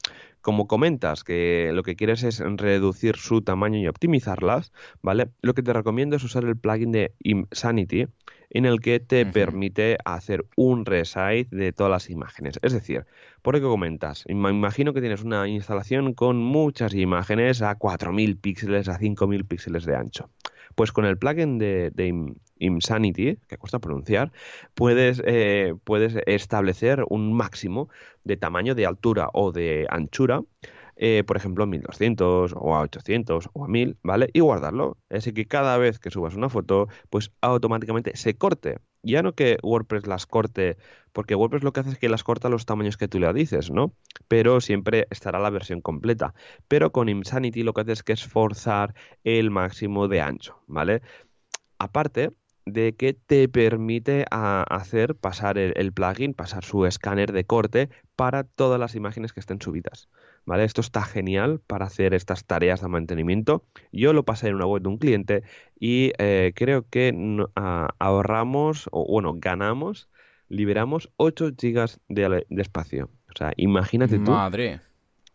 como 0.46 0.68
comentas 0.68 1.24
que 1.24 1.72
lo 1.74 1.82
que 1.82 1.96
quieres 1.96 2.22
es 2.22 2.38
reducir 2.38 3.16
su 3.16 3.42
tamaño 3.42 3.80
y 3.80 3.88
optimizarlas, 3.88 4.70
¿vale? 5.02 5.30
Lo 5.42 5.54
que 5.54 5.62
te 5.64 5.72
recomiendo 5.72 6.14
es 6.14 6.22
usar 6.22 6.44
el 6.44 6.56
plugin 6.56 6.92
de 6.92 7.14
Insanity 7.18 8.06
en 8.50 8.64
el 8.64 8.78
que 8.78 9.00
te 9.00 9.26
permite 9.26 9.98
hacer 10.04 10.46
un 10.54 10.86
resize 10.86 11.48
de 11.50 11.72
todas 11.72 11.90
las 11.90 12.10
imágenes. 12.10 12.60
Es 12.62 12.72
decir, 12.72 13.06
por 13.42 13.54
lo 13.54 13.60
que 13.60 13.66
comentas, 13.66 14.24
me 14.28 14.50
imagino 14.50 14.94
que 14.94 15.00
tienes 15.00 15.24
una 15.24 15.48
instalación 15.48 16.14
con 16.14 16.36
muchas 16.36 16.94
imágenes 16.94 17.60
a 17.60 17.76
4.000 17.76 18.40
píxeles, 18.40 18.88
a 18.88 19.00
5.000 19.00 19.48
píxeles 19.48 19.84
de 19.84 19.96
ancho. 19.96 20.30
Pues 20.76 20.92
con 20.92 21.04
el 21.04 21.18
plugin 21.18 21.58
de, 21.58 21.92
Insanity, 22.58 23.38
que 23.48 23.58
cuesta 23.58 23.80
pronunciar, 23.80 24.32
puedes, 24.74 25.20
eh, 25.26 25.74
puedes 25.84 26.16
establecer 26.26 27.04
un 27.08 27.32
máximo 27.32 27.88
de 28.24 28.36
tamaño 28.36 28.74
de 28.74 28.86
altura 28.86 29.28
o 29.32 29.52
de 29.52 29.86
anchura 29.90 30.42
eh, 30.96 31.24
por 31.26 31.36
ejemplo, 31.36 31.64
a 31.64 31.66
1200 31.66 32.54
o 32.56 32.74
a 32.74 32.80
800 32.80 33.50
o 33.52 33.64
a 33.64 33.68
1000, 33.68 33.98
¿vale? 34.02 34.30
Y 34.32 34.40
guardarlo. 34.40 34.96
Así 35.10 35.32
que 35.32 35.46
cada 35.46 35.76
vez 35.76 35.98
que 35.98 36.10
subas 36.10 36.34
una 36.34 36.48
foto, 36.48 36.88
pues 37.10 37.32
automáticamente 37.42 38.16
se 38.16 38.36
corte. 38.36 38.78
Ya 39.06 39.22
no 39.22 39.34
que 39.34 39.58
WordPress 39.62 40.06
las 40.06 40.26
corte, 40.26 40.76
porque 41.12 41.36
WordPress 41.36 41.62
lo 41.62 41.72
que 41.72 41.80
hace 41.80 41.90
es 41.90 41.98
que 41.98 42.08
las 42.08 42.24
corta 42.24 42.48
los 42.48 42.66
tamaños 42.66 42.96
que 42.96 43.06
tú 43.06 43.20
le 43.20 43.32
dices, 43.32 43.70
¿no? 43.70 43.94
Pero 44.26 44.60
siempre 44.60 45.06
estará 45.10 45.38
la 45.38 45.50
versión 45.50 45.80
completa. 45.80 46.34
Pero 46.66 46.90
con 46.90 47.08
Insanity 47.08 47.62
lo 47.62 47.72
que 47.72 47.82
hace 47.82 47.92
es 47.92 48.02
que 48.02 48.12
es 48.14 48.26
forzar 48.26 48.94
el 49.22 49.50
máximo 49.50 50.08
de 50.08 50.20
ancho, 50.20 50.60
¿vale? 50.66 51.02
Aparte, 51.78 52.32
de 52.66 52.96
que 52.96 53.14
te 53.14 53.48
permite 53.48 54.24
hacer 54.30 55.14
pasar 55.14 55.56
el, 55.56 55.92
plugin, 55.92 56.34
pasar 56.34 56.64
su 56.64 56.84
escáner 56.84 57.32
de 57.32 57.46
corte 57.46 57.90
para 58.16 58.42
todas 58.42 58.80
las 58.80 58.96
imágenes 58.96 59.32
que 59.32 59.40
estén 59.40 59.60
subidas. 59.60 60.08
¿Vale? 60.46 60.64
Esto 60.64 60.80
está 60.80 61.02
genial 61.02 61.60
para 61.66 61.86
hacer 61.86 62.14
estas 62.14 62.44
tareas 62.44 62.80
de 62.80 62.88
mantenimiento. 62.88 63.64
Yo 63.92 64.12
lo 64.12 64.24
pasé 64.24 64.48
en 64.48 64.54
una 64.54 64.66
web 64.66 64.80
de 64.80 64.88
un 64.88 64.98
cliente 64.98 65.42
y 65.78 66.12
eh, 66.18 66.52
creo 66.54 66.86
que 66.88 67.12
ahorramos, 67.98 68.88
o 68.92 69.04
bueno, 69.06 69.34
ganamos, 69.36 70.08
liberamos 70.48 71.10
8 71.16 71.50
gigas 71.58 72.00
de, 72.08 72.46
de 72.48 72.62
espacio. 72.62 73.10
O 73.28 73.36
sea, 73.36 73.52
imagínate 73.56 74.18
tú. 74.18 74.30
Madre 74.30 74.80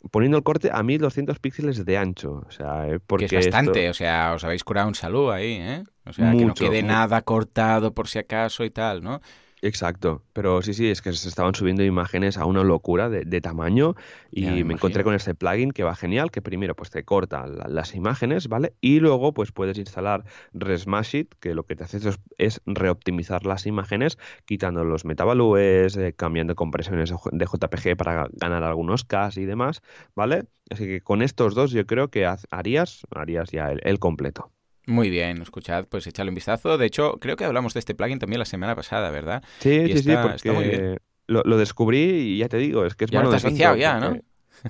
poniendo 0.09 0.37
el 0.37 0.43
corte 0.43 0.69
a 0.73 0.81
1200 0.81 1.37
píxeles 1.39 1.85
de 1.85 1.97
ancho. 1.97 2.43
O 2.47 2.51
sea, 2.51 2.87
eh, 2.87 2.99
porque 3.05 3.27
que 3.27 3.37
es 3.37 3.45
bastante, 3.47 3.89
o 3.89 3.93
sea, 3.93 4.33
os 4.33 4.43
habéis 4.43 4.63
curado 4.63 4.87
un 4.87 4.95
salud 4.95 5.31
ahí, 5.31 5.57
¿eh? 5.59 5.83
O 6.05 6.13
sea, 6.13 6.31
que 6.31 6.45
no 6.45 6.53
quede 6.53 6.81
nada 6.81 7.21
cortado 7.21 7.93
por 7.93 8.07
si 8.07 8.17
acaso 8.17 8.63
y 8.63 8.71
tal, 8.71 9.03
¿no? 9.03 9.21
Exacto, 9.63 10.23
pero 10.33 10.63
sí, 10.63 10.73
sí, 10.73 10.89
es 10.89 11.03
que 11.03 11.13
se 11.13 11.29
estaban 11.29 11.53
subiendo 11.53 11.83
imágenes 11.83 12.37
a 12.37 12.45
una 12.45 12.63
locura 12.63 13.09
de, 13.09 13.41
tamaño 13.41 13.95
y 14.31 14.63
me, 14.63 14.73
encontré 14.73 15.03
con 15.03 15.13
este 15.13 15.35
plugin 15.35 15.69
que 15.69 15.83
va 15.83 15.95
genial, 15.95 16.31
que 16.31 16.41
primero 16.41 16.75
pues 16.75 16.89
te 16.89 17.03
corta 17.03 17.45
las 17.45 17.93
imágenes, 17.93 18.47
¿vale? 18.47 18.73
Y 18.81 18.99
luego 18.99 19.35
pues 19.35 19.51
puedes 19.51 19.77
instalar 19.77 20.25
Resmashit, 20.53 21.35
que 21.39 21.53
lo 21.53 21.63
que 21.67 21.75
te 21.75 21.83
hace 21.83 21.99
es, 22.39 22.61
reoptimizar 22.65 23.45
las 23.45 23.67
imágenes, 23.67 24.17
quitando 24.45 24.83
los 24.83 25.05
metavalúes, 25.05 25.95
eh, 25.95 26.13
cambiando 26.13 26.55
compresiones 26.55 27.13
de 27.31 27.45
JPG 27.45 27.95
para 27.95 28.29
ganar 28.33 28.63
algunos 28.63 29.03
Ks 29.03 29.37
y 29.37 29.45
demás, 29.45 29.81
¿vale? 30.15 30.45
Así 30.71 30.85
que 30.85 31.01
con 31.01 31.21
estos 31.21 31.53
dos 31.53 31.69
yo 31.69 31.85
creo 31.85 32.07
que 32.07 32.25
harías, 32.49 33.05
harías 33.11 33.51
ya 33.51 33.71
el 33.71 33.99
completo. 33.99 34.51
Muy 34.87 35.09
bien, 35.09 35.41
escuchad, 35.41 35.85
pues 35.87 36.07
echadle 36.07 36.29
un 36.29 36.35
vistazo. 36.35 36.77
De 36.77 36.85
hecho, 36.85 37.17
creo 37.19 37.35
que 37.35 37.45
hablamos 37.45 37.73
de 37.73 37.79
este 37.79 37.93
plugin 37.93 38.19
también 38.19 38.39
la 38.39 38.45
semana 38.45 38.75
pasada, 38.75 39.11
¿verdad? 39.11 39.43
Sí, 39.59 39.87
sí, 39.87 39.97
sí, 39.99 40.13
porque 40.21 40.97
Lo, 41.27 41.43
lo, 41.43 41.57
descubrí 41.57 41.99
y 41.99 42.37
ya 42.39 42.49
te 42.49 42.57
digo, 42.57 42.85
es 42.85 42.95
que 42.95 43.05
es 43.05 43.11
ya 43.11 43.21
bueno. 43.21 43.37
Te 43.37 43.51
ya, 43.79 43.99
¿no? 43.99 44.17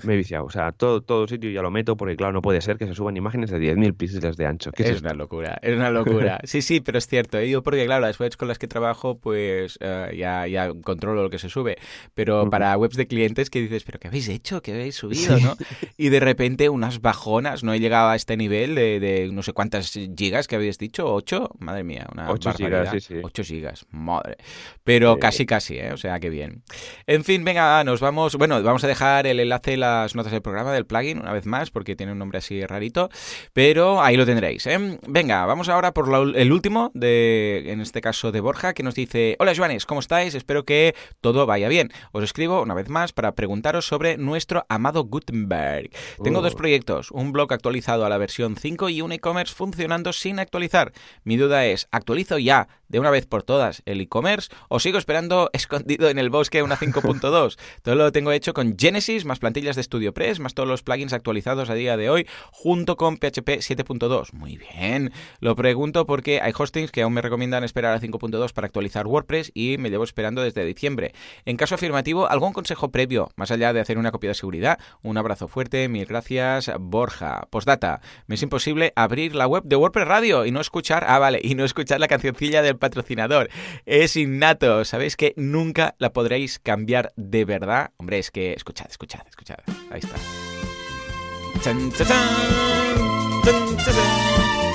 Me 0.04 0.14
he 0.14 0.16
viciado. 0.16 0.44
O 0.44 0.50
sea, 0.50 0.72
todo, 0.72 1.02
todo 1.02 1.26
sitio 1.28 1.50
ya 1.50 1.62
lo 1.62 1.70
meto 1.70 1.96
porque, 1.96 2.16
claro, 2.16 2.32
no 2.32 2.42
puede 2.42 2.60
ser 2.60 2.78
que 2.78 2.86
se 2.86 2.94
suban 2.94 3.16
imágenes 3.16 3.50
de 3.50 3.58
10.000 3.58 3.96
píxeles 3.96 4.36
de 4.36 4.46
ancho. 4.46 4.70
es, 4.76 5.00
una 5.00 5.12
locura, 5.14 5.58
es 5.62 5.74
una 5.74 5.90
locura. 5.90 6.40
sí, 6.44 6.62
sí, 6.62 6.80
pero 6.80 6.98
es 6.98 7.06
cierto. 7.06 7.38
¿eh? 7.38 7.48
Yo 7.48 7.62
porque, 7.62 7.84
claro, 7.86 8.02
las 8.02 8.18
webs 8.18 8.36
con 8.36 8.48
las 8.48 8.58
que 8.58 8.68
trabajo, 8.68 9.18
pues 9.18 9.78
eh, 9.80 10.14
ya, 10.16 10.46
ya 10.46 10.72
controlo 10.82 11.22
lo 11.22 11.30
que 11.30 11.38
se 11.38 11.48
sube. 11.48 11.76
Pero 12.14 12.48
para 12.50 12.76
webs 12.76 12.96
de 12.96 13.06
clientes 13.06 13.50
que 13.50 13.60
dices, 13.60 13.84
¿pero 13.84 13.98
qué 13.98 14.08
habéis 14.08 14.28
hecho? 14.28 14.62
¿Qué 14.62 14.72
habéis 14.72 14.96
subido? 14.96 15.38
¿no? 15.38 15.56
Y 15.96 16.08
de 16.08 16.20
repente 16.20 16.68
unas 16.68 17.00
bajonas. 17.00 17.64
No 17.64 17.72
he 17.74 17.80
llegado 17.80 18.10
a 18.10 18.16
este 18.16 18.36
nivel 18.36 18.74
de, 18.74 19.00
de 19.00 19.30
no 19.32 19.42
sé 19.42 19.52
cuántas 19.52 19.92
gigas 20.16 20.48
que 20.48 20.56
habéis 20.56 20.78
dicho. 20.78 21.12
¿Ocho? 21.12 21.50
Madre 21.58 21.84
mía, 21.84 22.06
una 22.12 22.30
8 22.30 22.52
gigas, 22.54 22.90
sí, 22.90 23.00
sí. 23.00 23.14
8 23.22 23.44
gigas, 23.44 23.86
madre. 23.90 24.36
Pero 24.84 25.18
casi, 25.18 25.46
casi, 25.46 25.78
¿eh? 25.78 25.92
O 25.92 25.96
sea, 25.96 26.18
qué 26.20 26.30
bien. 26.30 26.62
En 27.06 27.24
fin, 27.24 27.44
venga, 27.44 27.82
nos 27.84 28.00
vamos... 28.00 28.36
Bueno, 28.36 28.62
vamos 28.62 28.84
a 28.84 28.86
dejar 28.86 29.26
el 29.26 29.40
enlace 29.40 29.76
las 29.82 30.14
notas 30.14 30.32
del 30.32 30.40
programa 30.40 30.72
del 30.72 30.86
plugin, 30.86 31.18
una 31.18 31.32
vez 31.32 31.44
más, 31.44 31.70
porque 31.70 31.96
tiene 31.96 32.12
un 32.12 32.18
nombre 32.18 32.38
así 32.38 32.64
rarito, 32.64 33.10
pero 33.52 34.00
ahí 34.00 34.16
lo 34.16 34.24
tendréis. 34.24 34.66
¿eh? 34.66 34.98
Venga, 35.06 35.44
vamos 35.44 35.68
ahora 35.68 35.92
por 35.92 36.08
el 36.36 36.52
último, 36.52 36.90
de, 36.94 37.64
en 37.66 37.80
este 37.80 38.00
caso 38.00 38.32
de 38.32 38.40
Borja, 38.40 38.72
que 38.72 38.82
nos 38.82 38.94
dice, 38.94 39.36
hola 39.38 39.52
Joanes, 39.54 39.84
¿cómo 39.84 40.00
estáis? 40.00 40.34
Espero 40.34 40.64
que 40.64 40.94
todo 41.20 41.44
vaya 41.44 41.68
bien. 41.68 41.90
Os 42.12 42.22
escribo 42.22 42.62
una 42.62 42.74
vez 42.74 42.88
más 42.88 43.12
para 43.12 43.32
preguntaros 43.34 43.86
sobre 43.86 44.16
nuestro 44.16 44.64
amado 44.68 45.04
Gutenberg. 45.04 45.90
Tengo 46.22 46.40
dos 46.40 46.54
oh. 46.54 46.56
proyectos, 46.56 47.10
un 47.10 47.32
blog 47.32 47.52
actualizado 47.52 48.06
a 48.06 48.08
la 48.08 48.18
versión 48.18 48.56
5 48.56 48.88
y 48.88 49.02
un 49.02 49.12
e-commerce 49.12 49.54
funcionando 49.54 50.12
sin 50.12 50.38
actualizar. 50.38 50.92
Mi 51.24 51.36
duda 51.36 51.66
es, 51.66 51.88
¿actualizo 51.90 52.38
ya 52.38 52.68
de 52.88 53.00
una 53.00 53.10
vez 53.10 53.26
por 53.26 53.42
todas 53.42 53.82
el 53.86 54.00
e-commerce 54.00 54.50
o 54.68 54.78
sigo 54.78 54.98
esperando 54.98 55.50
escondido 55.52 56.08
en 56.08 56.18
el 56.18 56.30
bosque 56.30 56.62
una 56.62 56.76
5.2? 56.76 57.58
Todo 57.82 57.94
lo 57.94 58.12
tengo 58.12 58.32
hecho 58.32 58.54
con 58.54 58.76
Genesis, 58.78 59.24
más 59.24 59.38
plantillas 59.38 59.71
de 59.76 59.82
StudioPress, 59.82 60.40
más 60.40 60.54
todos 60.54 60.68
los 60.68 60.82
plugins 60.82 61.12
actualizados 61.12 61.70
a 61.70 61.74
día 61.74 61.96
de 61.96 62.10
hoy, 62.10 62.26
junto 62.50 62.96
con 62.96 63.16
PHP 63.16 63.60
7.2. 63.60 64.32
Muy 64.32 64.56
bien. 64.56 65.12
Lo 65.40 65.56
pregunto 65.56 66.06
porque 66.06 66.40
hay 66.40 66.52
hostings 66.56 66.90
que 66.90 67.02
aún 67.02 67.14
me 67.14 67.22
recomiendan 67.22 67.64
esperar 67.64 67.94
a 67.94 68.00
5.2 68.00 68.52
para 68.52 68.66
actualizar 68.66 69.06
WordPress 69.06 69.50
y 69.54 69.78
me 69.78 69.90
llevo 69.90 70.04
esperando 70.04 70.42
desde 70.42 70.64
diciembre. 70.64 71.14
En 71.44 71.56
caso 71.56 71.74
afirmativo, 71.74 72.28
¿algún 72.28 72.52
consejo 72.52 72.90
previo, 72.90 73.30
más 73.36 73.50
allá 73.50 73.72
de 73.72 73.80
hacer 73.80 73.98
una 73.98 74.12
copia 74.12 74.30
de 74.30 74.34
seguridad? 74.34 74.78
Un 75.02 75.18
abrazo 75.18 75.48
fuerte, 75.48 75.88
mil 75.88 76.06
gracias, 76.06 76.70
Borja. 76.78 77.46
Postdata, 77.50 78.00
me 78.26 78.34
es 78.34 78.42
imposible 78.42 78.92
abrir 78.96 79.34
la 79.34 79.46
web 79.46 79.62
de 79.64 79.76
WordPress 79.76 80.08
Radio 80.08 80.46
y 80.46 80.50
no 80.50 80.60
escuchar, 80.60 81.04
ah, 81.06 81.18
vale, 81.18 81.40
y 81.42 81.54
no 81.54 81.64
escuchar 81.64 82.00
la 82.00 82.08
cancioncilla 82.08 82.62
del 82.62 82.76
patrocinador. 82.76 83.48
Es 83.86 84.16
innato, 84.16 84.84
sabéis 84.84 85.16
que 85.16 85.34
nunca 85.36 85.94
la 85.98 86.12
podréis 86.12 86.58
cambiar 86.58 87.12
de 87.16 87.44
verdad. 87.44 87.90
Hombre, 87.96 88.18
es 88.18 88.30
que 88.30 88.52
escuchad, 88.52 88.86
escuchad, 88.88 89.26
escuchad. 89.28 89.51
Ahí 89.90 90.00
está. 90.00 90.16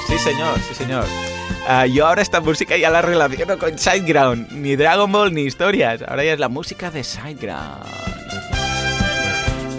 Sí, 0.07 0.17
señor, 0.19 0.59
sí, 0.67 0.73
señor. 0.73 1.05
Uh, 1.67 1.85
yo 1.85 2.07
ahora 2.07 2.21
esta 2.21 2.39
música 2.39 2.77
ya 2.77 2.89
la 2.89 3.01
relaciono 3.01 3.57
con 3.57 3.77
Sideground. 3.77 4.51
Ni 4.53 4.75
Dragon 4.75 5.11
Ball 5.11 5.33
ni 5.33 5.41
historias. 5.41 6.01
Ahora 6.01 6.23
ya 6.23 6.33
es 6.33 6.39
la 6.39 6.49
música 6.49 6.89
de 6.91 7.03
Sideground. 7.03 7.85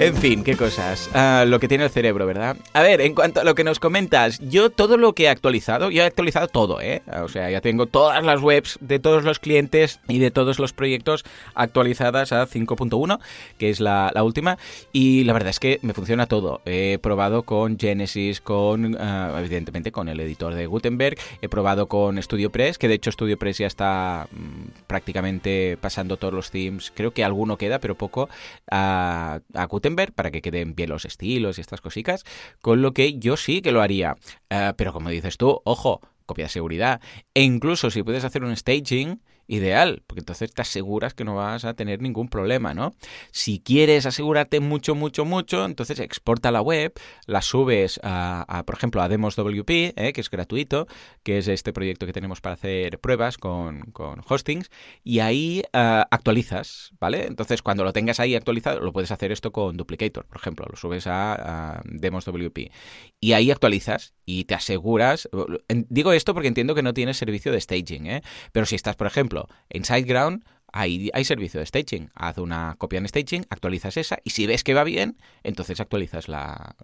En 0.01 0.15
fin, 0.15 0.45
qué 0.45 0.57
cosas. 0.57 1.11
Ah, 1.13 1.45
lo 1.45 1.59
que 1.59 1.67
tiene 1.67 1.83
el 1.83 1.91
cerebro, 1.91 2.25
¿verdad? 2.25 2.57
A 2.73 2.83
ver, 2.83 3.01
en 3.01 3.17
cuanto 3.17 3.41
a 3.41 3.45
lo 3.45 3.57
que 3.57 3.65
nos 3.65 3.81
comentas, 3.81 4.39
yo 4.39 4.71
todo 4.71 4.97
lo 4.97 5.13
que 5.13 5.25
he 5.25 5.29
actualizado, 5.29 5.91
yo 5.91 6.03
he 6.05 6.07
actualizado 6.07 6.47
todo, 6.47 6.81
¿eh? 6.81 7.03
O 7.21 7.29
sea, 7.29 7.51
ya 7.51 7.61
tengo 7.61 7.87
todas 7.87 8.23
las 8.25 8.41
webs 8.41 8.79
de 8.81 9.01
todos 9.01 9.25
los 9.25 9.41
clientes 9.41 9.99
y 10.07 10.21
de 10.21 10.31
todos 10.31 10.61
los 10.61 10.73
proyectos 10.73 11.25
actualizadas 11.57 12.31
a 12.31 12.47
5.1, 12.47 13.19
que 13.59 13.71
es 13.71 13.81
la, 13.81 14.13
última, 14.23 14.57
y 14.93 15.25
la 15.25 15.33
verdad 15.33 15.51
es 15.51 15.59
que 15.59 15.81
me 15.83 15.95
funciona 15.95 16.27
todo. 16.27 16.61
He 16.65 16.99
probado 17.03 17.43
con 17.43 17.77
Genesis, 17.77 18.41
con, 18.41 18.97
ah, 19.01 19.35
evidentemente, 19.41 19.91
con 19.91 20.09
el 20.09 20.21
editor 20.21 20.55
de 20.55 20.67
Gutenberg, 20.67 21.19
he 21.43 21.49
probado 21.49 21.89
con 21.89 22.23
StudioPress, 22.23 22.79
que 22.79 22.87
de 22.87 22.95
hecho 22.95 23.11
StudioPress 23.11 23.59
ya 23.59 23.67
está 23.67 24.29
mm, 24.31 24.87
prácticamente 24.87 25.77
pasando 25.81 26.19
todos 26.19 26.33
los 26.33 26.53
themes, 26.53 26.93
creo 26.95 27.11
que 27.11 27.25
alguno 27.25 27.59
queda, 27.59 27.81
pero 27.81 27.97
poco, 27.97 28.29
a, 28.71 29.41
a 29.55 29.67
para 29.97 30.31
que 30.31 30.43
queden 30.43 30.75
bien 30.75 30.91
los 30.91 31.05
estilos 31.05 31.59
y 31.59 31.61
estas 31.61 31.81
cositas, 31.81 32.25
con 32.61 32.83
lo 32.83 32.93
que 32.93 33.19
yo 33.19 33.37
sí 33.37 33.61
que 33.63 33.73
lo 33.73 33.83
haría. 33.83 34.17
Eh, 34.51 34.73
pero 34.77 34.93
como 34.93 35.11
dices 35.11 35.37
tú, 35.37 35.61
ojo, 35.65 36.01
copia 36.27 36.45
de 36.45 36.51
seguridad. 36.51 37.01
E 37.35 37.43
incluso 37.43 37.91
si 37.91 38.03
puedes 38.03 38.25
hacer 38.25 38.45
un 38.45 38.55
staging 38.57 39.21
ideal, 39.49 40.03
porque 40.07 40.21
entonces 40.21 40.53
te 40.53 40.63
aseguras 40.63 41.15
que 41.15 41.25
no 41.25 41.35
vas 41.35 41.65
a 41.65 41.75
tener 41.75 42.01
ningún 42.01 42.29
problema, 42.29 42.75
¿no? 42.75 42.95
Si 43.33 43.61
quieres 43.61 44.07
asegurarte 44.07 44.61
mucho, 44.61 44.95
mucho, 44.95 45.25
mucho, 45.25 45.65
entonces 45.65 45.99
exporta 45.99 46.51
la 46.51 46.61
web, 46.61 46.93
la 47.27 47.43
subes 47.43 47.99
a, 48.05 48.63
por 48.67 48.77
ejemplo, 48.77 49.03
a 49.03 49.09
Demos 49.09 49.37
WP, 49.37 49.95
¿eh? 49.97 50.13
que 50.13 50.21
es 50.21 50.31
gratuito, 50.31 50.87
que 51.23 51.39
es 51.39 51.49
este 51.49 51.73
proyecto 51.73 52.07
que 52.07 52.13
tenemos 52.13 52.41
para 52.41 52.55
hacer 52.55 53.01
pruebas 53.01 53.39
con, 53.39 53.81
con 53.93 54.23
hostings, 54.29 54.71
y 55.03 55.21
ahí 55.21 55.63
uh, 55.73 56.05
actualizas, 56.11 56.93
¿vale? 57.01 57.27
Entonces, 57.27 57.63
cuando 57.63 57.85
lo 57.85 57.93
tengas 57.93 58.21
ahí 58.21 58.35
actualizado, 58.35 58.81
lo 58.81 58.93
puedes 58.93 59.11
hacer 59.11 59.33
esto 59.33 59.51
con 59.51 59.77
Duplicator, 59.77 60.27
por 60.27 60.37
ejemplo, 60.37 60.67
lo 60.71 60.77
subes 60.77 61.07
a, 61.07 61.79
a 61.79 61.83
Demos 61.85 62.27
WP, 62.27 62.71
y 63.19 63.33
ahí 63.33 63.51
actualizas 63.51 64.13
y 64.27 64.45
te 64.45 64.55
aseguras. 64.55 65.29
Digo 65.69 66.13
esto 66.13 66.35
porque 66.35 66.49
entiendo 66.49 66.75
que 66.75 66.83
no 66.83 66.93
tienes 66.93 67.17
servicio 67.17 67.51
de 67.51 67.61
staging, 67.61 68.07
¿eh? 68.07 68.23
Pero 68.53 68.67
si 68.67 68.75
estás, 68.75 68.95
por 68.95 69.07
ejemplo, 69.07 69.38
en 69.69 69.85
SiteGround, 69.85 70.45
hay, 70.73 71.11
hay 71.15 71.25
servicio 71.25 71.61
de 71.61 71.67
staging. 71.67 72.11
Haz 72.15 72.39
una 72.39 72.75
copia 72.79 72.99
en 72.99 73.09
staging, 73.09 73.47
actualizas 73.51 73.97
esa 73.97 74.19
y 74.25 74.31
si 74.31 74.47
ves 74.47 74.65
que 74.65 74.75
va 74.75 74.85
bien, 74.85 75.17
entonces 75.43 75.81
actualizas 75.81 76.29
la, 76.29 76.77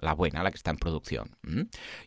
la, 0.00 0.14
buena, 0.14 0.42
la 0.42 0.50
que 0.50 0.56
está 0.56 0.70
en 0.70 0.78
producción. 0.78 1.36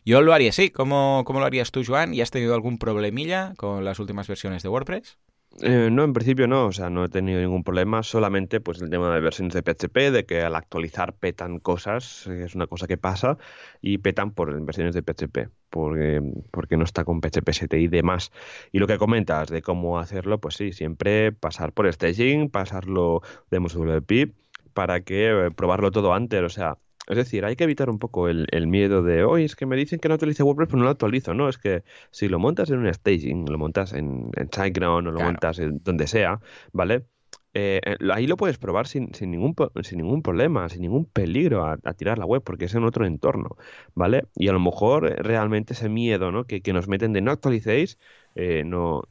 Yo 0.04 0.20
lo 0.20 0.32
haría 0.32 0.50
así. 0.50 0.70
¿Cómo, 0.70 1.22
¿Cómo 1.26 1.40
lo 1.40 1.46
harías 1.46 1.70
tú, 1.70 1.82
Joan? 1.84 2.14
¿Y 2.14 2.20
has 2.20 2.30
tenido 2.30 2.54
algún 2.54 2.78
problemilla 2.78 3.54
con 3.56 3.84
las 3.84 3.98
últimas 3.98 4.28
versiones 4.28 4.62
de 4.62 4.68
WordPress? 4.68 5.18
Eh, 5.60 5.88
no, 5.90 6.04
en 6.04 6.12
principio 6.12 6.46
no, 6.46 6.66
o 6.66 6.72
sea, 6.72 6.88
no 6.88 7.04
he 7.04 7.08
tenido 7.08 7.40
ningún 7.40 7.64
problema, 7.64 8.04
solamente 8.04 8.60
pues 8.60 8.80
el 8.80 8.90
tema 8.90 9.12
de 9.12 9.20
versiones 9.20 9.54
de 9.54 9.62
PHP, 9.62 10.12
de 10.12 10.24
que 10.24 10.42
al 10.42 10.54
actualizar 10.54 11.14
petan 11.16 11.58
cosas, 11.58 12.28
es 12.28 12.54
una 12.54 12.68
cosa 12.68 12.86
que 12.86 12.96
pasa, 12.96 13.38
y 13.80 13.98
petan 13.98 14.32
por 14.32 14.60
versiones 14.64 14.94
de 14.94 15.02
PHP, 15.02 15.50
porque, 15.68 16.22
porque 16.52 16.76
no 16.76 16.84
está 16.84 17.04
con 17.04 17.20
PHP 17.20 17.50
7 17.52 17.80
y 17.80 17.88
demás. 17.88 18.30
Y 18.70 18.78
lo 18.78 18.86
que 18.86 18.98
comentas 18.98 19.48
de 19.48 19.60
cómo 19.62 19.98
hacerlo, 19.98 20.40
pues 20.40 20.54
sí, 20.54 20.72
siempre 20.72 21.32
pasar 21.32 21.72
por 21.72 21.92
staging, 21.92 22.50
pasarlo 22.50 23.22
de 23.50 23.58
WP, 23.58 24.34
para 24.74 25.00
que 25.00 25.46
eh, 25.46 25.50
probarlo 25.50 25.90
todo 25.90 26.14
antes, 26.14 26.40
o 26.42 26.48
sea, 26.50 26.78
es 27.08 27.16
decir, 27.16 27.44
hay 27.44 27.56
que 27.56 27.64
evitar 27.64 27.90
un 27.90 27.98
poco 27.98 28.28
el, 28.28 28.46
miedo 28.66 29.02
de, 29.02 29.24
hoy 29.24 29.44
es 29.44 29.56
que 29.56 29.66
me 29.66 29.76
dicen 29.76 29.98
que 29.98 30.08
no 30.08 30.16
utilice 30.16 30.42
WordPress, 30.42 30.68
pero 30.68 30.78
no 30.78 30.84
lo 30.84 30.90
actualizo. 30.90 31.34
No, 31.34 31.48
es 31.48 31.58
que 31.58 31.82
si 32.10 32.28
lo 32.28 32.38
montas 32.38 32.70
en 32.70 32.78
un 32.80 32.92
staging, 32.92 33.46
lo 33.50 33.58
montas 33.58 33.92
en, 33.94 34.30
en 34.36 34.48
SiteGround 34.52 35.08
o 35.08 35.10
lo 35.12 35.20
montas 35.20 35.58
en 35.58 35.82
donde 35.82 36.06
sea, 36.06 36.40
¿vale? 36.72 37.06
Eh, 37.54 37.80
eh, 37.84 37.96
ahí 38.12 38.26
lo 38.26 38.36
puedes 38.36 38.58
probar 38.58 38.86
sin, 38.86 39.14
sin, 39.14 39.30
ningún, 39.30 39.54
sin 39.82 39.98
ningún 39.98 40.22
problema, 40.22 40.68
sin 40.68 40.82
ningún 40.82 41.06
peligro 41.06 41.64
a, 41.66 41.78
tirar 41.94 42.18
la 42.18 42.26
web, 42.26 42.42
porque 42.44 42.66
es 42.66 42.74
en 42.74 42.84
otro 42.84 43.06
entorno, 43.06 43.56
¿vale? 43.94 44.24
Y 44.36 44.48
a 44.48 44.52
lo 44.52 44.60
mejor 44.60 45.04
realmente 45.24 45.72
ese 45.72 45.88
miedo 45.88 46.30
¿no? 46.30 46.44
que, 46.44 46.60
que 46.62 46.72
nos 46.72 46.88
meten 46.88 47.12
de 47.12 47.22
no 47.22 47.32
actualicéis 47.32 47.98
eh, 48.34 48.62
no, 48.64 49.02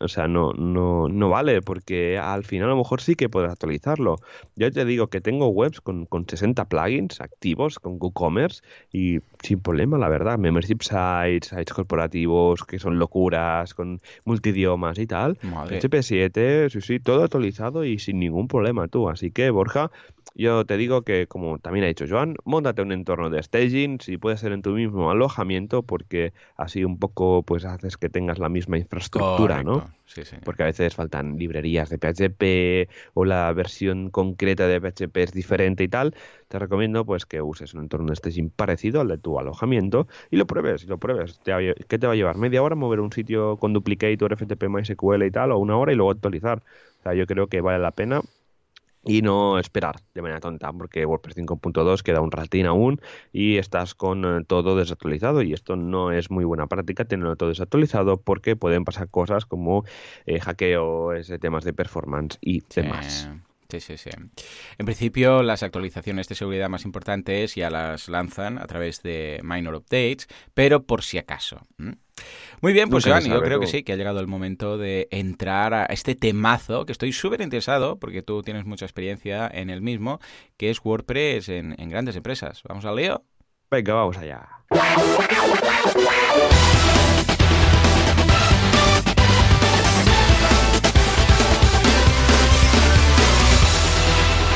o 0.00 0.08
sea, 0.08 0.28
no, 0.28 0.52
no, 0.52 1.08
no 1.08 1.28
vale, 1.28 1.62
porque 1.62 2.18
al 2.18 2.44
final 2.44 2.68
a 2.68 2.70
lo 2.70 2.76
mejor 2.76 3.00
sí 3.00 3.14
que 3.14 3.28
puedes 3.28 3.50
actualizarlo. 3.50 4.18
Yo 4.56 4.70
te 4.70 4.84
digo 4.84 5.08
que 5.08 5.20
tengo 5.20 5.48
webs 5.48 5.80
con, 5.80 6.06
con 6.06 6.28
60 6.28 6.66
plugins 6.66 7.20
activos 7.20 7.78
con 7.78 7.96
WooCommerce 8.00 8.62
y 8.92 9.20
sin 9.42 9.60
problema, 9.60 9.98
la 9.98 10.08
verdad. 10.08 10.38
Membership 10.38 10.82
sites, 10.82 11.48
sites 11.48 11.72
corporativos 11.72 12.64
que 12.64 12.78
son 12.78 12.98
locuras, 12.98 13.74
con 13.74 14.00
multidiomas 14.24 14.98
y 14.98 15.06
tal. 15.06 15.38
HP 15.42 16.02
7, 16.02 16.70
sí, 16.70 16.80
sí, 16.80 17.00
todo 17.00 17.24
actualizado 17.24 17.84
y 17.84 17.98
sin 17.98 18.18
ningún 18.18 18.48
problema 18.48 18.88
tú. 18.88 19.08
Así 19.08 19.30
que, 19.30 19.50
Borja, 19.50 19.90
yo 20.34 20.64
te 20.64 20.76
digo 20.76 21.02
que, 21.02 21.26
como 21.26 21.58
también 21.58 21.84
ha 21.84 21.88
dicho 21.88 22.06
Joan, 22.08 22.36
montate 22.44 22.82
un 22.82 22.92
entorno 22.92 23.30
de 23.30 23.42
staging, 23.42 24.00
si 24.00 24.16
puede 24.16 24.36
ser 24.36 24.52
en 24.52 24.62
tu 24.62 24.70
mismo 24.70 25.10
alojamiento, 25.10 25.82
porque 25.82 26.32
así 26.56 26.84
un 26.84 26.98
poco 26.98 27.42
pues 27.42 27.64
haces 27.64 27.96
que 27.96 28.08
tengas 28.08 28.38
la 28.40 28.48
misma 28.48 28.78
infraestructura, 28.78 29.62
¿no? 29.62 29.90
Sí, 30.06 30.24
sí. 30.24 30.36
Porque 30.44 30.64
a 30.64 30.66
veces 30.66 30.96
faltan 30.96 31.38
librerías 31.38 31.88
de 31.88 31.98
PHP 31.98 32.88
o 33.14 33.24
la 33.24 33.52
versión 33.52 34.10
concreta 34.10 34.66
de 34.66 34.80
PHP 34.80 35.16
es 35.22 35.32
diferente 35.32 35.84
y 35.84 35.88
tal. 35.88 36.16
Te 36.48 36.58
recomiendo 36.58 37.04
pues 37.04 37.26
que 37.26 37.40
uses 37.42 37.74
un 37.74 37.82
entorno 37.82 38.08
de 38.08 38.16
staging 38.16 38.50
parecido 38.50 39.00
al 39.00 39.08
de 39.08 39.18
tu 39.18 39.38
alojamiento 39.38 40.08
y 40.30 40.36
lo 40.36 40.46
pruebes, 40.46 40.82
y 40.82 40.86
lo 40.88 40.98
pruebes. 40.98 41.38
¿Qué 41.44 41.98
te 41.98 42.06
va 42.06 42.12
a 42.14 42.16
llevar? 42.16 42.36
¿Media 42.36 42.62
hora 42.62 42.74
mover 42.74 42.98
un 42.98 43.12
sitio 43.12 43.56
con 43.58 43.72
Duplicator, 43.72 44.32
FTP, 44.32 44.68
MySQL 44.68 45.22
y 45.24 45.30
tal? 45.30 45.52
¿O 45.52 45.58
una 45.58 45.76
hora 45.76 45.92
y 45.92 45.96
luego 45.96 46.10
actualizar? 46.10 46.62
O 46.98 47.02
sea, 47.04 47.14
yo 47.14 47.26
creo 47.26 47.46
que 47.46 47.60
vale 47.60 47.78
la 47.78 47.92
pena 47.92 48.20
y 49.04 49.22
no 49.22 49.58
esperar 49.58 49.96
de 50.14 50.22
manera 50.22 50.40
tonta, 50.40 50.72
porque 50.72 51.06
WordPress 51.06 51.36
5.2 51.36 52.02
queda 52.02 52.20
un 52.20 52.30
ratín 52.30 52.66
aún 52.66 53.00
y 53.32 53.56
estás 53.56 53.94
con 53.94 54.24
eh, 54.24 54.44
todo 54.46 54.76
desactualizado 54.76 55.42
y 55.42 55.52
esto 55.52 55.76
no 55.76 56.12
es 56.12 56.30
muy 56.30 56.44
buena 56.44 56.66
práctica 56.66 57.04
tenerlo 57.04 57.36
todo 57.36 57.48
desactualizado 57.48 58.20
porque 58.20 58.56
pueden 58.56 58.84
pasar 58.84 59.08
cosas 59.08 59.46
como 59.46 59.84
eh, 60.26 60.40
hackeo, 60.40 61.12
ese 61.14 61.38
temas 61.38 61.64
de 61.64 61.72
performance 61.72 62.38
y 62.40 62.62
demás. 62.74 63.30
Sí, 63.32 63.40
sí, 63.78 63.96
sí. 63.96 64.10
En 64.78 64.86
principio, 64.86 65.44
las 65.44 65.62
actualizaciones 65.62 66.26
de 66.28 66.34
seguridad 66.34 66.68
más 66.68 66.84
importantes 66.84 67.54
ya 67.54 67.70
las 67.70 68.08
lanzan 68.08 68.58
a 68.58 68.66
través 68.66 69.02
de 69.02 69.40
minor 69.44 69.76
updates, 69.76 70.26
pero 70.54 70.82
por 70.82 71.02
si 71.02 71.18
acaso. 71.18 71.60
Muy 72.60 72.72
bien, 72.72 72.88
pues 72.88 73.04
yo 73.04 73.42
creo 73.42 73.60
que 73.60 73.66
sí, 73.66 73.82
que 73.82 73.92
ha 73.92 73.96
llegado 73.96 74.20
el 74.20 74.26
momento 74.26 74.78
de 74.78 75.06
entrar 75.10 75.74
a 75.74 75.84
este 75.84 76.14
temazo, 76.14 76.84
que 76.86 76.92
estoy 76.92 77.12
súper 77.12 77.42
interesado, 77.42 77.98
porque 77.98 78.22
tú 78.22 78.42
tienes 78.42 78.64
mucha 78.64 78.86
experiencia 78.86 79.48
en 79.52 79.70
el 79.70 79.82
mismo, 79.82 80.18
que 80.56 80.70
es 80.70 80.80
WordPress 80.84 81.50
en, 81.50 81.76
en 81.78 81.88
grandes 81.90 82.16
empresas. 82.16 82.62
¿Vamos 82.68 82.84
al 82.84 82.96
lío? 82.96 83.22
Venga, 83.70 83.94
vamos 83.94 84.16
allá. 84.16 84.48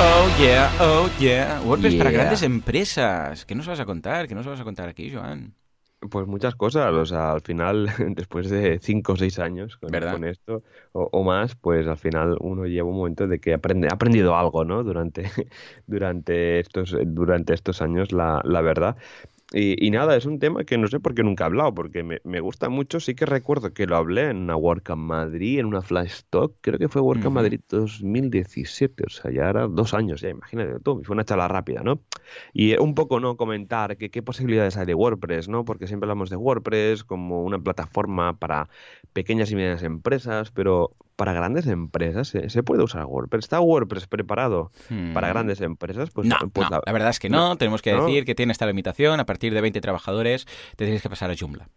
Oh 0.00 0.36
yeah, 0.40 0.72
oh 0.80 1.08
yeah. 1.20 1.60
WordPress 1.64 1.94
para 1.94 2.10
grandes 2.10 2.42
empresas. 2.42 3.44
¿Qué 3.44 3.54
nos 3.54 3.68
vas 3.68 3.78
a 3.78 3.84
contar? 3.84 4.26
¿Qué 4.26 4.34
nos 4.34 4.44
vas 4.44 4.60
a 4.60 4.64
contar 4.64 4.88
aquí, 4.88 5.08
Joan? 5.08 5.54
Pues 6.10 6.26
muchas 6.26 6.56
cosas, 6.56 6.92
o 6.92 7.06
sea, 7.06 7.30
al 7.30 7.42
final, 7.42 7.88
después 8.10 8.50
de 8.50 8.80
cinco 8.80 9.12
o 9.12 9.16
seis 9.16 9.38
años 9.38 9.76
con, 9.76 10.24
esto 10.24 10.64
o, 10.92 11.22
más, 11.22 11.54
pues 11.54 11.86
al 11.86 11.96
final 11.96 12.36
uno 12.40 12.66
lleva 12.66 12.88
un 12.88 12.96
momento 12.96 13.28
de 13.28 13.38
que 13.38 13.54
aprende, 13.54 13.86
ha 13.88 13.94
aprendido 13.94 14.36
algo, 14.36 14.64
¿no? 14.64 14.82
Durante, 14.82 15.30
durante, 15.86 16.58
estos, 16.58 16.96
durante 17.06 17.54
estos 17.54 17.80
años, 17.80 18.10
la, 18.10 18.40
la 18.44 18.60
verdad. 18.62 18.96
Y, 19.56 19.92
nada, 19.92 20.16
es 20.16 20.26
un 20.26 20.40
tema 20.40 20.64
que 20.64 20.76
no 20.78 20.88
sé 20.88 20.98
por 20.98 21.14
qué 21.14 21.22
nunca 21.22 21.44
he 21.44 21.46
hablado, 21.46 21.72
porque 21.72 22.02
me, 22.02 22.40
gusta 22.40 22.68
mucho. 22.68 22.98
Sí 22.98 23.14
que 23.14 23.24
recuerdo 23.24 23.72
que 23.72 23.86
lo 23.86 23.96
hablé 23.96 24.30
en 24.30 24.38
una 24.38 24.56
WordCamp 24.56 25.00
Madrid, 25.00 25.60
en 25.60 25.66
una 25.66 25.80
Flash 25.80 26.22
Talk. 26.28 26.56
Creo 26.60 26.76
que 26.76 26.88
fue 26.88 27.00
WordCamp 27.00 27.36
Madrid 27.36 27.60
2017, 27.68 29.04
o 29.06 29.10
sea, 29.10 29.30
ya 29.30 29.48
era 29.48 29.68
dos 29.68 29.94
años, 29.94 30.22
ya 30.22 30.30
imagínate 30.30 30.80
tú. 30.80 31.02
Fue 31.04 31.14
una 31.14 31.24
charla 31.24 31.46
rápida, 31.46 31.82
¿no? 31.84 32.00
Y 32.52 32.76
un 32.78 32.96
poco, 32.96 33.20
¿no? 33.20 33.36
Comentar 33.36 33.96
qué 33.96 34.22
posibilidades 34.22 34.76
hay 34.76 34.86
de 34.86 34.94
WordPress, 34.94 35.48
¿no? 35.48 35.64
Porque 35.64 35.86
siempre 35.86 36.06
hablamos 36.06 36.30
de 36.30 36.36
WordPress 36.36 37.04
como 37.04 37.44
una 37.44 37.60
plataforma 37.60 38.36
para 38.36 38.68
pequeñas 39.12 39.52
y 39.52 39.54
medianas 39.54 39.84
empresas, 39.84 40.50
pero 40.50 40.96
para 41.16 41.32
grandes 41.32 41.66
empresas 41.66 42.28
se, 42.28 42.62
puede 42.62 42.82
usar 42.82 43.06
WordPress. 43.06 43.44
¿Está 43.44 43.60
WordPress 43.60 44.06
preparado 44.06 44.70
para 45.12 45.28
hmm. 45.28 45.30
grandes 45.30 45.60
empresas? 45.60 46.10
Pues, 46.10 46.26
no, 46.26 46.36
pues 46.52 46.68
la, 46.70 46.80
verdad 46.92 47.10
es 47.10 47.18
que 47.18 47.30
no. 47.30 47.56
Tenemos 47.56 47.82
que 47.82 47.94
decir 47.94 48.24
que 48.24 48.34
tiene 48.34 48.52
esta 48.52 48.66
limitación. 48.66 49.20
A 49.20 49.26
partir 49.26 49.54
de 49.54 49.60
20 49.60 49.80
trabajadores 49.80 50.46
te 50.76 50.84
tienes 50.84 51.02
que 51.02 51.10
pasar 51.10 51.30
a 51.30 51.34
Joomla. 51.38 51.68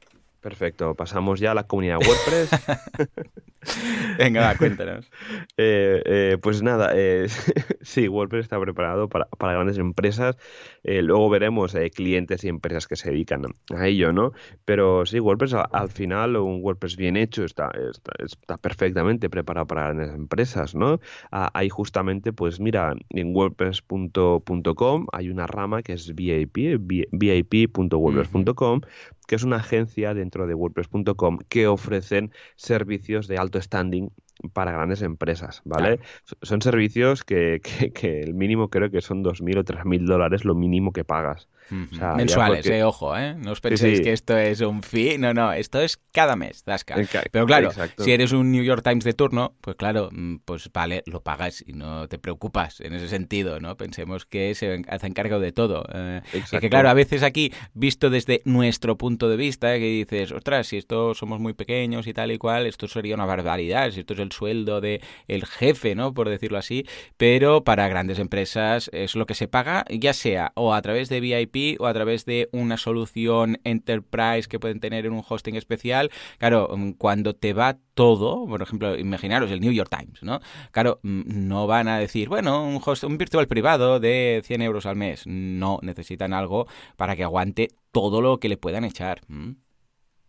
Perfecto, 0.41 0.95
pasamos 0.95 1.39
ya 1.39 1.51
a 1.51 1.55
la 1.55 1.63
comunidad 1.63 1.97
WordPress. 1.97 2.49
Venga, 4.17 4.55
cuéntanos. 4.57 5.09
Eh, 5.59 6.03
eh, 6.05 6.37
pues 6.39 6.61
nada, 6.61 6.91
eh, 6.93 7.27
sí, 7.81 8.07
WordPress 8.07 8.43
está 8.43 8.59
preparado 8.59 9.09
para, 9.09 9.27
grandes 9.39 9.79
empresas. 9.79 10.37
luego 10.83 11.29
veremos 11.29 11.75
clientes 11.95 12.43
y 12.43 12.47
empresas 12.47 12.85
que 12.87 12.95
se 12.95 13.09
dedican 13.09 13.43
a 13.75 13.87
ello, 13.87 14.13
¿no? 14.13 14.33
Pero 14.65 15.05
sí, 15.07 15.19
WordPress 15.19 15.55
al, 15.71 15.89
final, 15.89 16.35
un 16.37 16.61
WordPress 16.61 16.95
bien 16.95 17.17
hecho 17.17 17.43
está, 17.43 17.71
está, 18.19 18.57
perfectamente 18.57 19.29
preparado 19.29 19.65
para 19.65 19.85
grandes 19.85 20.13
empresas, 20.13 20.75
¿no? 20.75 20.99
Ah, 21.31 21.49
ahí 21.53 21.69
justamente, 21.69 22.31
pues 22.31 22.59
mira, 22.59 22.93
en 23.09 23.35
WordPress.com 23.35 25.07
hay 25.11 25.29
una 25.29 25.47
rama 25.47 25.81
que 25.81 25.93
es 25.93 26.13
VIP, 26.13 26.77
vip.wordpress.com, 27.11 28.81
que 29.27 29.35
es 29.35 29.43
una 29.43 29.57
agencia 29.57 30.13
dentro 30.15 30.47
de 30.47 30.55
WordPress.com 30.55 31.39
que 31.47 31.67
ofrecen 31.67 32.31
servicios 32.55 33.27
de 33.27 33.37
alto 33.37 33.61
standing 33.61 34.09
para 34.53 34.71
grandes 34.71 35.01
empresas, 35.01 35.61
¿vale? 35.65 35.99
Son 36.41 36.61
servicios 36.61 37.23
que, 37.23 37.61
que, 37.93 38.21
el 38.21 38.33
mínimo 38.33 38.69
creo 38.69 38.89
que 38.89 39.01
son 39.01 39.23
2.000 39.23 39.59
o 39.59 39.63
3.000 39.63 40.05
dólares 40.05 40.45
lo 40.45 40.55
mínimo 40.55 40.91
que 40.91 41.03
pagas. 41.03 41.47
Mensuales, 41.69 42.65
eh, 42.67 42.83
ojo, 42.83 43.17
¿eh? 43.17 43.35
No 43.35 43.51
os 43.51 43.59
penséis 43.59 43.99
que 43.99 44.13
esto 44.13 44.37
es 44.37 44.61
un 44.61 44.83
fee, 44.83 45.17
no, 45.17 45.33
no, 45.33 45.51
esto 45.51 45.81
es 45.81 45.97
cada 46.13 46.37
mes, 46.37 46.63
Dasca. 46.63 46.95
Pero 47.29 47.45
claro, 47.45 47.71
si 47.97 48.11
eres 48.11 48.31
un 48.31 48.51
New 48.51 48.63
York 48.63 48.83
Times 48.83 49.03
de 49.03 49.13
turno, 49.13 49.53
pues 49.59 49.75
claro, 49.75 50.09
mm, 50.11 50.37
pues 50.45 50.71
vale, 50.71 51.03
lo 51.05 51.21
pagas 51.21 51.63
y 51.65 51.73
no 51.73 52.07
te 52.07 52.19
preocupas 52.19 52.79
en 52.79 52.93
ese 52.93 53.09
sentido, 53.09 53.59
¿no? 53.59 53.75
Pensemos 53.75 54.25
que 54.25 54.55
se 54.55 54.81
hace 54.87 55.11
cargo 55.11 55.39
de 55.39 55.51
todo. 55.51 55.85
Eh, 55.93 56.21
y 56.33 56.57
que 56.59 56.69
claro, 56.69 56.89
a 56.89 56.93
veces 56.93 57.23
aquí, 57.23 57.51
visto 57.73 58.09
desde 58.09 58.41
nuestro 58.45 58.97
punto 58.97 59.29
de 59.29 59.35
vista, 59.35 59.73
que 59.73 59.85
dices, 59.85 60.31
ostras, 60.31 60.67
si 60.67 60.77
esto 60.77 61.13
somos 61.15 61.39
muy 61.39 61.53
pequeños 61.53 62.07
y 62.07 62.13
tal 62.13 62.31
y 62.31 62.37
cual, 62.37 62.65
esto 62.65 62.87
sería 62.87 63.15
una 63.15 63.25
barbaridad, 63.25 63.91
si 63.91 64.01
esto 64.01 64.13
es 64.13 64.19
el 64.19 64.31
sueldo 64.37 64.81
de 64.81 65.01
el 65.27 65.45
jefe, 65.45 65.95
¿no? 65.95 66.13
Por 66.13 66.29
decirlo 66.29 66.57
así, 66.57 66.85
pero 67.17 67.63
para 67.63 67.87
grandes 67.87 68.19
empresas 68.19 68.89
es 68.93 69.15
lo 69.15 69.25
que 69.25 69.33
se 69.33 69.47
paga, 69.47 69.85
ya 69.89 70.13
sea 70.13 70.51
o 70.55 70.73
a 70.73 70.81
través 70.81 71.09
de 71.09 71.19
VIP 71.19 71.79
o 71.81 71.87
a 71.87 71.93
través 71.93 72.25
de 72.25 72.49
una 72.51 72.77
solución 72.77 73.59
enterprise 73.63 74.47
que 74.47 74.59
pueden 74.59 74.79
tener 74.79 75.05
en 75.05 75.13
un 75.13 75.23
hosting 75.27 75.55
especial. 75.55 76.11
Claro, 76.37 76.69
mm, 76.75 76.91
cuando 76.91 77.33
te 77.33 77.53
va 77.53 77.77
todo, 77.93 78.45
por 78.47 78.61
ejemplo, 78.61 78.97
imaginaros 78.97 79.51
el 79.51 79.59
New 79.59 79.71
York 79.71 79.89
Times, 79.89 80.21
¿no? 80.21 80.39
Claro, 80.71 80.99
mm, 81.03 81.47
no 81.47 81.67
van 81.67 81.87
a 81.87 81.97
decir, 81.97 82.29
bueno, 82.29 82.63
un, 82.63 82.79
host, 82.83 83.03
un 83.03 83.17
virtual 83.17 83.47
privado 83.47 83.99
de 83.99 84.41
100 84.45 84.61
euros 84.61 84.85
al 84.85 84.95
mes. 84.95 85.23
No, 85.25 85.79
necesitan 85.81 86.33
algo 86.33 86.67
para 86.95 87.15
que 87.15 87.23
aguante 87.23 87.69
todo 87.91 88.21
lo 88.21 88.39
que 88.39 88.49
le 88.49 88.57
puedan 88.57 88.83
echar. 88.83 89.21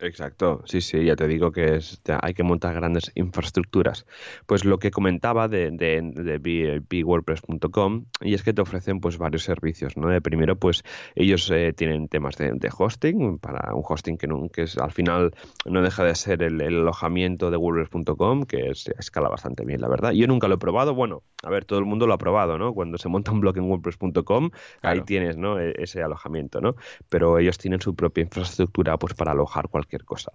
Exacto, 0.00 0.62
sí, 0.64 0.80
sí, 0.80 1.04
ya 1.04 1.16
te 1.16 1.26
digo 1.26 1.50
que 1.50 1.74
es, 1.74 2.00
hay 2.22 2.32
que 2.32 2.44
montar 2.44 2.72
grandes 2.72 3.10
infraestructuras. 3.16 4.06
Pues 4.46 4.64
lo 4.64 4.78
que 4.78 4.92
comentaba 4.92 5.48
de, 5.48 5.72
de, 5.72 6.00
de 6.88 7.04
WordPress.com 7.04 8.04
y 8.20 8.34
es 8.34 8.44
que 8.44 8.52
te 8.52 8.62
ofrecen 8.62 9.00
pues 9.00 9.18
varios 9.18 9.42
servicios, 9.42 9.96
¿no? 9.96 10.08
De 10.08 10.20
primero, 10.20 10.54
pues 10.54 10.84
ellos 11.16 11.50
eh, 11.50 11.72
tienen 11.72 12.06
temas 12.06 12.36
de, 12.36 12.70
hosting, 12.76 13.38
para 13.38 13.74
un 13.74 13.82
hosting 13.84 14.18
que, 14.18 14.28
no, 14.28 14.48
que 14.50 14.62
es, 14.62 14.78
al 14.78 14.92
final 14.92 15.32
no 15.66 15.82
deja 15.82 16.04
de 16.04 16.14
ser 16.14 16.44
el, 16.44 16.60
alojamiento 16.60 17.50
de 17.50 17.56
WordPress.com, 17.56 18.44
que 18.44 18.70
es, 18.70 18.86
escala 18.98 19.28
bastante 19.28 19.64
bien, 19.64 19.80
la 19.80 19.88
verdad. 19.88 20.12
Yo 20.12 20.28
nunca 20.28 20.46
lo 20.46 20.54
he 20.54 20.58
probado, 20.58 20.94
bueno, 20.94 21.24
a 21.42 21.50
ver, 21.50 21.64
todo 21.64 21.80
el 21.80 21.86
mundo 21.86 22.06
lo 22.06 22.14
ha 22.14 22.18
probado, 22.18 22.56
¿no? 22.56 22.72
Cuando 22.72 22.98
se 22.98 23.08
monta 23.08 23.32
un 23.32 23.40
blog 23.40 23.58
en 23.58 23.64
WordPress.com, 23.64 24.50
ahí 24.82 25.00
tienes, 25.00 25.36
¿no? 25.36 25.58
E, 25.58 25.74
ese 25.76 26.04
alojamiento, 26.04 26.60
¿no? 26.60 26.76
Pero 27.08 27.40
ellos 27.40 27.58
tienen 27.58 27.80
su 27.80 27.96
propia 27.96 28.22
infraestructura 28.22 28.96
pues 28.96 29.14
para 29.14 29.32
alojar 29.32 29.68
cualquier 29.68 29.87
cualquier 29.88 30.04
cosa. 30.04 30.32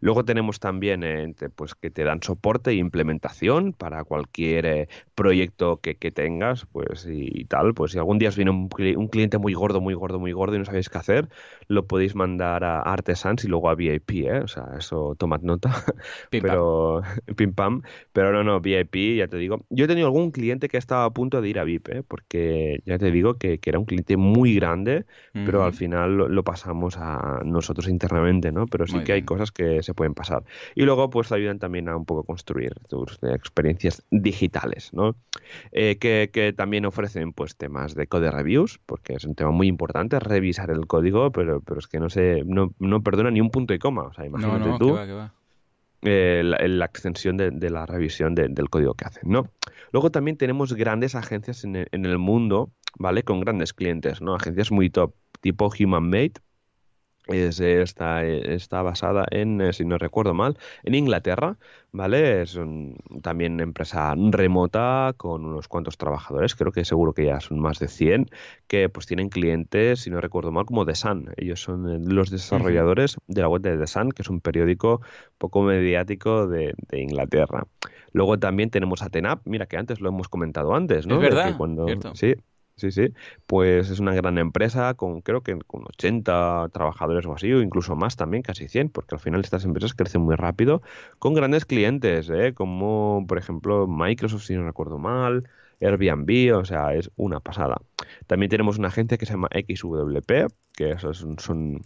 Luego 0.00 0.24
tenemos 0.24 0.60
también 0.60 1.02
eh, 1.04 1.34
pues 1.54 1.74
que 1.74 1.90
te 1.90 2.04
dan 2.04 2.22
soporte 2.22 2.70
e 2.70 2.74
implementación 2.74 3.72
para 3.72 4.04
cualquier 4.04 4.66
eh, 4.66 4.88
proyecto 5.14 5.80
que, 5.80 5.94
tengas, 6.10 6.66
pues 6.66 7.06
y, 7.10 7.44
tal. 7.46 7.74
Pues 7.74 7.92
si 7.92 7.98
algún 7.98 8.18
día 8.18 8.28
os 8.28 8.36
viene 8.36 8.50
un, 8.50 8.68
cliente 9.08 9.38
muy 9.38 9.54
gordo, 9.54 9.80
muy 9.80 9.94
gordo, 9.94 10.18
muy 10.18 10.32
gordo 10.32 10.56
y 10.56 10.58
no 10.58 10.64
sabéis 10.64 10.88
qué 10.88 10.98
hacer, 10.98 11.28
lo 11.68 11.86
podéis 11.86 12.14
mandar 12.14 12.64
a 12.64 12.80
Artesans 12.80 13.44
y 13.44 13.48
luego 13.48 13.70
a 13.70 13.74
VIP, 13.74 14.10
¿eh? 14.26 14.40
O 14.40 14.48
sea, 14.48 14.68
eso 14.78 15.14
tomad 15.18 15.40
nota. 15.40 15.70
pero 16.30 17.02
pim 17.36 17.52
pam. 17.52 17.82
Pero 18.12 18.32
no, 18.32 18.44
no, 18.44 18.60
VIP, 18.60 19.16
ya 19.16 19.28
te 19.28 19.36
digo. 19.36 19.64
Yo 19.70 19.86
he 19.86 19.88
tenido 19.88 20.06
algún 20.06 20.30
cliente 20.30 20.68
que 20.68 20.78
estaba 20.78 21.04
a 21.04 21.10
punto 21.10 21.40
de 21.40 21.48
ir 21.48 21.58
a 21.58 21.64
VIP, 21.64 21.88
¿eh? 21.88 22.02
porque 22.06 22.80
ya 22.84 22.98
te 22.98 23.10
digo 23.10 23.34
que, 23.34 23.58
era 23.66 23.80
un 23.80 23.84
cliente 23.84 24.16
muy 24.16 24.54
grande, 24.54 25.06
pero 25.32 25.64
al 25.64 25.72
final 25.72 26.16
lo, 26.16 26.44
pasamos 26.44 26.96
a 26.98 27.40
nosotros 27.44 27.88
internamente, 27.88 28.52
¿no? 28.52 28.66
Pero 28.76 28.86
sí 28.86 29.02
que 29.04 29.12
hay 29.14 29.22
cosas 29.22 29.52
que 29.52 29.82
se 29.82 29.94
pueden 29.94 30.12
pasar. 30.12 30.44
Y 30.74 30.82
luego, 30.82 31.08
pues 31.08 31.32
ayudan 31.32 31.58
también 31.58 31.88
a 31.88 31.96
un 31.96 32.04
poco 32.04 32.24
construir 32.24 32.74
tus 32.90 33.18
experiencias 33.22 34.02
digitales, 34.10 34.92
¿no? 34.92 35.16
Eh, 35.72 35.96
que, 35.98 36.52
también 36.54 36.84
ofrecen, 36.84 37.32
pues, 37.32 37.56
temas 37.56 37.94
de 37.94 38.06
code 38.06 38.30
reviews, 38.30 38.78
porque 38.84 39.14
es 39.14 39.24
un 39.24 39.34
tema 39.34 39.50
muy 39.50 39.66
importante, 39.66 40.20
revisar 40.20 40.70
el 40.70 40.86
código, 40.86 41.32
pero, 41.32 41.62
pero 41.62 41.78
es 41.80 41.86
que 41.86 41.98
no 42.00 42.10
se, 42.10 42.42
no, 42.44 42.74
no 42.78 43.02
perdona 43.02 43.30
ni 43.30 43.40
un 43.40 43.50
punto 43.50 43.72
y 43.72 43.78
coma. 43.78 44.02
O 44.02 44.12
sea, 44.12 44.26
imagínate 44.26 44.78
tú. 44.78 44.98
Eh, 46.02 46.42
la, 46.44 46.84
extensión 46.84 47.38
de, 47.38 47.70
la 47.70 47.86
revisión 47.86 48.34
del 48.34 48.68
código 48.68 48.92
que 48.92 49.06
hacen, 49.06 49.30
¿no? 49.30 49.48
Luego 49.92 50.10
también 50.10 50.36
tenemos 50.36 50.74
grandes 50.74 51.14
agencias 51.14 51.64
en 51.64 51.76
el, 51.76 51.88
en 51.90 52.04
el 52.04 52.18
mundo, 52.18 52.70
¿vale? 52.98 53.22
Con 53.22 53.40
grandes 53.40 53.72
clientes, 53.72 54.20
¿no? 54.20 54.34
Agencias 54.34 54.70
muy 54.70 54.90
top, 54.90 55.14
tipo 55.40 55.72
Human 55.80 56.08
Made, 56.08 56.34
es, 57.26 57.60
está, 57.60 58.24
está 58.24 58.82
basada 58.82 59.26
en, 59.30 59.60
eh, 59.60 59.72
si 59.72 59.84
no 59.84 59.98
recuerdo 59.98 60.34
mal, 60.34 60.56
en 60.84 60.94
Inglaterra, 60.94 61.56
¿vale? 61.92 62.42
Es 62.42 62.58
también 63.22 63.60
empresa 63.60 64.14
remota 64.14 65.14
con 65.16 65.44
unos 65.44 65.68
cuantos 65.68 65.96
trabajadores, 65.98 66.54
creo 66.54 66.72
que 66.72 66.84
seguro 66.84 67.12
que 67.12 67.26
ya 67.26 67.40
son 67.40 67.58
más 67.58 67.78
de 67.78 67.88
100, 67.88 68.30
que 68.66 68.88
pues 68.88 69.06
tienen 69.06 69.28
clientes, 69.28 70.00
si 70.00 70.10
no 70.10 70.20
recuerdo 70.20 70.52
mal, 70.52 70.66
como 70.66 70.86
The 70.86 70.94
Sun. 70.94 71.30
Ellos 71.36 71.60
son 71.60 71.90
eh, 71.90 71.98
los 72.00 72.30
desarrolladores 72.30 73.16
de 73.26 73.40
la 73.40 73.48
web 73.48 73.62
de 73.62 73.76
The 73.76 73.86
Sun, 73.86 74.12
que 74.12 74.22
es 74.22 74.30
un 74.30 74.40
periódico 74.40 75.00
poco 75.38 75.62
mediático 75.62 76.46
de, 76.46 76.74
Inglaterra. 76.92 77.66
Luego 78.12 78.38
también 78.38 78.70
tenemos 78.70 79.02
a 79.02 79.10
Tenap, 79.10 79.40
mira 79.44 79.66
que 79.66 79.76
antes 79.76 80.00
lo 80.00 80.08
hemos 80.08 80.28
comentado 80.28 80.74
antes, 80.74 81.06
¿no? 81.06 81.16
Es 81.16 81.20
verdad, 81.20 81.56
Sí, 82.14 82.34
Sí, 82.78 82.90
sí. 82.92 83.14
Pues 83.46 83.88
es 83.88 84.00
una 84.00 84.14
gran 84.14 84.36
empresa 84.36 84.92
con 84.94 85.22
creo 85.22 85.42
que 85.42 85.56
con 85.66 85.84
80 85.86 86.68
trabajadores 86.74 87.24
o 87.24 87.32
así, 87.32 87.50
o 87.50 87.62
incluso 87.62 87.96
más 87.96 88.16
también, 88.16 88.42
casi 88.42 88.68
100, 88.68 88.90
porque 88.90 89.14
al 89.14 89.20
final 89.20 89.40
estas 89.40 89.64
empresas 89.64 89.94
crecen 89.94 90.20
muy 90.20 90.34
rápido, 90.36 90.82
con 91.18 91.32
grandes 91.32 91.64
clientes, 91.64 92.28
¿eh? 92.28 92.52
como 92.54 93.24
por 93.26 93.38
ejemplo 93.38 93.86
Microsoft, 93.86 94.42
si 94.44 94.54
no 94.54 94.64
recuerdo 94.66 94.98
mal, 94.98 95.48
Airbnb, 95.80 96.54
o 96.54 96.64
sea, 96.66 96.94
es 96.94 97.10
una 97.16 97.40
pasada. 97.40 97.80
También 98.26 98.50
tenemos 98.50 98.78
una 98.78 98.88
agencia 98.88 99.16
que 99.16 99.24
se 99.26 99.32
llama 99.32 99.48
XWP, 99.52 100.52
que 100.74 100.90
es, 100.92 101.04
es, 101.04 101.48
un, 101.48 101.80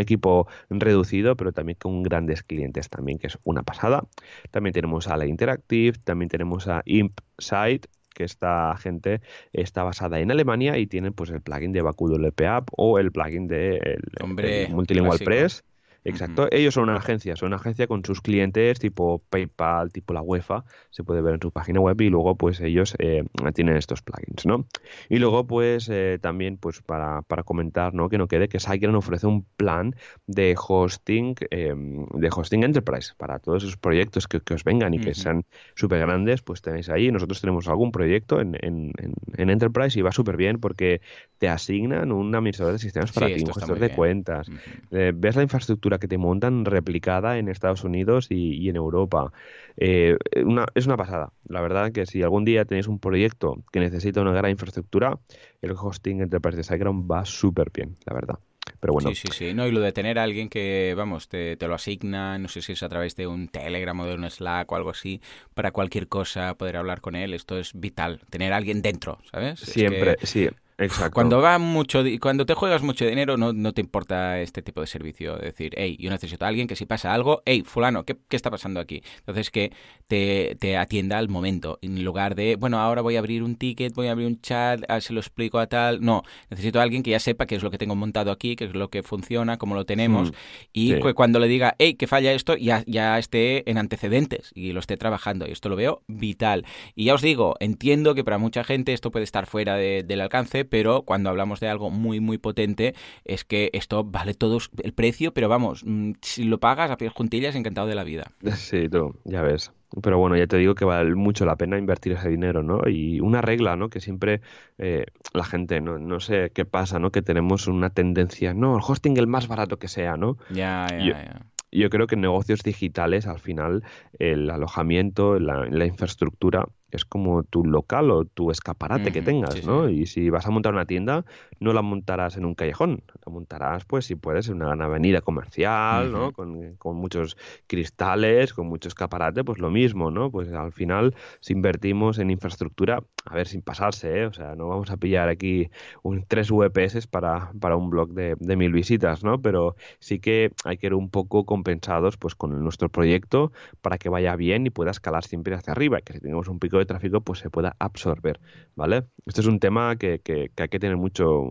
equipo 0.00 0.46
reducido, 0.70 1.36
pero 1.36 1.52
también 1.52 1.76
con 1.78 2.02
grandes 2.02 2.42
clientes 2.42 2.88
también, 2.88 3.18
que 3.18 3.26
es 3.28 3.38
una 3.44 3.62
pasada. 3.62 4.04
También 4.50 4.72
tenemos 4.72 5.08
a 5.08 5.16
la 5.16 5.26
Interactive, 5.26 5.98
también 6.04 6.28
tenemos 6.28 6.66
a 6.68 6.82
ImpSite, 6.84 7.88
que 8.16 8.24
esta 8.24 8.74
gente 8.78 9.20
está 9.52 9.84
basada 9.84 10.18
en 10.20 10.30
Alemania 10.30 10.78
y 10.78 10.86
tienen 10.86 11.12
pues 11.12 11.30
el 11.30 11.42
plugin 11.42 11.72
de 11.72 11.82
WP 11.82 12.40
App 12.48 12.68
o 12.72 12.98
el 12.98 13.12
plugin 13.12 13.46
de 13.46 13.76
el, 13.76 14.70
Multilingual 14.70 15.18
Press 15.18 15.62
Exacto, 16.08 16.48
ellos 16.50 16.74
son 16.74 16.84
una 16.84 16.96
agencia, 16.96 17.36
son 17.36 17.48
una 17.48 17.56
agencia 17.56 17.86
con 17.86 18.04
sus 18.04 18.20
clientes 18.20 18.78
tipo 18.78 19.22
PayPal, 19.28 19.92
tipo 19.92 20.14
la 20.14 20.22
UEFA, 20.22 20.64
se 20.90 21.02
puede 21.02 21.20
ver 21.20 21.34
en 21.34 21.40
su 21.40 21.50
página 21.50 21.80
web 21.80 22.00
y 22.00 22.08
luego 22.08 22.36
pues 22.36 22.60
ellos 22.60 22.94
eh, 22.98 23.24
tienen 23.54 23.76
estos 23.76 24.02
plugins, 24.02 24.46
¿no? 24.46 24.66
Y 25.08 25.18
luego 25.18 25.46
pues 25.46 25.88
eh, 25.88 26.18
también 26.20 26.58
pues 26.58 26.80
para, 26.82 27.22
para, 27.22 27.42
comentar, 27.42 27.94
¿no? 27.94 28.08
Que 28.08 28.18
no 28.18 28.28
quede 28.28 28.48
que 28.48 28.60
SiteGround 28.60 28.96
ofrece 28.96 29.26
un 29.26 29.44
plan 29.56 29.96
de 30.26 30.56
hosting, 30.56 31.34
em, 31.50 32.06
de 32.06 32.30
hosting 32.34 32.62
enterprise 32.62 33.12
para 33.16 33.38
todos 33.38 33.64
esos 33.64 33.76
proyectos 33.76 34.28
que, 34.28 34.40
os 34.54 34.64
vengan 34.64 34.94
y 34.94 35.00
que 35.00 35.14
sean 35.14 35.44
súper 35.74 36.00
grandes, 36.00 36.42
pues 36.42 36.62
tenéis 36.62 36.88
ahí. 36.88 37.10
Nosotros 37.10 37.40
tenemos 37.40 37.68
algún 37.68 37.90
proyecto 37.92 38.40
en, 38.40 38.56
en, 38.60 38.92
en, 39.36 39.50
enterprise 39.50 39.98
y 39.98 40.02
va 40.02 40.12
súper 40.12 40.36
bien 40.36 40.58
porque 40.60 41.00
te 41.38 41.48
asignan 41.48 42.12
un 42.12 42.34
administrador 42.34 42.74
de 42.74 42.78
sistemas 42.78 43.12
para 43.12 43.26
ti, 43.26 43.42
un 43.44 43.52
gestor 43.52 43.78
de 43.78 43.90
cuentas, 43.90 44.48
eh, 44.90 45.12
ves 45.14 45.36
la 45.36 45.42
infraestructura 45.42 45.95
que 45.98 46.08
te 46.08 46.18
montan 46.18 46.64
replicada 46.64 47.38
en 47.38 47.48
Estados 47.48 47.84
Unidos 47.84 48.28
y, 48.30 48.68
en 48.68 48.76
Europa. 48.76 49.32
Eh, 49.76 50.16
una, 50.44 50.66
es 50.74 50.86
una 50.86 50.96
pasada. 50.96 51.32
La 51.48 51.60
verdad 51.60 51.92
que 51.92 52.06
si 52.06 52.22
algún 52.22 52.44
día 52.44 52.64
tenéis 52.64 52.88
un 52.88 52.98
proyecto 52.98 53.62
que 53.72 53.80
necesita 53.80 54.20
una 54.20 54.32
gran 54.32 54.50
infraestructura, 54.50 55.18
el 55.62 55.72
hosting 55.72 56.20
Enterprise 56.20 56.56
de 56.56 56.64
SiteGround 56.64 57.10
va 57.10 57.24
súper 57.24 57.70
bien, 57.72 57.96
la 58.06 58.14
verdad. 58.14 58.38
Pero 58.80 58.92
bueno. 58.92 59.10
Sí, 59.10 59.14
sí, 59.14 59.28
sí. 59.32 59.54
No, 59.54 59.66
y 59.66 59.72
lo 59.72 59.80
de 59.80 59.92
tener 59.92 60.18
a 60.18 60.22
alguien 60.22 60.48
que, 60.48 60.94
vamos, 60.96 61.28
te, 61.28 61.56
lo 61.60 61.74
asigna, 61.74 62.38
no 62.38 62.48
sé 62.48 62.62
si 62.62 62.72
es 62.72 62.82
a 62.82 62.88
través 62.88 63.16
de 63.16 63.26
un 63.26 63.48
Telegram 63.48 63.98
o 64.00 64.06
de 64.06 64.14
un 64.14 64.28
Slack 64.28 64.70
o 64.70 64.76
algo 64.76 64.90
así, 64.90 65.20
para 65.54 65.70
cualquier 65.70 66.08
cosa, 66.08 66.54
poder 66.54 66.76
hablar 66.76 67.00
con 67.00 67.14
él, 67.14 67.34
esto 67.34 67.58
es 67.58 67.72
vital. 67.74 68.20
Tener 68.30 68.52
a 68.52 68.56
alguien 68.56 68.82
dentro, 68.82 69.18
¿sabes? 69.30 69.60
Siempre, 69.60 70.16
sí. 70.22 70.48
Exacto. 70.78 71.14
Cuando 71.14 71.40
va 71.40 71.58
mucho, 71.58 72.04
cuando 72.20 72.44
te 72.44 72.52
juegas 72.52 72.82
mucho 72.82 73.06
dinero, 73.06 73.38
no, 73.38 73.54
no, 73.54 73.72
te 73.72 73.80
importa 73.80 74.40
este 74.40 74.60
tipo 74.60 74.82
de 74.82 74.86
servicio. 74.86 75.36
Es 75.36 75.54
decir, 75.54 75.72
hey, 75.76 75.96
yo 75.98 76.10
necesito 76.10 76.44
a 76.44 76.48
alguien 76.48 76.66
que 76.66 76.76
si 76.76 76.84
pasa 76.84 77.14
algo, 77.14 77.42
hey, 77.46 77.62
fulano, 77.64 78.04
¿qué, 78.04 78.16
qué 78.28 78.36
está 78.36 78.50
pasando 78.50 78.78
aquí? 78.78 79.02
Entonces 79.20 79.50
que 79.50 79.72
te, 80.06 80.56
te, 80.60 80.76
atienda 80.76 81.16
al 81.16 81.30
momento, 81.30 81.78
en 81.80 82.04
lugar 82.04 82.34
de, 82.34 82.56
bueno, 82.56 82.78
ahora 82.78 83.00
voy 83.00 83.16
a 83.16 83.20
abrir 83.20 83.42
un 83.42 83.56
ticket, 83.56 83.94
voy 83.94 84.08
a 84.08 84.12
abrir 84.12 84.26
un 84.26 84.40
chat, 84.42 84.80
se 85.00 85.14
lo 85.14 85.20
explico 85.20 85.58
a 85.58 85.66
tal. 85.66 86.02
No, 86.02 86.22
necesito 86.50 86.78
a 86.78 86.82
alguien 86.82 87.02
que 87.02 87.10
ya 87.10 87.20
sepa 87.20 87.46
qué 87.46 87.54
es 87.54 87.62
lo 87.62 87.70
que 87.70 87.78
tengo 87.78 87.96
montado 87.96 88.30
aquí, 88.30 88.54
qué 88.54 88.66
es 88.66 88.74
lo 88.74 88.90
que 88.90 89.02
funciona, 89.02 89.56
cómo 89.56 89.74
lo 89.74 89.86
tenemos, 89.86 90.30
mm, 90.30 90.34
y 90.74 91.00
cuando 91.14 91.38
le 91.38 91.48
diga, 91.48 91.74
hey, 91.78 91.94
que 91.94 92.06
falla 92.06 92.32
esto, 92.32 92.54
ya, 92.56 92.84
ya 92.86 93.18
esté 93.18 93.68
en 93.70 93.78
antecedentes 93.78 94.52
y 94.54 94.72
lo 94.72 94.80
esté 94.80 94.98
trabajando. 94.98 95.46
Y 95.48 95.52
esto 95.52 95.70
lo 95.70 95.76
veo 95.76 96.02
vital. 96.06 96.66
Y 96.94 97.06
ya 97.06 97.14
os 97.14 97.22
digo, 97.22 97.56
entiendo 97.60 98.14
que 98.14 98.24
para 98.24 98.36
mucha 98.36 98.62
gente 98.62 98.92
esto 98.92 99.10
puede 99.10 99.24
estar 99.24 99.46
fuera 99.46 99.76
del 99.76 100.20
alcance, 100.20 100.65
pero 100.66 101.02
cuando 101.02 101.30
hablamos 101.30 101.60
de 101.60 101.68
algo 101.68 101.90
muy, 101.90 102.20
muy 102.20 102.38
potente, 102.38 102.94
es 103.24 103.44
que 103.44 103.70
esto 103.72 104.04
vale 104.04 104.34
todo 104.34 104.58
el 104.82 104.92
precio, 104.92 105.32
pero 105.32 105.48
vamos, 105.48 105.82
mm, 105.84 106.12
si 106.22 106.44
lo 106.44 106.58
pagas 106.58 106.90
a 106.90 106.96
pies 106.96 107.12
juntillas, 107.12 107.54
encantado 107.54 107.86
de 107.86 107.94
la 107.94 108.04
vida. 108.04 108.32
Sí, 108.56 108.88
tú, 108.88 109.14
ya 109.24 109.42
ves. 109.42 109.70
Pero 110.02 110.18
bueno, 110.18 110.36
ya 110.36 110.46
te 110.46 110.56
digo 110.56 110.74
que 110.74 110.84
vale 110.84 111.14
mucho 111.14 111.44
la 111.44 111.56
pena 111.56 111.78
invertir 111.78 112.12
ese 112.12 112.28
dinero, 112.28 112.62
¿no? 112.62 112.80
Y 112.88 113.20
una 113.20 113.40
regla, 113.40 113.76
¿no? 113.76 113.88
Que 113.88 114.00
siempre 114.00 114.40
eh, 114.78 115.06
la 115.32 115.44
gente, 115.44 115.80
¿no? 115.80 115.98
no 115.98 116.18
sé 116.18 116.50
qué 116.52 116.64
pasa, 116.64 116.98
¿no? 116.98 117.12
Que 117.12 117.22
tenemos 117.22 117.68
una 117.68 117.90
tendencia, 117.90 118.52
no, 118.52 118.76
el 118.76 118.82
hosting 118.86 119.16
el 119.16 119.28
más 119.28 119.46
barato 119.46 119.78
que 119.78 119.86
sea, 119.86 120.16
¿no? 120.16 120.36
Ya, 120.50 120.88
ya, 120.90 120.98
ya 120.98 121.46
yo 121.72 121.90
creo 121.90 122.06
que 122.06 122.14
en 122.14 122.22
negocios 122.22 122.62
digitales, 122.62 123.26
al 123.26 123.38
final, 123.38 123.84
el 124.18 124.50
alojamiento, 124.50 125.38
la, 125.38 125.66
la 125.66 125.86
infraestructura 125.86 126.66
es 126.96 127.04
como 127.04 127.44
tu 127.44 127.64
local 127.64 128.10
o 128.10 128.24
tu 128.24 128.50
escaparate 128.50 129.12
que 129.12 129.22
tengas, 129.22 129.64
¿no? 129.64 129.88
Y 129.88 130.06
si 130.06 130.30
vas 130.30 130.46
a 130.46 130.50
montar 130.50 130.72
una 130.72 130.86
tienda, 130.86 131.24
no 131.60 131.72
la 131.72 131.82
montarás 131.82 132.36
en 132.36 132.44
un 132.44 132.54
callejón, 132.54 133.02
la 133.24 133.32
montarás, 133.32 133.84
pues, 133.84 134.06
si 134.06 134.16
puedes, 134.16 134.48
en 134.48 134.56
una 134.56 134.66
gran 134.66 134.82
avenida 134.82 135.20
comercial, 135.20 136.10
¿no? 136.10 136.32
Con, 136.32 136.74
con, 136.76 136.96
muchos 136.96 137.36
cristales, 137.66 138.52
con 138.52 138.66
mucho 138.66 138.88
escaparate, 138.88 139.44
pues 139.44 139.58
lo 139.58 139.70
mismo, 139.70 140.10
¿no? 140.10 140.30
Pues 140.30 140.52
al 140.52 140.72
final, 140.72 141.14
si 141.40 141.52
invertimos 141.52 142.18
en 142.18 142.30
infraestructura, 142.30 143.02
a 143.26 143.34
ver, 143.34 143.46
sin 143.48 143.62
pasarse, 143.62 144.20
¿eh? 144.20 144.26
O 144.26 144.32
sea, 144.32 144.54
no 144.54 144.68
vamos 144.68 144.90
a 144.90 144.96
pillar 144.96 145.28
aquí 145.28 145.68
un, 146.02 146.24
tres 146.26 146.50
VPS 146.50 147.06
para, 147.08 147.52
para 147.60 147.76
un 147.76 147.90
blog 147.90 148.10
de, 148.12 148.36
de 148.38 148.56
mil 148.56 148.72
visitas, 148.72 149.24
¿no? 149.24 149.42
Pero 149.42 149.76
sí 149.98 150.20
que 150.20 150.52
hay 150.64 150.78
que 150.78 150.86
ir 150.86 150.94
un 150.94 151.10
poco 151.10 151.44
compensados, 151.44 152.16
pues, 152.16 152.34
con 152.34 152.62
nuestro 152.62 152.88
proyecto 152.88 153.52
para 153.80 153.98
que 153.98 154.08
vaya 154.08 154.36
bien 154.36 154.66
y 154.66 154.70
pueda 154.70 154.90
escalar 154.90 155.24
siempre 155.24 155.54
hacia 155.54 155.72
arriba, 155.72 156.00
que 156.00 156.12
si 156.14 156.20
tenemos 156.20 156.48
un 156.48 156.58
pico 156.58 156.78
de 156.78 156.86
tráfico 156.86 157.20
pues 157.20 157.40
se 157.40 157.50
pueda 157.50 157.76
absorber, 157.78 158.40
¿vale? 158.74 159.04
Este 159.26 159.40
es 159.40 159.46
un 159.46 159.58
tema 159.60 159.96
que, 159.96 160.20
que, 160.20 160.50
hay 160.56 160.68
que 160.68 160.78
tener 160.78 160.96
mucho 160.96 161.44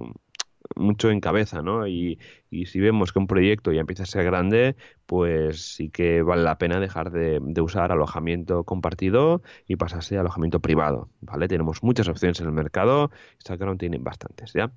mucho 0.75 1.09
en 1.09 1.19
cabeza, 1.21 1.61
¿no? 1.61 1.87
Y, 1.87 2.19
si 2.65 2.79
vemos 2.79 3.11
que 3.11 3.19
un 3.19 3.27
proyecto 3.27 3.73
ya 3.73 3.81
empieza 3.81 4.03
a 4.03 4.05
ser 4.05 4.23
grande, 4.23 4.77
pues 5.05 5.75
sí 5.75 5.89
que 5.89 6.21
vale 6.21 6.43
la 6.43 6.57
pena 6.57 6.79
dejar 6.79 7.11
de, 7.11 7.41
usar 7.61 7.91
alojamiento 7.91 8.63
compartido 8.63 9.41
y 9.67 9.75
pasarse 9.75 10.17
a 10.17 10.21
alojamiento 10.21 10.61
privado, 10.61 11.09
¿vale? 11.21 11.47
Tenemos 11.49 11.83
muchas 11.83 12.07
opciones 12.07 12.39
en 12.39 12.47
el 12.47 12.53
mercado, 12.53 13.11
Instagram 13.39 13.77
tiene 13.77 13.97
bastantes, 13.97 14.53
¿ya? 14.53 14.71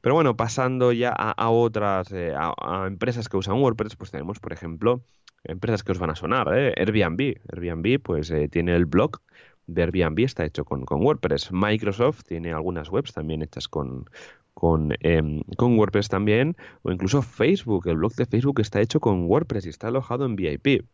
Pero 0.00 0.14
bueno, 0.14 0.36
pasando 0.36 0.92
ya 0.92 1.10
a, 1.10 1.50
otras, 1.50 2.12
eh, 2.12 2.32
a, 2.36 2.86
empresas 2.86 3.28
que 3.28 3.36
usan 3.36 3.56
WordPress, 3.56 3.96
pues 3.96 4.12
tenemos, 4.12 4.38
por 4.38 4.52
ejemplo, 4.52 5.02
empresas 5.44 5.82
que 5.82 5.92
os 5.92 5.98
van 5.98 6.10
a 6.10 6.14
sonar, 6.14 6.56
¿eh? 6.56 6.72
Airbnb. 6.76 7.40
Airbnb, 7.52 8.00
pues 8.00 8.30
eh, 8.30 8.48
tiene 8.48 8.76
el 8.76 8.86
blog 8.86 9.20
de 9.68 9.82
Airbnb 9.82 10.24
está 10.24 10.44
hecho 10.44 10.64
con, 10.64 10.84
WordPress. 10.88 11.52
Microsoft 11.52 12.24
tiene 12.24 12.52
algunas 12.52 12.90
webs 12.90 13.12
también 13.12 13.42
hechas 13.42 13.68
con, 13.68 14.06
con, 14.54 14.94
em, 15.00 15.42
con, 15.56 15.78
WordPress 15.78 16.08
también, 16.08 16.56
o 16.82 16.90
incluso 16.90 17.22
Facebook, 17.22 17.86
el 17.86 17.96
blog 17.96 18.14
de 18.14 18.26
Facebook 18.26 18.60
está 18.60 18.80
hecho 18.80 18.98
con 18.98 19.26
WordPress 19.26 19.66
y 19.66 19.68
está 19.68 19.88
alojado 19.88 20.24
en 20.24 20.34
VIP. 20.34 20.84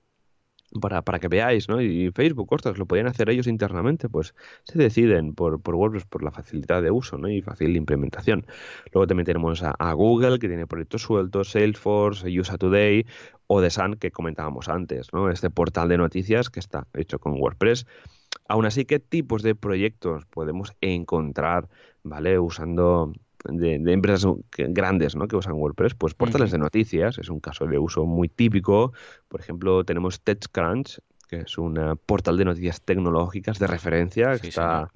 Para, 0.80 1.02
para 1.02 1.20
que 1.20 1.28
veáis, 1.28 1.68
¿no? 1.68 1.80
Y 1.80 2.10
Facebook, 2.10 2.52
ostras, 2.52 2.78
lo 2.78 2.86
podían 2.86 3.06
hacer 3.06 3.30
ellos 3.30 3.46
internamente, 3.46 4.08
pues 4.08 4.34
se 4.64 4.76
deciden 4.76 5.32
por, 5.32 5.62
por 5.62 5.76
WordPress 5.76 6.04
por 6.04 6.24
la 6.24 6.32
facilidad 6.32 6.82
de 6.82 6.90
uso. 6.90 7.16
Y 7.28 7.42
fácil 7.42 7.76
implementación. 7.76 8.44
Luego 8.92 9.06
también 9.06 9.26
tenemos 9.26 9.62
a, 9.62 9.70
a 9.70 9.92
Google, 9.92 10.40
que 10.40 10.48
tiene 10.48 10.66
proyectos 10.66 11.02
sueltos, 11.02 11.52
Salesforce, 11.52 12.26
USA 12.40 12.58
Today, 12.58 13.06
o 13.46 13.60
The 13.60 13.70
Sun, 13.70 13.94
que 13.96 14.10
comentábamos 14.10 14.68
antes, 14.68 15.12
¿no? 15.12 15.30
Este 15.30 15.48
portal 15.48 15.88
de 15.90 15.98
noticias 15.98 16.50
que 16.50 16.58
está 16.58 16.88
hecho 16.94 17.20
con 17.20 17.34
WordPress 17.34 17.86
Aún 18.48 18.66
así, 18.66 18.84
¿qué 18.84 18.98
tipos 18.98 19.42
de 19.42 19.54
proyectos 19.54 20.24
podemos 20.26 20.72
encontrar, 20.80 21.68
¿vale? 22.02 22.38
Usando 22.38 23.12
de, 23.44 23.74
empresas 23.92 24.32
grandes 24.50 25.16
¿no? 25.16 25.28
que 25.28 25.36
usan 25.36 25.54
WordPress, 25.54 25.94
pues 25.94 26.14
portales 26.14 26.50
de 26.50 26.58
noticias, 26.58 27.18
es 27.18 27.28
un 27.28 27.40
caso 27.40 27.66
de 27.66 27.78
uso 27.78 28.04
muy 28.04 28.28
típico. 28.28 28.92
Por 29.28 29.40
ejemplo, 29.40 29.84
tenemos 29.84 30.20
TechCrunch, 30.20 30.98
que 31.28 31.40
es 31.40 31.58
un 31.58 31.98
portal 32.06 32.36
de 32.36 32.44
noticias 32.44 32.80
tecnológicas 32.82 33.58
de 33.58 33.66
referencia, 33.66 34.38
que 34.38 34.48
está 34.48 34.90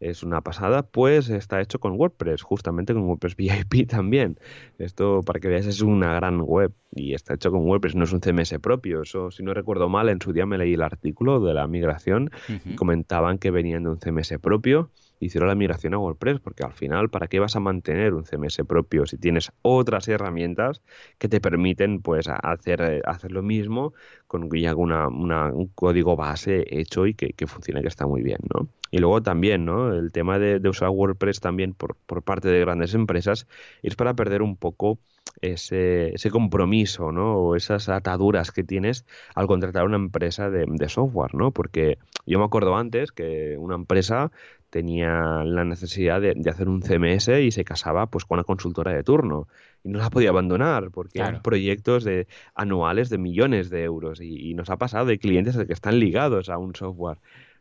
es 0.00 0.22
una 0.22 0.40
pasada, 0.40 0.82
pues 0.82 1.28
está 1.28 1.60
hecho 1.60 1.78
con 1.78 1.92
WordPress, 1.92 2.42
justamente 2.42 2.94
con 2.94 3.04
WordPress 3.04 3.36
VIP 3.36 3.88
también. 3.88 4.38
Esto, 4.78 5.20
para 5.22 5.38
que 5.40 5.48
veáis, 5.48 5.66
es 5.66 5.82
una 5.82 6.14
gran 6.14 6.40
web 6.40 6.72
y 6.90 7.14
está 7.14 7.34
hecho 7.34 7.50
con 7.50 7.66
WordPress, 7.66 7.94
no 7.94 8.04
es 8.04 8.12
un 8.12 8.20
CMS 8.20 8.58
propio. 8.60 9.02
Eso, 9.02 9.30
si 9.30 9.42
no 9.42 9.54
recuerdo 9.54 9.88
mal, 9.88 10.08
en 10.08 10.20
su 10.20 10.32
día 10.32 10.46
me 10.46 10.58
leí 10.58 10.74
el 10.74 10.82
artículo 10.82 11.40
de 11.40 11.54
la 11.54 11.66
migración 11.66 12.30
y 12.64 12.74
comentaban 12.74 13.38
que 13.38 13.50
venían 13.50 13.84
de 13.84 13.90
un 13.90 13.98
CMS 13.98 14.38
propio 14.40 14.90
hicieron 15.20 15.48
la 15.48 15.54
migración 15.54 15.94
a 15.94 15.98
WordPress, 15.98 16.40
porque 16.40 16.64
al 16.64 16.72
final, 16.72 17.10
¿para 17.10 17.28
qué 17.28 17.38
vas 17.38 17.54
a 17.54 17.60
mantener 17.60 18.14
un 18.14 18.24
CMS 18.24 18.58
propio 18.66 19.06
si 19.06 19.18
tienes 19.18 19.52
otras 19.62 20.08
herramientas 20.08 20.82
que 21.18 21.28
te 21.28 21.40
permiten 21.40 22.00
pues 22.00 22.26
hacer, 22.28 22.80
eh, 22.80 23.02
hacer 23.04 23.30
lo 23.30 23.42
mismo 23.42 23.92
con 24.26 24.50
ya 24.50 24.74
una, 24.74 25.08
un 25.08 25.66
código 25.74 26.16
base 26.16 26.64
hecho 26.70 27.06
y 27.06 27.14
que, 27.14 27.32
que 27.34 27.46
funciona 27.46 27.82
que 27.82 27.88
está 27.88 28.06
muy 28.06 28.22
bien, 28.22 28.38
¿no? 28.54 28.68
Y 28.90 28.98
luego 28.98 29.22
también, 29.22 29.64
¿no? 29.64 29.92
El 29.94 30.10
tema 30.10 30.38
de, 30.38 30.68
usar 30.68 30.88
WordPress 30.88 31.40
también 31.40 31.74
por, 31.74 31.96
por, 32.06 32.22
parte 32.22 32.48
de 32.48 32.60
grandes 32.60 32.94
empresas 32.94 33.46
es 33.82 33.94
para 33.94 34.14
perder 34.14 34.42
un 34.42 34.56
poco 34.56 34.98
ese, 35.40 36.14
ese 36.14 36.30
compromiso, 36.30 37.12
¿no? 37.12 37.36
O 37.36 37.56
esas 37.56 37.88
ataduras 37.88 38.50
que 38.50 38.64
tienes 38.64 39.04
al 39.34 39.46
contratar 39.46 39.84
una 39.84 39.96
empresa 39.96 40.50
de, 40.50 40.66
de 40.66 40.88
software, 40.88 41.34
¿no? 41.34 41.52
Porque 41.52 41.98
yo 42.26 42.38
me 42.38 42.44
acuerdo 42.44 42.76
antes 42.76 43.12
que 43.12 43.56
una 43.58 43.76
empresa 43.76 44.32
tenía 44.70 45.42
la 45.44 45.64
necesidad 45.64 46.20
de, 46.20 46.34
hacer 46.48 46.68
un 46.68 46.80
CMS 46.80 47.28
y 47.28 47.50
se 47.50 47.64
casaba 47.64 48.06
pues 48.06 48.24
con 48.24 48.36
una 48.36 48.44
consultora 48.44 48.92
de 48.92 49.02
turno 49.02 49.48
y 49.82 49.88
no 49.88 49.98
la 49.98 50.10
podía 50.10 50.30
abandonar 50.30 50.90
porque 50.90 51.18
eran 51.18 51.42
proyectos 51.42 52.04
de 52.04 52.28
anuales 52.54 53.10
de 53.10 53.18
millones 53.18 53.68
de 53.68 53.82
euros 53.82 54.20
y, 54.20 54.54
nos 54.54 54.70
ha 54.70 54.76
pasado 54.76 55.06
de 55.06 55.18
clientes 55.18 55.56
que 55.56 55.72
están 55.72 55.98
ligados 55.98 56.48
a 56.48 56.58
un 56.58 56.74
software. 56.74 57.18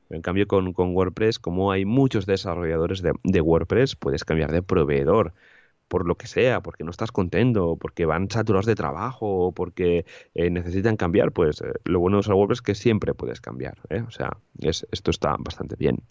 En 0.09 0.21
cambio, 0.21 0.47
con, 0.47 0.73
WordPress, 0.75 1.39
como 1.39 1.71
hay 1.71 1.85
muchos 1.85 2.25
desarrolladores 2.25 3.01
de, 3.01 3.41
WordPress, 3.41 3.95
puedes 3.95 4.25
cambiar 4.25 4.51
de 4.51 4.63
proveedor 4.63 5.33
por 5.87 6.07
lo 6.07 6.15
que 6.15 6.27
sea, 6.27 6.61
porque 6.61 6.83
no 6.83 6.91
estás 6.91 7.11
contento, 7.11 7.75
porque 7.75 8.05
van 8.05 8.29
saturados 8.29 8.65
de 8.65 8.75
trabajo, 8.75 9.47
o 9.47 9.51
porque 9.51 10.05
eh, 10.35 10.49
necesitan 10.49 10.97
cambiar, 10.97 11.31
pues 11.31 11.61
eh, 11.61 11.73
lo 11.85 11.99
bueno 11.99 12.17
de 12.17 12.19
usar 12.21 12.35
WordPress 12.35 12.57
es 12.57 12.61
que 12.61 12.75
siempre 12.75 13.13
puedes 13.13 13.41
cambiar. 13.41 13.77
¿eh? 13.89 14.01
O 14.07 14.11
sea, 14.11 14.37
es, 14.59 14.85
esto 14.91 15.11
está 15.11 15.35
bastante 15.39 15.75
bien. 15.75 16.03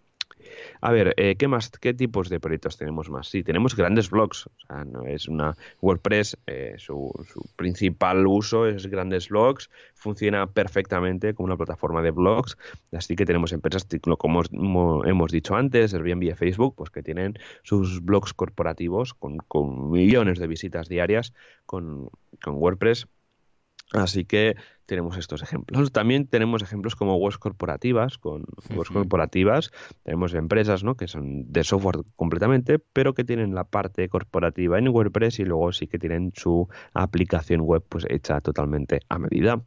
A 0.81 0.93
ver, 0.93 1.15
eh, 1.17 1.37
¿qué 1.37 1.49
más? 1.49 1.71
¿Qué 1.71 1.95
tipos 1.95 2.29
de 2.29 2.41
proyectos 2.41 2.77
tenemos 2.77 3.11
más? 3.11 3.29
Sí, 3.29 3.43
tenemos 3.43 3.75
grandes 3.75 4.11
blogs. 4.11 4.47
O 4.47 4.53
sea, 4.67 4.85
no 4.85 5.05
es 5.05 5.29
una 5.29 5.57
WordPress, 5.81 6.39
eh, 6.47 6.75
su, 6.79 7.13
principal 7.57 8.27
uso 8.27 8.67
es 8.67 8.87
grandes 8.87 9.29
blogs, 9.29 9.71
funciona 9.95 10.47
perfectamente 10.47 11.35
como 11.35 11.47
una 11.47 11.57
plataforma 11.57 12.03
de 12.03 12.11
blogs. 12.11 12.57
Así 12.93 13.17
que 13.17 13.27
tenemos 13.27 13.53
empresas 13.53 13.87
como 14.19 15.05
hemos 15.05 15.33
dicho 15.33 15.57
antes, 15.57 15.95
Airbnb 15.95 16.23
y 16.25 16.35
Facebook, 16.35 16.75
pues 16.77 16.91
que 16.91 17.03
tienen 17.03 17.39
sus 17.63 18.05
blogs 18.05 18.33
corporativos 18.33 19.15
con, 19.15 19.91
millones 19.91 20.39
de 20.39 20.47
visitas 20.47 20.89
diarias 20.89 21.35
con 21.67 22.11
WordPress. 22.47 23.09
Así 23.93 24.25
que 24.25 24.57
tenemos 24.89 25.17
estos 25.19 25.43
ejemplos. 25.43 25.93
También 25.93 26.27
tenemos 26.27 26.63
ejemplos 26.63 26.97
como 26.97 27.17
webs 27.17 27.39
corporativas, 27.39 28.19
con 28.19 28.45
webs 28.75 28.91
corporativas, 28.91 29.71
tenemos 30.03 30.35
empresas 30.35 30.83
¿no? 30.83 30.97
que 30.97 31.09
son 31.09 31.53
de 31.53 31.63
software 31.63 31.99
completamente, 32.17 32.79
pero 32.79 33.15
que 33.15 33.25
tienen 33.25 33.55
la 33.55 33.65
parte 33.65 34.09
corporativa 34.09 34.79
en 34.79 34.89
WordPress 34.89 35.41
y 35.41 35.45
luego 35.45 35.73
sí 35.73 35.87
que 35.87 35.99
tienen 35.99 36.33
su 36.35 36.69
aplicación 36.95 37.61
web 37.61 37.85
pues 37.87 38.07
hecha 38.09 38.41
totalmente 38.41 39.01
a 39.09 39.19
medida. 39.19 39.63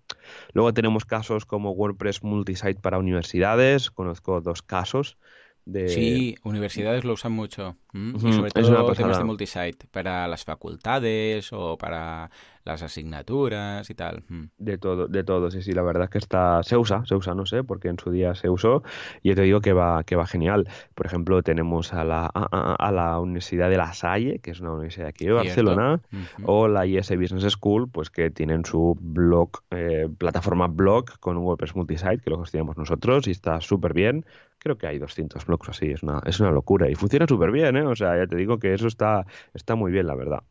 Luego 0.53 0.73
tenemos 0.73 1.05
casos 1.05 1.45
como 1.45 1.71
WordPress 1.71 2.23
multisite 2.23 2.81
para 2.81 2.97
universidades, 2.97 3.91
conozco 3.91 4.41
dos 4.41 4.61
casos. 4.63 5.17
De... 5.65 5.89
Sí, 5.89 6.35
universidades 6.43 7.03
lo 7.03 7.13
usan 7.13 7.31
mucho. 7.31 7.77
Y 7.93 8.33
sobre 8.33 8.51
todo 8.51 8.93
temas 8.93 9.17
de 9.17 9.23
multisite 9.23 9.85
para 9.91 10.27
las 10.27 10.45
facultades 10.45 11.51
o 11.51 11.77
para 11.77 12.29
las 12.63 12.83
asignaturas 12.83 13.89
y 13.89 13.95
tal. 13.95 14.23
Mm. 14.27 14.43
De 14.57 14.77
todo, 14.77 15.07
de 15.07 15.23
todo, 15.23 15.51
sí, 15.51 15.61
sí, 15.61 15.73
la 15.73 15.81
verdad 15.81 16.03
es 16.03 16.09
que 16.09 16.17
está, 16.19 16.61
se 16.63 16.77
usa, 16.77 17.03
se 17.05 17.15
usa, 17.15 17.33
no 17.33 17.45
sé, 17.45 17.63
porque 17.63 17.89
en 17.89 17.97
su 17.99 18.11
día 18.11 18.35
se 18.35 18.49
usó 18.49 18.83
y 19.23 19.29
yo 19.29 19.35
te 19.35 19.41
digo 19.41 19.61
que 19.61 19.73
va, 19.73 20.03
que 20.03 20.15
va 20.15 20.25
genial. 20.27 20.67
Por 20.95 21.05
ejemplo, 21.05 21.41
tenemos 21.43 21.93
a 21.93 22.03
la, 22.03 22.25
a, 22.27 22.91
la 22.91 23.19
Universidad 23.19 23.69
de 23.69 23.77
La 23.77 23.93
Salle, 23.93 24.39
que 24.39 24.51
es 24.51 24.59
una 24.59 24.73
universidad 24.73 25.07
aquí 25.07 25.25
de 25.25 25.33
Barcelona, 25.33 26.01
o 26.43 26.67
la 26.67 26.85
IS 26.85 27.09
Business 27.17 27.51
School, 27.53 27.89
pues 27.89 28.09
que 28.09 28.29
tienen 28.29 28.63
su 28.65 28.97
blog, 28.99 29.49
eh, 29.71 30.07
plataforma 30.17 30.67
blog 30.67 31.19
con 31.19 31.37
un 31.37 31.43
WordPress 31.43 31.75
multisite, 31.75 32.19
que 32.19 32.29
lo 32.29 32.39
gestionamos 32.39 32.77
nosotros 32.77 33.27
y 33.27 33.31
está 33.31 33.59
súper 33.61 33.93
bien. 33.93 34.25
Creo 34.63 34.77
que 34.77 34.85
hay 34.85 34.99
200 34.99 35.43
blogs 35.45 35.69
así, 35.69 35.87
es 35.87 36.03
una, 36.03 36.21
es 36.25 36.39
una 36.39 36.51
locura 36.51 36.87
y 36.89 36.93
funciona 36.93 37.25
súper 37.27 37.51
bien, 37.51 37.75
¿eh? 37.77 37.83
O 37.83 37.95
sea, 37.95 38.15
ya 38.15 38.27
te 38.27 38.35
digo 38.35 38.59
que 38.59 38.73
eso 38.75 38.87
está, 38.87 39.25
está 39.53 39.75
muy 39.75 39.91
bien, 39.91 40.05
la 40.05 40.13
verdad. 40.13 40.43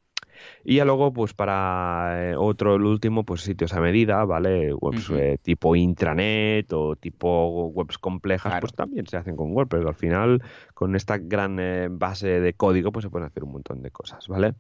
Y 0.65 0.77
ya 0.77 0.85
luego, 0.85 1.13
pues 1.13 1.35
para 1.35 2.31
eh, 2.31 2.37
otro, 2.37 2.77
el 2.77 2.83
último, 2.83 3.25
pues 3.25 3.43
sitios 3.43 3.73
a 3.73 3.81
medida, 3.81 4.25
¿vale? 4.25 4.73
Webs 4.75 5.11
eh, 5.11 5.39
tipo 5.43 5.77
intranet 5.77 6.73
o 6.73 6.97
tipo 6.97 7.69
webs 7.69 7.99
complejas, 7.99 8.55
pues 8.61 8.73
también 8.75 9.07
se 9.07 9.17
hacen 9.17 9.37
con 9.37 9.53
WordPress. 9.53 9.87
Al 9.87 9.95
final, 9.95 10.43
con 10.75 10.97
esta 10.97 11.19
gran 11.19 11.59
eh, 11.61 11.89
base 11.91 12.41
de 12.41 12.55
código, 12.55 12.93
pues 12.93 13.05
se 13.05 13.11
pueden 13.11 13.27
hacer 13.27 13.45
un 13.45 13.53
montón 13.53 13.83
de 13.83 13.91
cosas, 13.91 14.27
¿vale? 14.29 14.55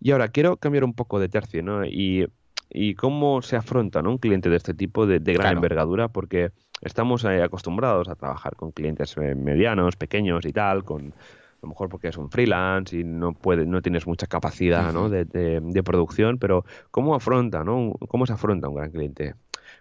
Y 0.00 0.12
ahora 0.12 0.28
quiero 0.28 0.56
cambiar 0.56 0.84
un 0.84 0.94
poco 0.94 1.20
de 1.20 1.28
tercio, 1.28 1.62
¿no? 1.62 1.84
Y, 1.84 2.26
cómo 2.96 3.42
se 3.42 3.56
afronta 3.56 4.00
¿no? 4.00 4.10
un 4.10 4.18
cliente 4.18 4.48
de 4.48 4.56
este 4.56 4.74
tipo 4.74 5.04
de, 5.04 5.18
gran 5.18 5.56
envergadura, 5.56 6.06
porque 6.06 6.52
estamos 6.80 7.24
acostumbrados 7.24 8.08
a 8.08 8.14
trabajar 8.14 8.56
con 8.56 8.72
clientes 8.72 9.16
medianos, 9.16 9.96
pequeños 9.96 10.44
y 10.46 10.52
tal, 10.52 10.84
con 10.84 11.14
a 11.60 11.66
lo 11.66 11.68
mejor 11.68 11.90
porque 11.90 12.08
es 12.08 12.16
un 12.16 12.30
freelance 12.30 12.96
y 12.96 13.04
no 13.04 13.34
puede, 13.34 13.66
no 13.66 13.82
tienes 13.82 14.06
mucha 14.06 14.26
capacidad 14.26 14.94
¿no? 14.94 15.10
de, 15.10 15.26
de, 15.26 15.82
producción, 15.82 16.38
pero 16.38 16.64
¿cómo 16.90 17.14
afronta, 17.14 17.64
¿no? 17.64 17.92
¿Cómo 18.08 18.24
se 18.24 18.32
afronta 18.32 18.68
un 18.68 18.76
gran 18.76 18.90
cliente? 18.90 19.34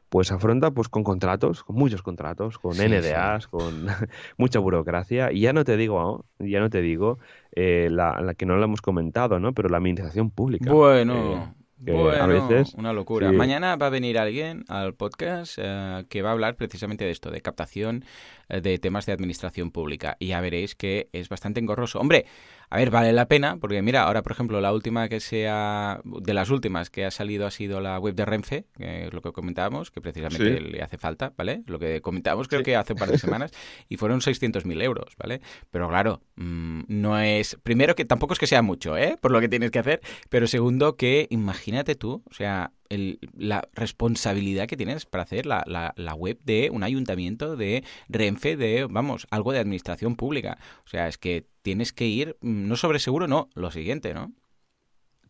Pues 0.10 0.32
afronta 0.34 0.72
pues 0.72 0.90
con 0.90 1.04
contratos, 1.04 1.64
con 1.64 1.78
muchos 1.78 2.02
contratos, 2.02 2.58
con 2.58 2.76
NDAs, 2.76 3.48
con 3.48 3.88
mucha 4.38 4.60
burocracia. 4.60 5.32
Y 5.32 5.42
ya 5.42 5.54
no 5.54 5.64
te 5.64 5.78
digo, 5.78 6.26
ya 6.40 6.60
no 6.60 6.70
te 6.70 6.82
digo 6.82 7.20
eh, 7.56 7.88
la, 7.90 8.20
la, 8.20 8.34
que 8.34 8.46
no 8.46 8.58
la 8.58 8.66
hemos 8.66 8.82
comentado, 8.82 9.40
¿no? 9.40 9.54
Pero 9.54 9.70
la 9.70 9.78
administración 9.78 10.32
pública. 10.32 10.72
Bueno. 10.74 11.14
Eh, 11.16 11.59
bueno, 11.80 12.24
a 12.24 12.28
veces, 12.28 12.74
una 12.76 12.94
locura. 12.94 13.32
Mañana 13.32 13.76
va 13.76 13.88
a 13.88 13.90
venir 13.90 14.18
alguien 14.18 14.66
al 14.68 14.94
podcast 14.94 15.58
eh, 15.58 16.06
que 16.10 16.22
va 16.22 16.30
a 16.30 16.32
hablar 16.34 16.56
precisamente 16.56 17.06
de 17.06 17.12
esto, 17.12 17.32
de 17.32 17.42
captación 17.42 18.04
de 18.50 18.80
temas 18.80 19.06
de 19.06 19.14
administración 19.14 19.72
pública. 19.72 20.18
Y 20.20 20.28
ya 20.28 20.42
veréis 20.42 20.76
que 20.76 21.10
es 21.14 21.30
bastante 21.30 21.60
engorroso. 21.60 22.00
Hombre, 22.00 22.26
a 22.72 22.78
ver, 22.78 22.92
vale 22.92 23.14
la 23.14 23.28
pena, 23.28 23.58
porque 23.58 23.82
mira, 23.82 24.04
ahora 24.04 24.22
por 24.22 24.32
ejemplo, 24.32 24.62
la 24.62 24.74
última 24.74 25.10
que 25.10 25.20
sea, 25.20 26.02
de 26.04 26.34
las 26.34 26.50
últimas 26.50 26.90
que 26.90 27.06
ha 27.06 27.12
salido 27.12 27.48
ha 27.48 27.52
sido 27.52 27.82
la 27.82 27.98
web 28.00 28.14
de 28.14 28.26
Renfe, 28.26 28.66
que 28.78 29.08
es 29.08 29.14
lo 29.14 29.22
que 29.22 29.32
comentábamos, 29.32 29.90
que 29.90 30.02
precisamente 30.02 30.62
le 30.62 30.82
hace 30.82 30.98
falta, 30.98 31.34
¿vale? 31.36 31.64
Lo 31.66 31.80
que 31.80 32.02
comentábamos 32.02 32.48
creo 32.48 32.62
que 32.62 32.76
hace 32.76 32.94
un 32.94 33.00
par 33.00 33.10
de 33.10 33.18
semanas, 33.18 33.52
y 33.90 33.98
fueron 33.98 34.22
600.000 34.22 34.84
euros, 34.84 35.16
¿vale? 35.18 35.42
Pero 35.72 35.90
claro, 35.90 36.22
mm, 36.36 36.82
no 36.88 37.20
es, 37.20 37.58
primero 37.64 37.96
que 37.96 38.06
tampoco 38.06 38.34
es 38.34 38.40
que 38.40 38.48
sea 38.48 38.62
mucho, 38.62 38.98
¿eh? 38.98 39.18
Por 39.20 39.32
lo 39.32 39.40
que 39.40 39.50
tienes 39.50 39.72
que 39.72 39.80
hacer, 39.80 40.02
pero 40.30 40.46
segundo 40.46 40.96
que 40.96 41.28
imagínate 41.32 41.96
tú, 41.96 42.24
o 42.30 42.34
sea, 42.34 42.72
la 42.90 43.68
responsabilidad 43.74 44.68
que 44.68 44.78
tienes 44.78 45.06
para 45.06 45.24
hacer 45.24 45.46
la, 45.46 45.64
la, 45.68 45.94
la, 45.96 46.14
web 46.16 46.40
de 46.44 46.70
un 46.72 46.84
ayuntamiento, 46.84 47.56
de 47.56 47.84
Renfe, 48.08 48.58
de, 48.58 48.88
vamos, 48.90 49.28
algo 49.30 49.52
de 49.52 49.60
administración 49.60 50.16
pública. 50.16 50.58
O 50.86 50.88
sea, 50.88 51.08
es 51.08 51.18
que 51.18 51.48
tienes 51.62 51.94
que 51.94 52.08
ir, 52.08 52.38
mm, 52.42 52.68
no 52.68 52.76
sobre 52.76 53.00
seguro, 53.00 53.28
no, 53.28 53.50
lo 53.54 53.72
siguiente, 53.72 54.14
¿no? 54.14 54.34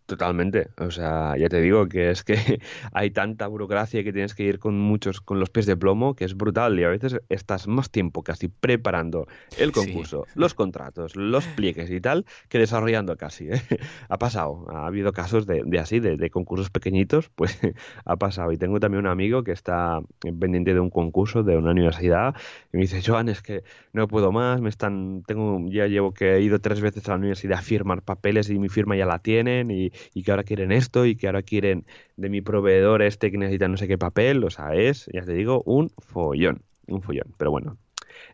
Totalmente. 0.10 0.70
O 0.80 0.90
sea, 0.90 1.38
ya 1.38 1.50
te 1.50 1.62
digo 1.62 1.88
que 1.88 2.10
es 2.10 2.24
que 2.24 2.34
hay 2.94 3.12
tanta 3.12 3.46
burocracia 3.46 4.04
que 4.04 4.12
tienes 4.12 4.34
que 4.34 4.42
ir 4.42 4.58
con 4.58 4.80
muchos, 4.80 5.22
con 5.22 5.40
los 5.40 5.52
pies 5.52 5.68
de 5.68 5.78
plomo, 5.78 6.16
que 6.16 6.26
es 6.26 6.36
brutal. 6.36 6.80
Y 6.80 6.84
a 6.84 6.90
veces 6.90 7.22
estás 7.30 7.68
más 7.68 7.92
tiempo 7.92 8.24
casi 8.24 8.48
preparando 8.48 9.28
el 9.60 9.72
concurso, 9.72 10.26
los 10.34 10.56
contratos, 10.56 11.16
los 11.16 11.46
pliegues 11.46 11.92
y 11.92 12.02
tal, 12.02 12.26
que 12.48 12.58
desarrollando 12.58 13.18
casi. 13.18 13.50
¿eh? 13.50 13.62
Ha 14.10 14.18
pasado. 14.18 14.66
Ha 14.70 14.88
habido 14.88 15.14
casos 15.14 15.46
de, 15.46 15.62
así, 15.80 16.00
de, 16.00 16.30
concursos 16.32 16.72
pequeñitos, 16.72 17.30
pues 17.30 17.60
ha 18.06 18.16
pasado. 18.16 18.52
Y 18.52 18.58
tengo 18.58 18.80
también 18.80 19.06
un 19.06 19.12
amigo 19.12 19.44
que 19.44 19.52
está 19.52 20.02
pendiente 20.22 20.74
de 20.74 20.80
un 20.80 20.90
concurso 20.90 21.44
de 21.44 21.56
una 21.56 21.70
universidad 21.70 22.34
y 22.74 22.78
me 22.78 22.82
dice, 22.82 23.04
Joan, 23.06 23.30
es 23.30 23.44
que 23.44 23.64
no 23.94 24.08
puedo 24.08 24.32
más, 24.32 24.60
me 24.60 24.70
están, 24.70 25.22
tengo, 25.28 25.60
ya 25.70 25.86
llevo 25.86 26.16
que 26.16 26.34
he 26.34 26.42
ido 26.42 26.60
tres 26.60 26.82
veces 26.82 27.08
a 27.08 27.12
la 27.12 27.18
universidad 27.18 27.60
a 27.60 27.62
firmar 27.62 28.02
papeles 28.02 28.50
y 28.50 28.58
mi 28.58 28.70
firma 28.70 28.96
ya 28.96 29.06
la 29.06 29.20
tienen 29.20 29.70
y 29.70 29.92
y 30.14 30.24
que 30.24 30.32
ahora 30.32 30.44
quieren 30.44 30.72
esto 30.72 31.06
y 31.06 31.16
que 31.16 31.28
ahora 31.28 31.44
quieren 31.44 31.86
de 32.18 32.30
mi 32.30 32.42
proveedor 32.42 33.02
este 33.02 33.32
que 33.32 33.38
necesita 33.38 33.68
no 33.68 33.78
sé 33.78 33.88
qué 33.88 33.98
papel, 33.98 34.44
o 34.44 34.50
sea, 34.50 34.76
es, 34.76 35.10
ya 35.14 35.24
te 35.24 35.34
digo, 35.34 35.64
un 35.66 35.90
follón, 35.98 36.62
un 36.88 37.02
follón, 37.02 37.34
pero 37.38 37.52
bueno. 37.52 37.78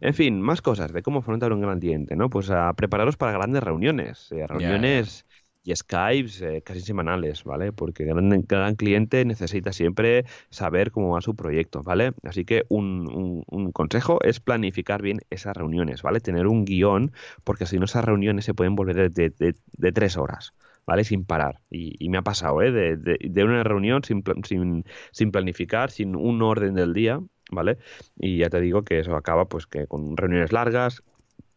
En 0.02 0.14
fin, 0.14 0.42
más 0.42 0.62
cosas 0.62 0.92
de 0.94 1.02
cómo 1.02 1.20
afrontar 1.20 1.54
un 1.54 1.62
gran 1.62 1.80
cliente, 1.80 2.16
¿no? 2.16 2.30
Pues 2.30 2.50
a 2.50 2.74
prepararos 2.74 3.18
para 3.18 3.32
grandes 3.32 3.64
reuniones, 3.64 4.32
eh, 4.32 4.46
reuniones 4.48 5.26
y 5.64 5.76
Skypes 5.76 6.42
eh, 6.42 6.62
casi 6.64 6.82
semanales, 6.82 7.44
¿vale? 7.44 7.72
Porque 7.74 8.06
gran, 8.06 8.30
gran 8.48 8.76
cliente 8.76 9.26
necesita 9.26 9.74
siempre 9.74 10.26
saber 10.50 10.92
cómo 10.92 11.12
va 11.12 11.22
su 11.22 11.36
proyecto, 11.36 11.82
¿vale? 11.82 12.14
Así 12.24 12.46
que 12.46 12.66
un, 12.70 13.44
un, 13.48 13.72
consejo 13.72 14.20
es 14.24 14.40
planificar 14.40 15.02
bien 15.02 15.22
esas 15.32 15.58
reuniones, 15.58 16.04
¿vale? 16.04 16.20
Tener 16.20 16.46
un 16.48 16.66
guion, 16.66 17.12
porque 17.44 17.66
si 17.66 17.80
no 17.80 17.86
esas 17.86 18.06
reuniones 18.06 18.46
se 18.46 18.54
pueden 18.54 18.76
volver 18.76 19.12
de, 19.12 19.30
de, 19.32 19.56
de 19.78 19.92
tres 19.92 20.18
horas. 20.18 20.54
¿Vale? 20.86 21.04
Sin 21.04 21.26
parar. 21.26 21.62
Y, 21.70 22.10
me 22.10 22.18
ha 22.18 22.22
pasado, 22.22 22.62
¿eh? 22.62 22.72
De, 22.72 22.98
de, 22.98 23.44
una 23.44 23.64
reunión 23.64 24.04
sin, 24.04 24.24
sin, 24.44 24.86
sin, 25.12 25.32
planificar, 25.32 25.92
sin 25.92 26.16
un 26.16 26.42
orden 26.42 26.76
del 26.76 26.94
día, 26.94 27.20
¿vale? 27.52 27.78
Y 28.18 28.38
ya 28.38 28.50
te 28.50 28.62
digo 28.62 28.84
que 28.84 29.00
eso 29.00 29.16
acaba 29.16 29.46
pues 29.46 29.68
que 29.68 29.88
con 29.88 30.18
reuniones 30.18 30.52
largas, 30.52 31.04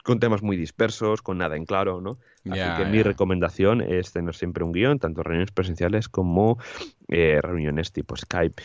con 0.05 0.21
temas 0.21 0.43
muy 0.43 0.57
dispersos, 0.57 1.21
con 1.21 1.39
nada 1.39 1.57
en 1.57 1.67
claro, 1.67 2.01
¿no? 2.01 2.19
Así 2.51 2.83
que 2.83 2.89
mi 2.89 3.03
recomendación 3.03 3.83
es 3.83 4.13
tener 4.13 4.35
siempre 4.35 4.65
un 4.65 4.73
guion, 4.73 4.99
tanto 4.99 5.23
reuniones 5.23 5.51
presenciales 5.51 6.09
como 6.09 6.59
eh, 7.09 7.41
reuniones 7.43 7.93
tipo 7.93 8.17
Skype. 8.17 8.63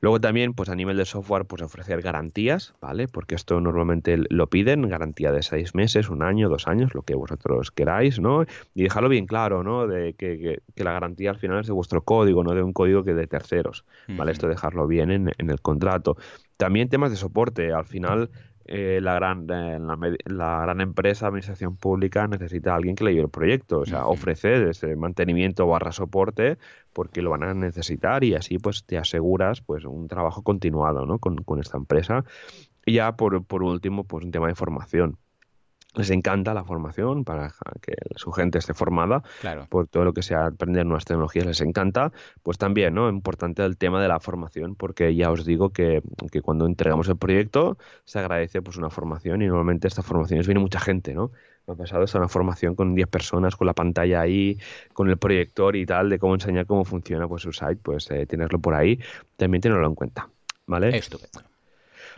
Luego 0.00 0.20
también, 0.20 0.52
pues 0.52 0.68
a 0.68 0.74
nivel 0.74 0.96
de 0.96 1.04
software, 1.04 1.46
pues 1.46 1.62
ofrecer 1.62 2.02
garantías, 2.02 2.74
¿vale? 2.80 3.08
Porque 3.08 3.34
esto 3.34 3.60
normalmente 3.60 4.18
lo 4.28 4.48
piden, 4.48 4.88
garantía 4.88 5.32
de 5.32 5.42
seis 5.42 5.74
meses, 5.74 6.10
un 6.10 6.22
año, 6.22 6.48
dos 6.48 6.68
años, 6.68 6.94
lo 6.94 7.02
que 7.02 7.14
vosotros 7.14 7.70
queráis, 7.70 8.20
¿no? 8.20 8.44
Y 8.74 8.82
dejarlo 8.82 9.08
bien 9.08 9.26
claro, 9.26 9.62
¿no? 9.62 9.86
De 9.86 10.12
que, 10.14 10.60
la 10.76 10.92
garantía 10.92 11.30
al 11.30 11.38
final 11.38 11.60
es 11.60 11.66
de 11.66 11.72
vuestro 11.72 12.02
código, 12.02 12.44
no 12.44 12.54
de 12.54 12.62
un 12.62 12.72
código 12.72 13.02
que 13.02 13.14
de 13.14 13.26
terceros, 13.26 13.84
¿vale? 14.08 14.32
Esto 14.32 14.48
dejarlo 14.48 14.86
bien 14.86 15.10
en, 15.10 15.32
en 15.38 15.50
el 15.50 15.60
contrato. 15.60 16.16
También 16.56 16.88
temas 16.88 17.10
de 17.10 17.16
soporte, 17.16 17.72
al 17.72 17.86
final 17.86 18.30
eh, 18.66 19.00
la, 19.02 19.14
gran, 19.14 19.46
eh, 19.50 19.78
la, 20.24 20.60
gran 20.60 20.80
empresa, 20.80 21.26
administración 21.26 21.76
pública, 21.76 22.26
necesita 22.26 22.72
a 22.72 22.76
alguien 22.76 22.96
que 22.96 23.04
le 23.04 23.12
lleve 23.12 23.24
el 23.24 23.30
proyecto, 23.30 23.80
o 23.80 23.86
sea, 23.86 24.06
ofrecer 24.06 24.68
ese 24.68 24.96
mantenimiento 24.96 25.66
barra 25.66 25.92
soporte 25.92 26.58
porque 26.92 27.22
lo 27.22 27.30
van 27.30 27.42
a 27.42 27.54
necesitar 27.54 28.24
y 28.24 28.34
así 28.34 28.58
pues 28.58 28.84
te 28.84 28.96
aseguras 28.96 29.60
pues 29.60 29.84
un 29.84 30.08
trabajo 30.08 30.42
continuado 30.42 31.06
¿no? 31.06 31.18
con, 31.18 31.36
con 31.36 31.60
esta 31.60 31.76
empresa. 31.76 32.24
Y 32.86 32.94
ya 32.94 33.16
por, 33.16 33.44
por 33.44 33.62
último, 33.62 34.04
pues 34.04 34.24
un 34.24 34.30
tema 34.30 34.48
de 34.48 34.54
formación 34.54 35.18
les 35.94 36.10
encanta 36.10 36.54
la 36.54 36.64
formación 36.64 37.24
para 37.24 37.52
que 37.80 37.94
su 38.16 38.32
gente 38.32 38.58
esté 38.58 38.74
formada 38.74 39.22
por 39.68 39.86
todo 39.86 40.04
lo 40.04 40.12
que 40.12 40.22
sea 40.22 40.46
aprender 40.46 40.84
nuevas 40.86 41.04
tecnologías 41.04 41.46
les 41.46 41.60
encanta. 41.60 42.12
Pues 42.42 42.58
también 42.58 42.94
no 42.94 43.08
importante 43.08 43.64
el 43.64 43.76
tema 43.76 44.02
de 44.02 44.08
la 44.08 44.20
formación 44.20 44.74
porque 44.74 45.14
ya 45.14 45.30
os 45.30 45.44
digo 45.44 45.70
que, 45.70 46.02
que, 46.30 46.42
cuando 46.42 46.66
entregamos 46.66 47.08
el 47.08 47.16
proyecto 47.16 47.78
se 48.04 48.18
agradece 48.18 48.62
pues 48.62 48.76
una 48.76 48.90
formación 48.90 49.42
y 49.42 49.46
normalmente 49.46 49.88
esta 49.88 50.02
formación 50.02 50.42
viene 50.44 50.60
mucha 50.60 50.80
gente 50.80 51.14
no 51.14 51.30
me 51.66 51.74
ha 51.74 51.76
pasado 51.76 52.04
es 52.04 52.14
una 52.14 52.28
formación 52.28 52.74
con 52.74 52.94
10 52.94 53.08
personas 53.08 53.56
con 53.56 53.66
la 53.66 53.72
pantalla 53.72 54.20
ahí 54.20 54.58
con 54.92 55.08
el 55.08 55.16
proyector 55.16 55.76
y 55.76 55.86
tal 55.86 56.10
de 56.10 56.18
cómo 56.18 56.34
enseñar 56.34 56.66
cómo 56.66 56.84
funciona 56.84 57.26
pues 57.26 57.42
su 57.42 57.52
site 57.52 57.76
pues 57.76 58.10
eh, 58.10 58.26
tenerlo 58.26 58.58
por 58.58 58.74
ahí 58.74 58.98
también 59.36 59.62
tenerlo 59.62 59.86
en 59.86 59.94
cuenta 59.94 60.28
vale 60.66 60.96
estupendo 60.96 61.53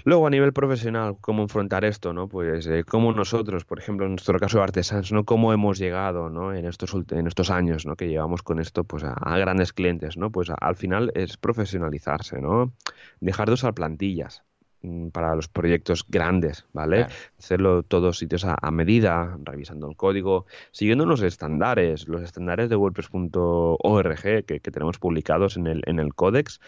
Luego, 0.07 0.29
a 0.29 0.31
nivel 0.31 0.53
profesional, 0.53 1.17
¿cómo 1.21 1.43
enfrentar 1.43 1.85
esto? 1.85 2.13
¿no? 2.13 2.29
Pues 2.29 2.69
eh, 2.69 2.85
cómo 2.85 3.13
nosotros, 3.13 3.65
por 3.65 3.81
ejemplo, 3.81 4.07
en 4.07 4.13
nuestro 4.13 4.39
caso 4.39 4.59
de 4.59 4.63
artesanos, 4.63 5.11
¿no? 5.11 5.25
cómo 5.25 5.53
hemos 5.53 5.81
llegado 5.81 6.31
¿no? 6.31 6.55
en, 6.55 6.65
estos, 6.65 6.95
en 7.11 7.27
estos 7.27 7.51
años 7.51 7.87
¿no? 7.87 7.97
que 7.97 8.07
llevamos 8.07 8.45
con 8.45 8.61
esto 8.61 8.85
pues, 8.85 9.03
a, 9.03 9.37
grandes 9.37 9.73
clientes. 9.73 10.17
¿no? 10.17 10.31
Pues 10.31 10.49
al 10.61 10.77
final 10.77 11.11
es 11.17 11.37
profesionalizarse, 11.37 12.41
¿no? 12.41 12.73
dejar 13.19 13.49
de 13.49 13.55
usar 13.55 13.75
plantillas 13.75 14.45
mm, 14.83 15.09
para 15.09 15.35
los 15.35 15.49
proyectos 15.49 16.05
grandes, 16.07 16.67
¿vale? 16.73 17.09
Hacerlo 17.41 17.83
todos 17.83 18.19
sitios 18.19 18.45
a, 18.45 18.71
medida, 18.71 19.37
revisando 19.43 19.89
el 19.91 19.97
código, 19.97 20.47
siguiendo 20.71 21.05
los 21.05 21.21
estándares, 21.21 22.07
los 22.07 22.23
estándares 22.23 22.69
de 22.69 22.77
WordPress.org 22.77 24.23
que, 24.23 24.61
que, 24.61 24.71
tenemos 24.71 25.01
publicados 25.01 25.57
en 25.57 25.67
el, 25.67 25.83
en 25.85 25.99
el 25.99 26.15
códex, 26.15 26.61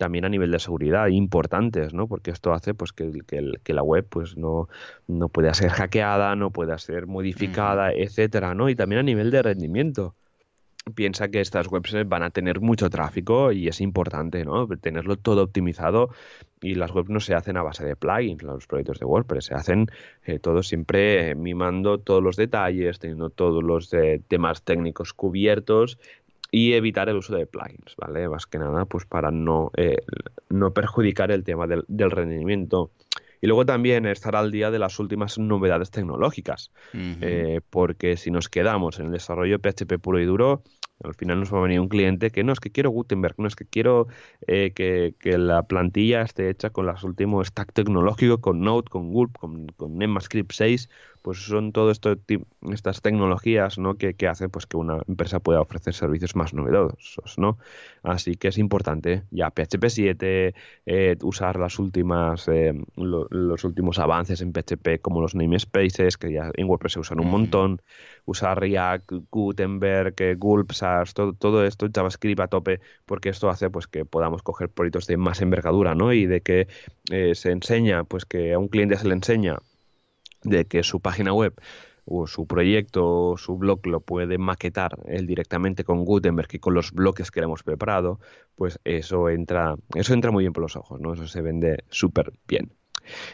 también 0.00 0.24
a 0.24 0.30
nivel 0.30 0.50
de 0.50 0.58
seguridad 0.58 1.08
importantes, 1.08 1.92
¿no? 1.92 2.08
Porque 2.08 2.30
esto 2.30 2.54
hace 2.54 2.72
pues 2.72 2.94
que, 2.94 3.12
que, 3.26 3.74
la 3.74 3.82
web 3.82 4.06
pues 4.08 4.34
no, 4.34 4.66
no 5.06 5.28
pueda 5.28 5.52
ser 5.52 5.68
hackeada, 5.68 6.34
no 6.36 6.50
pueda 6.52 6.78
ser 6.78 7.06
modificada, 7.06 7.92
etcétera, 7.92 8.54
¿no? 8.54 8.70
Y 8.70 8.74
también 8.74 9.00
a 9.00 9.02
nivel 9.02 9.30
de 9.30 9.42
rendimiento. 9.42 10.14
Piensa 10.94 11.28
que 11.28 11.42
estas 11.42 11.70
webs 11.70 11.94
van 12.06 12.22
a 12.22 12.30
tener 12.30 12.62
mucho 12.62 12.88
tráfico 12.88 13.52
y 13.52 13.68
es 13.68 13.82
importante, 13.82 14.42
¿no? 14.46 14.66
Tenerlo 14.68 15.16
todo 15.16 15.42
optimizado 15.42 16.08
y 16.62 16.76
las 16.76 16.94
webs 16.94 17.10
no 17.10 17.20
se 17.20 17.34
hacen 17.34 17.58
a 17.58 17.62
base 17.62 17.84
de 17.84 17.94
plugins, 17.94 18.42
los 18.42 18.66
proyectos 18.66 18.98
de 18.98 19.04
WordPress, 19.04 19.44
se 19.44 19.54
hacen 19.54 19.88
eh, 20.24 20.38
todo 20.38 20.62
siempre 20.62 21.34
mimando 21.34 21.98
todos 21.98 22.22
los 22.22 22.36
detalles, 22.36 22.98
teniendo 22.98 23.28
todos 23.28 23.62
los 23.62 23.92
eh, 23.92 24.22
temas 24.28 24.62
técnicos 24.62 25.12
cubiertos 25.12 25.98
y 26.50 26.72
evitar 26.72 27.08
el 27.08 27.16
uso 27.16 27.34
de 27.34 27.46
plugins, 27.46 27.94
¿vale? 27.96 28.28
Más 28.28 28.46
que 28.46 28.58
nada, 28.58 28.84
pues 28.84 29.06
para 29.06 29.30
no, 29.30 29.70
eh, 29.76 29.98
no 30.48 30.72
perjudicar 30.72 31.30
el 31.30 31.44
tema 31.44 31.66
del, 31.66 32.10
rendimiento. 32.10 32.90
Y 33.40 33.46
luego 33.46 33.64
también 33.64 34.04
estar 34.04 34.36
al 34.36 34.50
día 34.50 34.70
de 34.70 34.78
las 34.78 34.98
últimas 34.98 35.38
novedades 35.38 35.90
tecnológicas, 35.90 36.72
eh, 36.92 37.60
porque 37.70 38.16
si 38.16 38.30
nos 38.30 38.48
quedamos 38.48 38.98
en 38.98 39.06
el 39.06 39.12
desarrollo 39.12 39.58
PHP 39.58 39.98
puro 39.98 40.20
y 40.20 40.26
duro, 40.26 40.62
Al 41.02 41.14
final 41.14 41.40
nos 41.40 41.50
va 41.50 41.60
a 41.60 41.62
venir 41.62 41.80
un 41.80 41.88
cliente 41.88 42.30
que 42.30 42.44
no 42.44 42.52
es 42.52 42.60
que 42.60 42.70
quiero 42.70 42.90
Gutenberg, 42.90 43.34
no 43.38 43.48
es 43.48 43.56
que 43.56 43.64
quiero 43.64 44.08
eh, 44.46 44.72
que, 44.74 45.14
que, 45.18 45.38
la 45.38 45.62
plantilla 45.62 46.20
esté 46.20 46.50
hecha 46.50 46.68
con 46.68 46.84
los 46.84 47.02
últimos 47.04 47.48
stack 47.48 47.72
tecnológico, 47.72 48.42
con 48.42 48.60
Node, 48.60 48.90
con 48.90 49.10
Gulp, 49.10 49.38
con, 49.38 49.68
con 49.68 50.02
ECMAScript 50.02 50.52
6, 50.52 50.90
pues 51.22 51.38
son 51.38 51.72
todo 51.72 51.90
esto 51.90 52.16
estas 52.72 53.02
tecnologías 53.02 53.78
¿no? 53.78 53.94
que, 53.96 54.14
que 54.14 54.26
hacen 54.26 54.50
pues 54.50 54.66
que 54.66 54.76
una 54.76 54.98
empresa 55.06 55.40
pueda 55.40 55.60
ofrecer 55.60 55.92
servicios 55.94 56.34
más 56.34 56.54
novedosos 56.54 57.38
¿no? 57.38 57.58
así 58.02 58.36
que 58.36 58.48
es 58.48 58.58
importante 58.58 59.24
ya 59.30 59.50
PHP 59.50 59.88
7 59.88 60.54
eh, 60.86 61.16
usar 61.22 61.58
las 61.58 61.78
últimas 61.78 62.48
eh, 62.48 62.72
los 62.96 63.64
últimos 63.64 63.98
avances 63.98 64.40
en 64.40 64.52
PHP 64.52 65.00
como 65.02 65.20
los 65.20 65.34
namespaces 65.34 66.16
que 66.16 66.32
ya 66.32 66.50
en 66.54 66.68
WordPress 66.68 66.92
se 66.94 67.00
usan 67.00 67.20
un 67.20 67.30
montón 67.30 67.82
usar 68.24 68.58
React 68.58 69.12
Gutenberg 69.30 70.14
eh, 70.18 70.34
Gulp 70.36 70.72
SAS 70.72 71.12
todo, 71.12 71.34
todo 71.34 71.66
esto 71.66 71.86
JavaScript 71.92 72.40
a 72.40 72.48
tope 72.48 72.80
porque 73.04 73.28
esto 73.28 73.50
hace 73.50 73.68
pues 73.68 73.86
que 73.86 74.04
podamos 74.06 74.42
coger 74.42 74.70
proyectos 74.70 75.06
de 75.06 75.18
más 75.18 75.42
envergadura 75.42 75.94
¿no? 75.94 76.12
y 76.12 76.26
de 76.26 76.40
que 76.40 76.68
se 77.34 77.50
enseña 77.50 78.04
pues 78.04 78.24
que 78.24 78.52
a 78.52 78.58
un 78.58 78.68
cliente 78.68 78.96
se 78.96 79.08
le 79.08 79.14
enseña 79.14 79.58
de 80.42 80.66
que 80.66 80.82
su 80.82 81.00
página 81.00 81.32
web 81.32 81.54
o 82.04 82.26
su 82.26 82.46
proyecto 82.46 83.06
o 83.06 83.36
su 83.36 83.56
blog 83.56 83.86
lo 83.86 84.00
puede 84.00 84.38
maquetar 84.38 84.98
él 85.06 85.26
directamente 85.26 85.84
con 85.84 86.04
Gutenberg 86.04 86.48
y 86.52 86.58
con 86.58 86.74
los 86.74 86.92
bloques 86.92 87.30
que 87.30 87.40
le 87.40 87.44
hemos 87.44 87.62
preparado, 87.62 88.20
pues 88.56 88.80
eso 88.84 89.28
entra, 89.28 89.76
eso 89.94 90.14
entra 90.14 90.30
muy 90.30 90.44
bien 90.44 90.52
por 90.52 90.62
los 90.62 90.76
ojos, 90.76 91.00
¿no? 91.00 91.14
Eso 91.14 91.26
se 91.26 91.42
vende 91.42 91.84
súper 91.88 92.32
bien. 92.48 92.72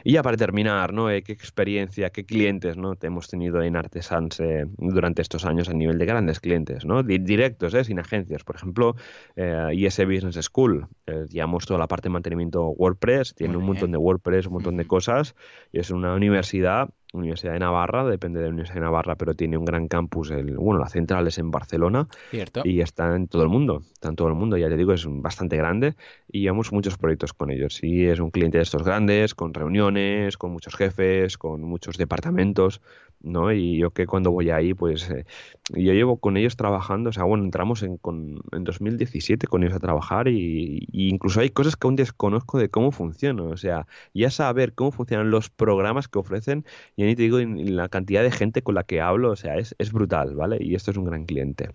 Y 0.05 0.13
ya 0.13 0.23
para 0.23 0.37
terminar, 0.37 0.93
¿no? 0.93 1.11
Eh, 1.11 1.23
¿Qué 1.23 1.33
experiencia, 1.33 2.11
qué 2.11 2.25
clientes 2.25 2.77
¿no? 2.77 2.95
hemos 3.01 3.29
tenido 3.29 3.63
en 3.63 3.77
Artesans 3.77 4.41
eh, 4.41 4.67
durante 4.77 5.23
estos 5.23 5.45
años 5.45 5.69
a 5.69 5.75
nivel 5.75 5.99
de 5.99 6.07
grandes 6.07 6.41
clientes, 6.41 6.85
¿no? 6.85 7.03
directos, 7.03 7.75
¿eh? 7.75 7.85
sin 7.85 7.99
agencias? 7.99 8.45
Por 8.45 8.57
ejemplo, 8.57 8.97
eh, 9.37 9.69
IS 9.73 9.99
Business 9.99 10.37
School, 10.47 10.87
digamos 11.29 11.67
toda 11.67 11.79
la 11.79 11.87
parte 11.87 12.09
de 12.09 12.13
mantenimiento 12.13 12.69
WordPress, 12.69 13.35
tiene 13.35 13.57
un 13.57 13.65
montón 13.65 13.93
de 13.93 13.99
WordPress, 13.99 14.47
un 14.47 14.55
montón 14.55 14.77
de 14.77 14.87
cosas, 14.87 15.35
y 15.73 15.79
es 15.81 15.91
una 15.91 16.15
universidad 16.15 16.91
Universidad 17.19 17.53
de 17.53 17.59
Navarra, 17.61 18.05
depende 18.05 18.41
de 18.41 18.47
la 18.47 18.51
Universidad 18.51 18.77
de 18.77 18.81
Navarra, 18.83 19.17
pero 19.17 19.35
tiene 19.35 19.57
un 19.57 19.65
gran 19.65 19.89
campus, 19.89 20.31
el, 20.31 20.57
bueno, 20.57 20.81
la 20.81 20.89
central 20.89 21.27
es 21.27 21.39
en 21.39 21.51
Barcelona 21.51 22.09
Cierto. 22.31 22.63
y 22.65 22.81
está 22.81 23.15
en 23.15 23.29
todo 23.29 23.43
el 23.43 23.49
mundo, 23.49 23.83
está 23.93 24.09
en 24.09 24.17
todo 24.17 24.29
el 24.29 24.35
mundo, 24.35 24.57
ya 24.57 24.69
te 24.69 24.77
digo, 24.77 24.93
es 24.93 25.07
bastante 25.09 25.57
grande 25.57 25.95
y 26.31 26.43
llevamos 26.43 26.73
muchos 26.73 26.97
proyectos 26.99 27.33
con 27.33 27.51
ellos. 27.51 27.83
Y 27.83 28.07
es 28.07 28.21
un 28.21 28.31
cliente 28.31 28.59
de 28.59 28.63
estos 28.63 28.83
grandes, 28.83 29.35
con 29.35 29.55
reuniones, 29.55 30.37
con 30.37 30.53
muchos 30.53 30.75
jefes, 30.77 31.39
con 31.39 31.63
muchos 31.63 31.97
departamentos, 31.97 32.81
¿no? 33.21 33.53
Y 33.53 33.79
yo 33.79 33.91
que 33.91 34.07
cuando 34.07 34.31
voy 34.31 34.51
ahí, 34.51 34.75
pues 34.75 35.11
eh, 35.11 35.25
yo 35.71 35.93
llevo 35.93 36.19
con 36.19 36.37
ellos 36.37 36.57
trabajando, 36.57 37.11
o 37.11 37.13
sea, 37.13 37.25
bueno, 37.25 37.45
entramos 37.45 37.83
en, 37.83 37.97
con, 37.97 38.41
en 38.53 38.65
2017 38.65 39.47
con 39.47 39.63
ellos 39.63 39.75
a 39.75 39.81
trabajar 39.81 40.29
y, 40.29 40.87
y, 40.93 41.09
incluso 41.09 41.41
hay 41.41 41.51
cosas 41.51 41.77
que 41.77 41.87
aún 41.87 41.97
desconozco 41.97 42.59
de 42.59 42.69
cómo 42.69 42.93
funcionan, 42.93 43.47
o 43.47 43.57
sea, 43.57 43.87
ya 44.15 44.31
saber 44.31 44.75
cómo 44.75 44.93
funcionan 44.93 45.31
los 45.31 45.51
programas 45.51 46.09
que 46.09 46.19
ofrecen, 46.19 46.65
y 46.95 47.03
ni 47.07 47.17
te 47.17 47.23
digo 47.23 47.39
la 47.41 47.89
cantidad 47.89 48.23
de 48.23 48.31
gente 48.31 48.63
con 48.63 48.75
la 48.75 48.85
que 48.85 49.01
hablo, 49.01 49.31
o 49.31 49.37
sea, 49.37 49.57
es, 49.57 49.75
es 49.79 49.93
brutal, 49.93 50.35
¿vale? 50.35 50.59
Y 50.61 50.75
esto 50.75 50.91
es 50.91 50.97
un 50.97 51.05
gran 51.05 51.25
cliente. 51.27 51.71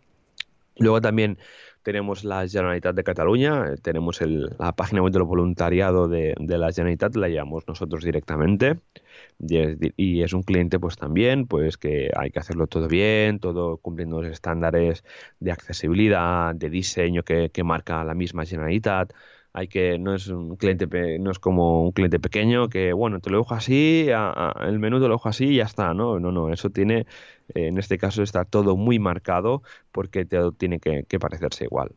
Luego 0.77 1.01
también 1.01 1.37
tenemos 1.83 2.23
la 2.23 2.47
Generalitat 2.47 2.95
de 2.95 3.03
Cataluña, 3.03 3.75
tenemos 3.81 4.21
el, 4.21 4.55
la 4.59 4.73
página 4.73 5.01
web 5.01 5.11
del 5.11 5.23
voluntariado 5.23 6.07
de, 6.07 6.35
de 6.39 6.57
la 6.57 6.71
Generalitat, 6.71 7.15
la 7.15 7.27
llevamos 7.27 7.67
nosotros 7.67 8.03
directamente 8.03 8.79
y 9.39 10.21
es, 10.21 10.33
un 10.33 10.43
cliente 10.43 10.79
pues 10.79 10.97
también 10.97 11.47
pues 11.47 11.77
que 11.77 12.11
hay 12.15 12.29
que 12.31 12.39
hacerlo 12.39 12.67
todo 12.67 12.87
bien, 12.87 13.39
todo 13.39 13.77
cumpliendo 13.77 14.21
los 14.21 14.31
estándares 14.31 15.03
de 15.39 15.51
accesibilidad, 15.51 16.53
de 16.55 16.69
diseño 16.69 17.23
que, 17.23 17.49
que 17.49 17.63
marca 17.63 18.03
la 18.03 18.13
misma 18.13 18.45
Generalitat 18.45 19.13
hay 19.53 19.67
que 19.67 19.99
no 19.99 20.13
es 20.15 20.27
un 20.27 20.55
cliente 20.57 20.87
no 21.19 21.31
es 21.31 21.39
como 21.39 21.83
un 21.83 21.91
cliente 21.91 22.19
pequeño 22.19 22.69
que 22.69 22.93
bueno 22.93 23.19
te 23.19 23.29
lo 23.29 23.39
dejo 23.39 23.53
así 23.53 24.07
el 24.61 24.79
menú 24.79 24.99
te 25.01 25.07
lo 25.07 25.15
dejo 25.15 25.29
así 25.29 25.45
y 25.47 25.57
ya 25.57 25.65
está 25.65 25.93
no 25.93 26.19
no 26.19 26.31
no 26.31 26.51
eso 26.53 26.69
tiene 26.69 27.05
en 27.49 27.77
este 27.77 27.97
caso 27.97 28.23
está 28.23 28.45
todo 28.45 28.77
muy 28.77 28.99
marcado 28.99 29.63
porque 29.91 30.25
todo 30.25 30.51
tiene 30.53 30.79
que 30.79 31.19
parecerse 31.19 31.65
igual 31.65 31.95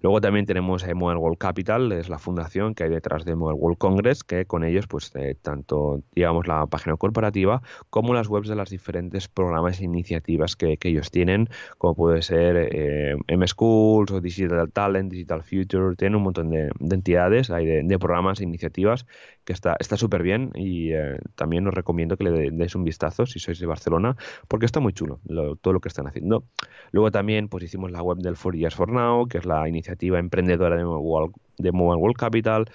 Luego 0.00 0.20
también 0.20 0.46
tenemos 0.46 0.84
eh, 0.84 0.94
Mobile 0.94 1.18
World 1.18 1.38
Capital, 1.38 1.92
es 1.92 2.08
la 2.08 2.18
fundación 2.18 2.74
que 2.74 2.84
hay 2.84 2.90
detrás 2.90 3.24
de 3.24 3.34
Mobile 3.34 3.58
World 3.58 3.78
Congress, 3.78 4.24
que 4.24 4.46
con 4.46 4.64
ellos, 4.64 4.86
pues 4.86 5.10
eh, 5.14 5.36
tanto 5.40 6.02
digamos 6.14 6.46
la 6.46 6.66
página 6.66 6.96
corporativa 6.96 7.62
como 7.90 8.14
las 8.14 8.28
webs 8.28 8.48
de 8.48 8.54
las 8.54 8.70
diferentes 8.70 9.28
programas 9.28 9.80
e 9.80 9.84
iniciativas 9.84 10.56
que, 10.56 10.78
ellos 10.88 11.10
tienen, 11.10 11.48
como 11.76 11.94
puede 11.94 12.22
ser 12.22 12.56
eh, 12.72 13.16
M 13.26 13.46
Schools 13.46 14.10
o 14.10 14.20
Digital 14.20 14.70
Talent, 14.72 15.10
Digital 15.10 15.42
Future, 15.42 15.96
tienen 15.96 16.16
un 16.16 16.22
montón 16.22 16.50
de, 16.50 16.70
entidades, 16.90 17.50
hay 17.50 17.66
de, 17.66 17.98
programas 17.98 18.40
e 18.40 18.44
iniciativas 18.44 19.06
que 19.48 19.54
está 19.54 19.96
súper 19.96 20.22
bien 20.22 20.52
y 20.54 20.90
también 21.34 21.66
os 21.66 21.72
recomiendo 21.72 22.18
que 22.18 22.24
le 22.24 22.50
deis 22.50 22.74
un 22.74 22.84
vistazo 22.84 23.24
si 23.24 23.38
sois 23.38 23.58
de 23.58 23.64
Barcelona, 23.66 24.14
porque 24.46 24.66
está 24.66 24.78
muy 24.78 24.92
chulo 24.92 25.20
todo 25.62 25.72
lo 25.72 25.80
que 25.80 25.88
están 25.88 26.06
haciendo. 26.06 26.44
Luego 26.92 27.10
también 27.10 27.48
pues 27.48 27.64
hicimos 27.64 27.90
la 27.90 28.02
web 28.02 28.18
del 28.18 28.36
For 28.36 28.54
Years 28.54 28.74
for 28.74 28.92
Now, 28.92 29.26
que 29.26 29.38
es 29.38 29.46
la 29.46 29.66
iniciativa 29.66 29.88
iniciativa 29.88 30.18
emprendedora 30.18 30.76
de 30.76 30.84
Mobile, 30.84 31.32
de 31.56 31.72
Mobile 31.72 32.00
World 32.00 32.16
Capital. 32.16 32.66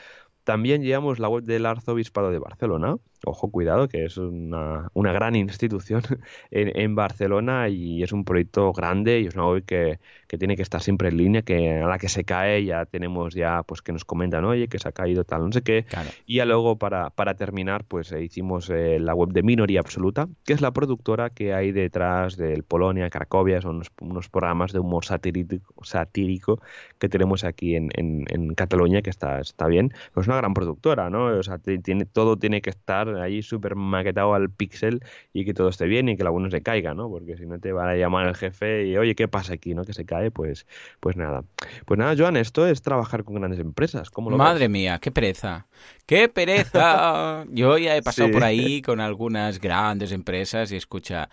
También 0.43 0.81
llevamos 0.81 1.19
la 1.19 1.29
web 1.29 1.43
del 1.43 1.65
Arzobispado 1.65 2.31
de 2.31 2.39
Barcelona, 2.39 2.95
ojo, 3.25 3.49
cuidado, 3.49 3.87
que 3.87 4.05
es 4.05 4.17
una, 4.17 4.89
una 4.93 5.13
gran 5.13 5.35
institución 5.35 6.01
en, 6.51 6.77
en, 6.79 6.95
Barcelona 6.95 7.69
y 7.69 8.03
es 8.03 8.11
un 8.11 8.23
proyecto 8.23 8.71
grande 8.73 9.21
y 9.21 9.27
es 9.27 9.35
una 9.35 9.47
web 9.47 9.65
que, 9.65 9.99
que, 10.27 10.37
tiene 10.37 10.55
que 10.55 10.61
estar 10.61 10.81
siempre 10.81 11.09
en 11.09 11.17
línea, 11.17 11.41
que 11.41 11.81
a 11.81 11.87
la 11.87 11.97
que 11.97 12.09
se 12.09 12.23
cae 12.23 12.65
ya 12.65 12.85
tenemos 12.85 13.33
ya, 13.33 13.63
pues 13.63 13.81
que 13.81 13.91
nos 13.91 14.05
comentan, 14.05 14.45
oye, 14.45 14.67
que 14.67 14.79
se 14.79 14.89
ha 14.89 14.91
caído 14.91 15.23
tal, 15.23 15.45
no 15.45 15.51
sé 15.51 15.61
qué. 15.61 15.83
Claro. 15.83 16.09
Y 16.25 16.37
ya 16.37 16.45
luego, 16.45 16.77
para, 16.77 17.09
para 17.09 17.35
terminar, 17.35 17.83
pues 17.85 18.11
eh, 18.11 18.23
hicimos 18.23 18.69
eh, 18.69 18.99
la 18.99 19.13
web 19.15 19.29
de 19.29 19.43
Minoría 19.43 19.79
Absoluta, 19.79 20.27
que 20.45 20.53
es 20.53 20.61
la 20.61 20.71
productora 20.71 21.29
que 21.29 21.53
hay 21.53 21.71
detrás 21.71 22.37
del 22.37 22.63
Polonia, 22.63 23.09
Cracovia, 23.09 23.61
son 23.61 23.75
unos, 23.75 23.91
unos 24.01 24.29
programas 24.29 24.71
de 24.73 24.79
humor 24.79 25.05
satírico, 25.05 25.83
satírico 25.83 26.61
que 26.99 27.09
tenemos 27.09 27.43
aquí 27.43 27.75
en, 27.75 27.89
en, 27.95 28.25
en, 28.29 28.53
Cataluña, 28.55 29.01
que 29.01 29.09
está, 29.09 29.39
está 29.39 29.67
bien. 29.67 29.93
Pues 30.13 30.25
es 30.25 30.27
una 30.27 30.37
gran 30.37 30.53
productora, 30.53 31.09
¿no? 31.09 31.25
O 31.25 31.43
sea, 31.43 31.57
tiene, 31.57 32.05
todo 32.05 32.37
tiene 32.37 32.61
que 32.61 32.69
estar 32.69 33.12
ahí 33.21 33.41
súper 33.41 33.75
maquetado 33.75 34.33
al 34.33 34.49
pixel 34.49 35.01
y 35.33 35.45
que 35.45 35.53
todo 35.53 35.69
esté 35.69 35.85
bien 35.87 36.09
y 36.09 36.17
que 36.17 36.23
la 36.23 36.31
no 36.31 36.49
se 36.49 36.61
caiga, 36.61 36.93
¿no? 36.93 37.09
Porque 37.09 37.37
si 37.37 37.45
no 37.45 37.59
te 37.59 37.71
va 37.71 37.89
a 37.91 37.95
llamar 37.95 38.27
el 38.27 38.35
jefe 38.35 38.85
y, 38.87 38.97
oye, 38.97 39.15
¿qué 39.15 39.27
pasa 39.27 39.53
aquí, 39.53 39.73
no? 39.73 39.83
Que 39.85 39.93
se 39.93 40.05
cae, 40.05 40.31
pues, 40.31 40.65
pues 40.99 41.15
nada. 41.15 41.43
Pues 41.85 41.97
nada, 41.97 42.15
Joan, 42.17 42.37
esto 42.37 42.67
es 42.67 42.81
trabajar 42.81 43.23
con 43.23 43.35
grandes 43.35 43.59
empresas. 43.59 44.09
¿Cómo 44.09 44.29
lo 44.29 44.37
Madre 44.37 44.61
ves? 44.65 44.69
mía, 44.71 44.99
qué 44.99 45.11
pereza. 45.11 45.67
¡Qué 46.05 46.27
pereza! 46.29 47.45
Yo 47.51 47.77
ya 47.77 47.95
he 47.95 48.01
pasado 48.01 48.27
Sí. 48.27 48.33
por 48.33 48.43
ahí 48.43 48.81
con 48.81 48.99
algunas 48.99 49.59
grandes 49.59 50.11
empresas 50.11 50.71
y 50.71 50.75
escucha, 50.75 51.29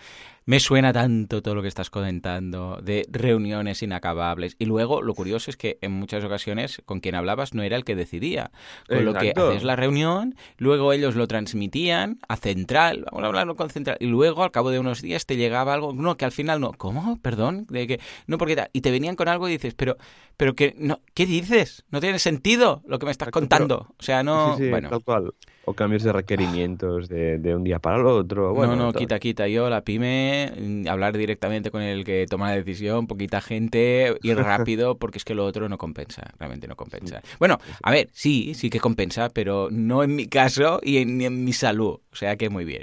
me 0.51 0.59
suena 0.59 0.93
tanto 0.93 1.43
todo 1.43 1.55
lo 1.55 1.63
que 1.63 1.69
estás 1.69 1.91
comentando, 1.91 2.81
de 2.83 3.07
reuniones 3.09 3.85
inacabables. 3.85 4.57
Y 4.59 4.65
luego, 4.65 5.01
lo 5.01 5.15
curioso 5.15 5.49
es 5.49 5.57
que 5.57 5.79
en 5.81 5.93
muchas 5.93 6.25
ocasiones 6.25 6.83
con 6.87 6.99
quien 6.99 7.15
hablabas 7.15 7.55
no 7.55 7.63
era 7.63 7.77
el 7.77 7.85
que 7.85 7.95
decidía. 7.95 8.51
Con 8.89 9.05
lo 9.05 9.15
que 9.15 9.31
haces 9.31 9.63
la 9.63 9.77
reunión, 9.77 10.35
luego 10.59 10.93
ellos 10.93 11.15
lo 11.15 11.29
transmitían 11.29 12.19
a 12.27 12.37
Central, 12.37 13.05
vamos 13.13 13.23
a 13.23 13.27
hablarlo 13.29 13.55
con 13.55 13.71
Central, 13.71 13.97
y 14.01 14.07
luego 14.07 14.43
al 14.43 14.51
cabo 14.51 14.71
de 14.71 14.81
unos 14.81 15.03
días 15.03 15.25
te 15.25 15.37
llegaba 15.37 15.73
algo, 15.73 15.93
no, 15.93 16.17
que 16.17 16.25
al 16.25 16.33
final 16.33 16.61
no, 16.61 16.73
¿cómo? 16.73 17.21
Perdón, 17.23 17.69
de 17.71 17.87
que, 17.87 18.01
no, 18.27 18.37
porque 18.37 18.57
tal, 18.57 18.71
y 18.73 18.81
te 18.81 18.91
venían 18.91 19.15
con 19.15 19.29
algo 19.29 19.49
y 19.49 19.53
dices, 19.53 19.75
pero, 19.75 19.99
pero 20.37 20.57
que, 20.57 20.75
no, 20.77 20.99
¿qué 21.15 21.27
dices? 21.27 21.85
No 21.93 22.01
tiene 22.01 22.19
sentido 22.19 22.83
lo 22.89 22.99
que 22.99 23.07
me 23.07 23.13
estás 23.13 23.29
Exacto, 23.29 23.39
contando. 23.39 23.95
O 23.97 24.03
sea, 24.03 24.25
no, 24.25 24.57
sí, 24.57 24.65
sí, 24.65 24.71
bueno. 24.71 24.89
tal 24.91 25.05
cual. 25.05 25.33
O 25.65 25.75
cambios 25.75 26.03
de 26.03 26.13
requerimientos 26.13 27.09
de, 27.09 27.39
de 27.39 27.55
un 27.55 27.65
día 27.65 27.79
para 27.79 27.99
el 27.99 28.07
otro. 28.07 28.55
Bueno, 28.55 28.77
no, 28.77 28.87
no, 28.87 28.93
quita, 28.93 29.19
quita. 29.19 29.47
Yo, 29.47 29.69
la 29.69 29.83
pyme, 29.83 30.53
mm, 30.59 30.89
hablar 30.89 31.17
directamente 31.17 31.71
con 31.71 31.83
el 31.83 32.05
que 32.05 32.27
toma 32.29 32.49
la 32.49 32.57
decisión, 32.57 33.07
poquita 33.07 33.41
gente, 33.41 34.17
ir 34.23 34.37
rápido, 34.37 34.97
porque 34.97 35.19
es 35.19 35.25
que 35.25 35.35
lo 35.35 35.45
otro 35.45 35.69
no 35.69 35.79
compensa, 35.79 36.33
realmente 36.39 36.67
no 36.67 36.77
compensa. 36.77 37.23
Bueno, 37.39 37.59
a 37.83 37.91
ver, 37.91 38.09
sí, 38.13 38.55
sí 38.55 38.71
que 38.71 38.81
compensa, 38.81 39.29
pero 39.29 39.69
no 39.71 40.03
en 40.03 40.17
mi 40.17 40.27
caso 40.27 40.81
y 40.83 40.99
en, 40.99 41.19
ni 41.19 41.27
en 41.27 41.45
mi 41.45 41.53
salud. 41.53 42.01
O 42.11 42.17
sea 42.17 42.37
que 42.37 42.49
muy 42.49 42.65
bien. 42.65 42.83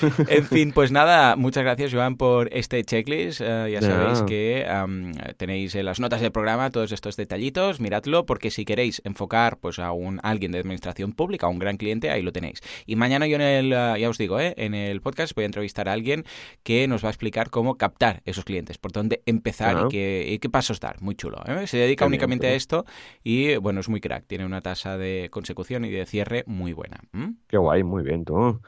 En 0.28 0.44
fin, 0.46 0.72
pues 0.72 0.92
nada, 0.92 1.36
muchas 1.36 1.64
gracias 1.64 1.92
Joan 1.92 2.16
por 2.16 2.48
este 2.52 2.82
checklist. 2.84 3.40
Eh, 3.40 3.70
ya 3.72 3.82
sabéis 3.82 4.22
que 4.22 4.66
tenéis 5.36 5.74
en 5.74 5.84
las 5.84 6.00
notas 6.00 6.20
del 6.20 6.32
programa 6.32 6.70
todos 6.70 6.92
estos 6.92 7.16
detallitos, 7.16 7.80
miradlo, 7.80 8.26
porque 8.26 8.50
si 8.50 8.64
queréis 8.64 9.02
enfocar 9.04 9.58
pues 9.58 9.78
a 9.78 9.92
un 9.92 10.20
alguien 10.22 10.52
de 10.52 10.58
administración 10.58 11.12
pública, 11.12 11.46
a 11.46 11.50
un 11.50 11.58
gran 11.58 11.76
cliente, 11.76 12.10
ahí 12.10 12.22
lo 12.22 12.32
tenéis. 12.32 12.60
Y 12.86 12.96
mañana 12.96 13.26
yo 13.26 13.36
en 13.36 13.42
el, 13.42 13.72
eh, 13.72 14.00
ya 14.00 14.08
os 14.08 14.18
digo, 14.18 14.40
eh, 14.40 14.54
en 14.56 14.74
el 14.74 15.00
podcast 15.00 15.34
voy 15.34 15.44
a 15.44 15.46
entrevistar 15.46 15.88
a 15.88 15.92
alguien 15.92 16.24
que 16.62 16.88
nos 16.88 17.04
va 17.04 17.08
a 17.08 17.10
explicar 17.10 17.50
cómo 17.50 17.76
captar 17.76 18.22
esos 18.24 18.44
clientes, 18.44 18.78
por 18.78 18.92
dónde 18.92 19.22
empezar 19.26 19.86
y, 19.86 19.88
qué, 19.88 20.26
y 20.28 20.38
qué 20.38 20.48
pasos 20.48 20.80
dar. 20.80 21.00
Muy 21.00 21.14
chulo. 21.14 21.42
¿eh? 21.46 21.66
Se 21.66 21.78
dedica 21.78 22.06
únicamente 22.06 22.46
a 22.46 22.54
esto 22.54 22.84
y 23.22 23.56
bueno, 23.56 23.80
es 23.80 23.88
muy 23.88 24.00
crack. 24.00 24.26
Tiene 24.26 24.44
una 24.44 24.60
tasa 24.60 24.96
de 24.98 25.28
consecución 25.30 25.84
y 25.84 25.90
de 25.90 26.06
cierre 26.06 26.44
muy 26.46 26.72
buena. 26.72 27.00
Qué 27.48 27.58
guay, 27.58 27.82
muy 27.82 28.02
bien, 28.02 28.24
tú. 28.24 28.60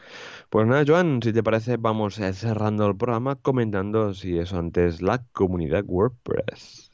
Pues 0.50 0.66
nada, 0.66 0.84
Joan, 0.86 0.97
si 0.98 1.32
te 1.32 1.44
parece, 1.44 1.76
vamos 1.76 2.18
eh, 2.18 2.32
cerrando 2.32 2.84
el 2.88 2.96
programa 2.96 3.36
comentando 3.36 4.14
si 4.14 4.36
eso 4.36 4.58
antes 4.58 5.00
la 5.00 5.22
comunidad 5.30 5.84
WordPress. 5.86 6.90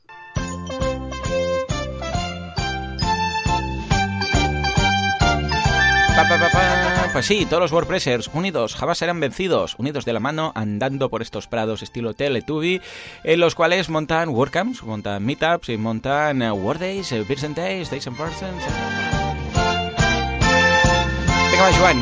Pa, 6.14 6.28
pa, 6.28 6.38
pa, 6.38 7.08
pues 7.14 7.24
sí, 7.24 7.46
todos 7.46 7.62
los 7.62 7.72
WordPressers 7.72 8.28
unidos 8.34 8.74
jamás 8.74 8.98
serán 8.98 9.20
vencidos, 9.20 9.74
unidos 9.78 10.04
de 10.04 10.12
la 10.12 10.20
mano, 10.20 10.52
andando 10.54 11.08
por 11.08 11.22
estos 11.22 11.46
prados 11.46 11.82
estilo 11.82 12.12
Teletubby, 12.12 12.82
en 13.22 13.40
los 13.40 13.54
cuales 13.54 13.88
montan 13.88 14.28
WordCamps, 14.28 14.82
montan 14.82 15.24
Meetups 15.24 15.70
y 15.70 15.78
montan 15.78 16.42
eh, 16.42 16.52
Worddays, 16.52 17.10
Word 17.10 17.22
eh, 17.22 17.24
Days, 17.26 17.54
Days, 17.54 17.90
Days 17.90 18.06
and 18.06 18.18
Persons. 18.18 19.23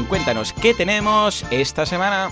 Cuéntanos, 0.09 0.55
¿qué 0.55 0.73
tenemos 0.73 1.45
esta 1.51 1.85
semana? 1.85 2.31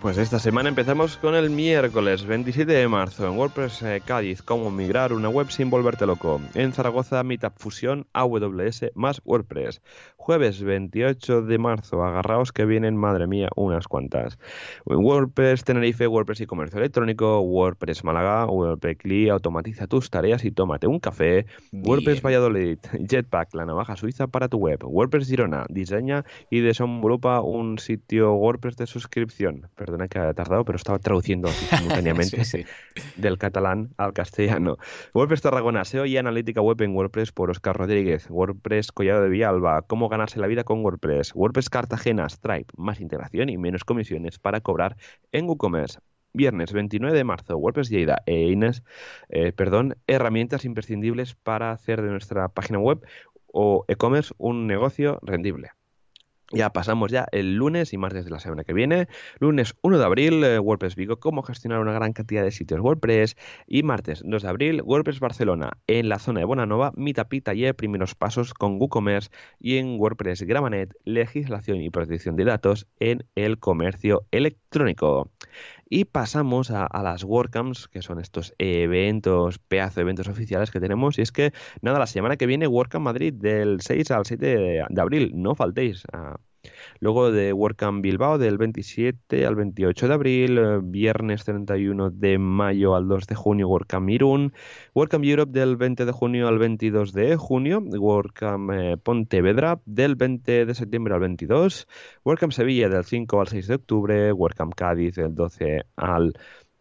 Pues 0.00 0.18
esta 0.18 0.38
semana 0.38 0.68
empezamos 0.68 1.16
con 1.16 1.34
el 1.34 1.50
miércoles 1.50 2.24
27 2.26 2.70
de 2.70 2.86
marzo 2.86 3.26
en 3.26 3.36
WordPress 3.36 3.82
eh, 3.82 4.02
Cádiz, 4.04 4.40
cómo 4.40 4.70
migrar 4.70 5.12
una 5.12 5.28
web 5.28 5.50
sin 5.50 5.68
volverte 5.68 6.06
loco. 6.06 6.40
En 6.54 6.72
Zaragoza, 6.72 7.24
Meetup 7.24 7.54
Fusión 7.56 8.06
AWS 8.12 8.92
más 8.94 9.20
WordPress. 9.24 9.80
Jueves 10.24 10.62
28 10.62 11.42
de 11.42 11.58
marzo, 11.58 12.02
agarraos 12.02 12.50
que 12.50 12.64
vienen, 12.64 12.96
madre 12.96 13.26
mía, 13.26 13.50
unas 13.56 13.86
cuantas. 13.86 14.38
WordPress 14.86 15.64
Tenerife, 15.64 16.06
WordPress 16.06 16.40
y 16.40 16.46
comercio 16.46 16.78
electrónico, 16.78 17.40
WordPress 17.40 18.04
Málaga, 18.04 18.46
WordPress 18.46 18.96
CLI, 18.96 19.28
automatiza 19.28 19.86
tus 19.86 20.08
tareas 20.08 20.46
y 20.46 20.50
tómate 20.50 20.86
un 20.86 20.98
café. 20.98 21.44
WordPress 21.72 22.22
Valladolid, 22.22 22.78
Jetpack, 23.06 23.54
la 23.54 23.66
navaja 23.66 23.96
suiza 23.96 24.26
para 24.26 24.48
tu 24.48 24.56
web. 24.56 24.82
WordPress 24.82 25.28
Girona, 25.28 25.66
diseña 25.68 26.24
y 26.48 26.60
desenvolupa 26.60 27.42
un 27.42 27.78
sitio 27.78 28.32
WordPress 28.32 28.78
de 28.78 28.86
suscripción. 28.86 29.68
Perdón 29.74 30.08
que 30.08 30.20
haya 30.20 30.32
tardado, 30.32 30.64
pero 30.64 30.76
estaba 30.76 30.98
traduciendo 31.00 31.48
simultáneamente 31.48 32.64
del 33.16 33.36
catalán 33.36 33.90
al 33.98 34.14
castellano. 34.14 34.78
WordPress 35.12 35.42
Tarragona, 35.42 35.84
SEO 35.84 36.06
y 36.06 36.16
analítica 36.16 36.62
web 36.62 36.80
en 36.80 36.96
WordPress 36.96 37.30
por 37.30 37.50
Oscar 37.50 37.76
Rodríguez. 37.76 38.30
WordPress 38.30 38.90
Collado 38.90 39.20
de 39.20 39.28
Villalba, 39.28 39.82
cómo 39.82 40.13
ganarse 40.14 40.40
la 40.40 40.46
vida 40.46 40.64
con 40.64 40.84
WordPress. 40.84 41.34
WordPress 41.34 41.68
Cartagena, 41.68 42.28
Stripe, 42.28 42.72
más 42.76 43.00
integración 43.00 43.48
y 43.48 43.58
menos 43.58 43.84
comisiones 43.84 44.38
para 44.38 44.60
cobrar 44.60 44.96
en 45.32 45.46
WooCommerce 45.46 45.98
viernes 46.34 46.72
29 46.72 47.16
de 47.16 47.24
marzo, 47.24 47.56
WordPress 47.56 47.88
Lleida 47.88 48.22
e 48.26 48.48
Inés, 48.50 48.82
eh, 49.28 49.52
perdón, 49.52 49.96
herramientas 50.06 50.64
imprescindibles 50.64 51.34
para 51.36 51.70
hacer 51.70 52.02
de 52.02 52.10
nuestra 52.10 52.48
página 52.48 52.78
web 52.78 53.00
o 53.46 53.84
e-commerce 53.88 54.34
un 54.36 54.66
negocio 54.66 55.20
rendible. 55.22 55.70
Ya 56.54 56.70
pasamos 56.70 57.10
ya 57.10 57.26
el 57.32 57.56
lunes 57.56 57.92
y 57.92 57.98
martes 57.98 58.24
de 58.24 58.30
la 58.30 58.38
semana 58.38 58.62
que 58.62 58.72
viene. 58.72 59.08
Lunes 59.40 59.74
1 59.82 59.98
de 59.98 60.04
abril, 60.04 60.44
eh, 60.44 60.58
WordPress 60.60 60.94
Vigo, 60.94 61.18
cómo 61.18 61.42
gestionar 61.42 61.80
una 61.80 61.92
gran 61.92 62.12
cantidad 62.12 62.44
de 62.44 62.52
sitios 62.52 62.80
WordPress. 62.80 63.36
Y 63.66 63.82
martes 63.82 64.22
2 64.24 64.42
de 64.42 64.48
abril, 64.48 64.82
WordPress 64.82 65.18
Barcelona, 65.18 65.72
en 65.88 66.08
la 66.08 66.20
zona 66.20 66.40
de 66.40 66.46
Bonanova, 66.46 66.92
Meetup 66.96 67.32
y 67.34 67.40
taller, 67.40 67.74
primeros 67.74 68.14
pasos 68.14 68.54
con 68.54 68.80
WooCommerce. 68.80 69.30
Y 69.58 69.78
en 69.78 69.98
WordPress 69.98 70.42
Gramanet, 70.42 70.94
legislación 71.04 71.80
y 71.80 71.90
protección 71.90 72.36
de 72.36 72.44
datos 72.44 72.86
en 73.00 73.24
el 73.34 73.58
comercio 73.58 74.26
electrónico. 74.30 75.30
Y 75.96 76.06
pasamos 76.06 76.72
a, 76.72 76.88
las 77.04 77.22
WordCamps, 77.22 77.86
que 77.86 78.02
son 78.02 78.18
estos 78.18 78.52
eventos, 78.58 79.60
pedazo 79.60 80.00
de 80.00 80.02
eventos 80.02 80.26
oficiales 80.26 80.72
que 80.72 80.80
tenemos. 80.80 81.18
Y 81.18 81.22
es 81.22 81.30
que, 81.30 81.52
nada, 81.82 82.00
la 82.00 82.08
semana 82.08 82.36
que 82.36 82.46
viene, 82.46 82.66
WordCamp 82.66 83.04
Madrid, 83.04 83.32
del 83.32 83.80
6 83.80 84.10
al 84.10 84.26
7 84.26 84.44
de, 84.44 84.84
de 84.88 85.00
abril. 85.00 85.30
No 85.36 85.54
faltéis. 85.54 86.02
A, 86.12 86.36
Luego 87.00 87.30
de 87.30 87.52
WordCamp 87.52 88.02
Bilbao 88.02 88.38
del 88.38 88.58
27 88.58 89.46
al 89.46 89.54
28 89.54 90.08
de 90.08 90.14
abril, 90.14 90.58
eh, 90.58 90.80
viernes 90.82 91.44
31 91.44 92.10
de 92.10 92.38
mayo 92.38 92.94
al 92.94 93.08
2 93.08 93.26
de 93.26 93.34
junio 93.34 93.68
WordCamp 93.68 94.08
Irún, 94.10 94.52
WordCamp 94.94 95.24
Europe 95.24 95.52
del 95.52 95.76
20 95.76 96.04
de 96.04 96.12
junio 96.12 96.48
al 96.48 96.58
22 96.58 97.12
de 97.12 97.36
junio, 97.36 97.80
WordCamp 97.80 98.70
eh, 98.72 98.96
Pontevedra 98.96 99.80
del 99.84 100.16
20 100.16 100.66
de 100.66 100.74
septiembre 100.74 101.14
al 101.14 101.20
22, 101.20 101.88
WordCamp 102.24 102.52
Sevilla 102.52 102.88
del 102.88 103.04
5 103.04 103.40
al 103.40 103.48
6 103.48 103.66
de 103.68 103.74
octubre, 103.74 104.32
WordCamp 104.32 104.74
Cádiz 104.74 105.14
del 105.16 105.34
12 105.34 105.82
al 105.96 106.34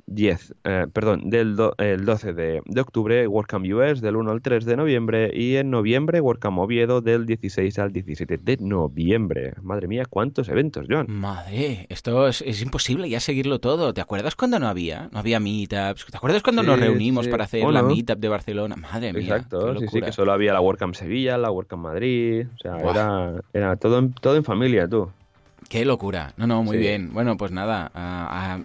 10, 0.07 0.55
eh, 0.63 0.87
perdón, 0.91 1.29
del 1.29 1.55
el 1.77 2.05
12 2.05 2.33
de, 2.33 2.61
octubre, 2.79 3.27
WordCamp 3.27 3.65
US 3.73 4.01
del 4.01 4.15
1 4.15 4.31
al 4.31 4.41
3 4.41 4.65
de 4.65 4.75
noviembre 4.75 5.31
y 5.33 5.55
en 5.55 5.69
noviembre 5.69 6.19
WordCamp 6.19 6.59
Oviedo 6.59 7.01
del 7.01 7.25
16 7.25 7.79
al 7.79 7.93
17 7.93 8.37
de 8.37 8.57
noviembre. 8.57 9.53
Madre 9.61 9.87
mía, 9.87 10.03
cuántos 10.09 10.49
eventos, 10.49 10.87
John. 10.89 11.07
Madre, 11.09 11.87
esto 11.89 12.27
es, 12.27 12.61
imposible 12.61 13.09
ya 13.09 13.19
seguirlo 13.19 13.59
todo. 13.59 13.93
¿Te 13.93 14.01
acuerdas 14.01 14.35
cuando 14.35 14.59
no 14.59 14.67
había? 14.67 15.09
No 15.11 15.19
había 15.19 15.39
meetups. 15.39 16.05
¿Te 16.05 16.17
acuerdas 16.17 16.43
cuando 16.43 16.63
nos 16.63 16.79
reunimos 16.79 17.27
para 17.27 17.45
hacer 17.45 17.63
la 17.63 17.83
meetup 17.83 18.19
de 18.19 18.27
Barcelona? 18.27 18.75
Madre 18.75 19.13
mía. 19.13 19.21
Exacto, 19.21 19.77
sí, 19.79 19.87
sí, 19.87 20.01
que 20.01 20.11
solo 20.11 20.33
había 20.33 20.53
la 20.53 20.61
WordCamp 20.61 20.95
Sevilla, 20.95 21.37
la 21.37 21.51
WordCamp 21.51 21.83
Madrid. 21.83 22.47
O 22.53 22.57
sea, 22.57 22.77
era, 22.77 23.33
era 23.53 23.75
todo, 23.77 24.09
todo 24.21 24.35
en 24.35 24.43
familia, 24.43 24.87
tú. 24.87 25.09
Qué 25.73 25.85
locura. 25.85 26.33
No, 26.37 26.45
no, 26.45 26.61
muy 26.61 26.77
bien. 26.77 27.11
Bueno, 27.11 27.35
pues 27.35 27.51
nada, 27.51 27.89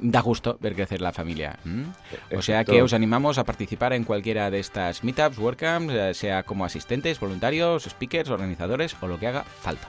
da 0.02 0.20
gusto 0.20 0.58
ver 0.60 0.74
crecer 0.74 1.00
la 1.00 1.10
familia. 1.10 1.58
O 2.36 2.42
sea 2.42 2.66
que 2.66 2.82
os 2.82 2.92
animamos 2.92 3.38
a 3.38 3.44
participar 3.44 3.94
en 3.94 4.04
cualquiera 4.04 4.50
de 4.50 4.58
estas 4.58 5.02
meetups, 5.02 5.38
WordCamps, 5.38 5.94
eh, 5.94 6.12
sea 6.12 6.42
como 6.42 6.66
asistentes, 6.66 7.18
voluntarios, 7.18 7.84
speakers, 7.84 8.28
organizadores 8.28 8.94
o 9.00 9.06
lo 9.06 9.18
que 9.18 9.26
haga 9.26 9.44
falta. 9.44 9.88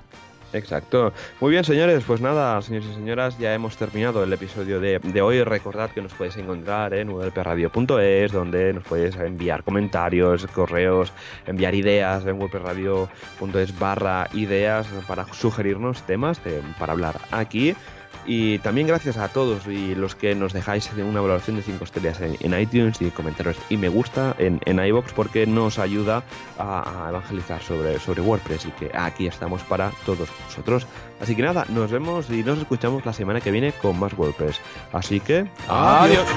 Exacto. 0.54 1.14
Muy 1.40 1.52
bien, 1.52 1.64
señores. 1.64 2.04
Pues 2.06 2.22
nada, 2.22 2.62
señores 2.62 2.90
y 2.90 2.94
señoras, 2.94 3.38
ya 3.38 3.54
hemos 3.54 3.78
terminado 3.78 4.24
el 4.24 4.34
episodio 4.34 4.80
de, 4.80 5.22
hoy. 5.22 5.44
Recordad 5.44 5.92
que 5.92 6.02
nos 6.02 6.14
podéis 6.14 6.38
encontrar 6.38 6.94
en 6.94 7.10
wplradio.es, 7.10 8.32
donde 8.32 8.74
nos 8.74 8.84
podéis 8.84 9.16
enviar 9.16 9.64
comentarios, 9.64 10.48
correos, 10.48 11.14
enviar 11.46 11.76
ideas 11.76 12.26
en 12.26 12.40
wplradio.es 12.40 13.80
barra 13.80 14.28
ideas 14.34 14.88
para 15.08 15.32
sugerirnos 15.34 16.02
temas 16.04 16.42
para 16.80 16.94
hablar 16.94 17.20
aquí. 17.32 17.76
Y 18.26 18.60
también 18.60 18.88
gracias 18.88 19.18
a 19.18 19.30
todos 19.30 19.66
y 19.68 19.96
los 19.96 20.16
que 20.16 20.36
nos 20.36 20.54
dejáis 20.54 20.90
una 20.94 21.22
valoración 21.22 21.56
de 21.56 21.64
5 21.64 21.84
estrellas 21.84 22.20
en, 22.22 22.60
iTunes 22.60 23.02
y 23.02 23.10
comentarios 23.12 23.58
y 23.70 23.78
me 23.78 23.90
gusta 23.90 24.36
en, 24.38 24.60
en 24.66 24.84
iBox 24.84 25.14
porque 25.14 25.48
nos 25.48 25.80
ayuda 25.80 26.24
a, 26.58 27.08
evangelizar 27.10 27.62
sobre, 27.62 28.00
sobre 28.00 28.22
WordPress 28.22 28.66
y 28.66 28.72
que 28.72 28.92
aquí 28.94 29.28
estamos 29.28 29.64
para 29.64 29.92
todos 30.06 30.30
vosotros. 30.46 30.86
Así 31.22 31.36
que 31.36 31.42
nada, 31.42 31.66
nos 31.70 31.92
vemos 31.92 32.30
y 32.30 32.44
nos 32.44 32.60
escuchamos 32.60 33.06
la 33.06 33.14
semana 33.14 33.42
que 33.42 33.52
viene 33.52 33.72
con 33.74 34.00
más 34.00 34.14
WordPress. 34.18 34.60
Así 34.92 35.20
que... 35.20 35.48
adiós. 35.68 36.28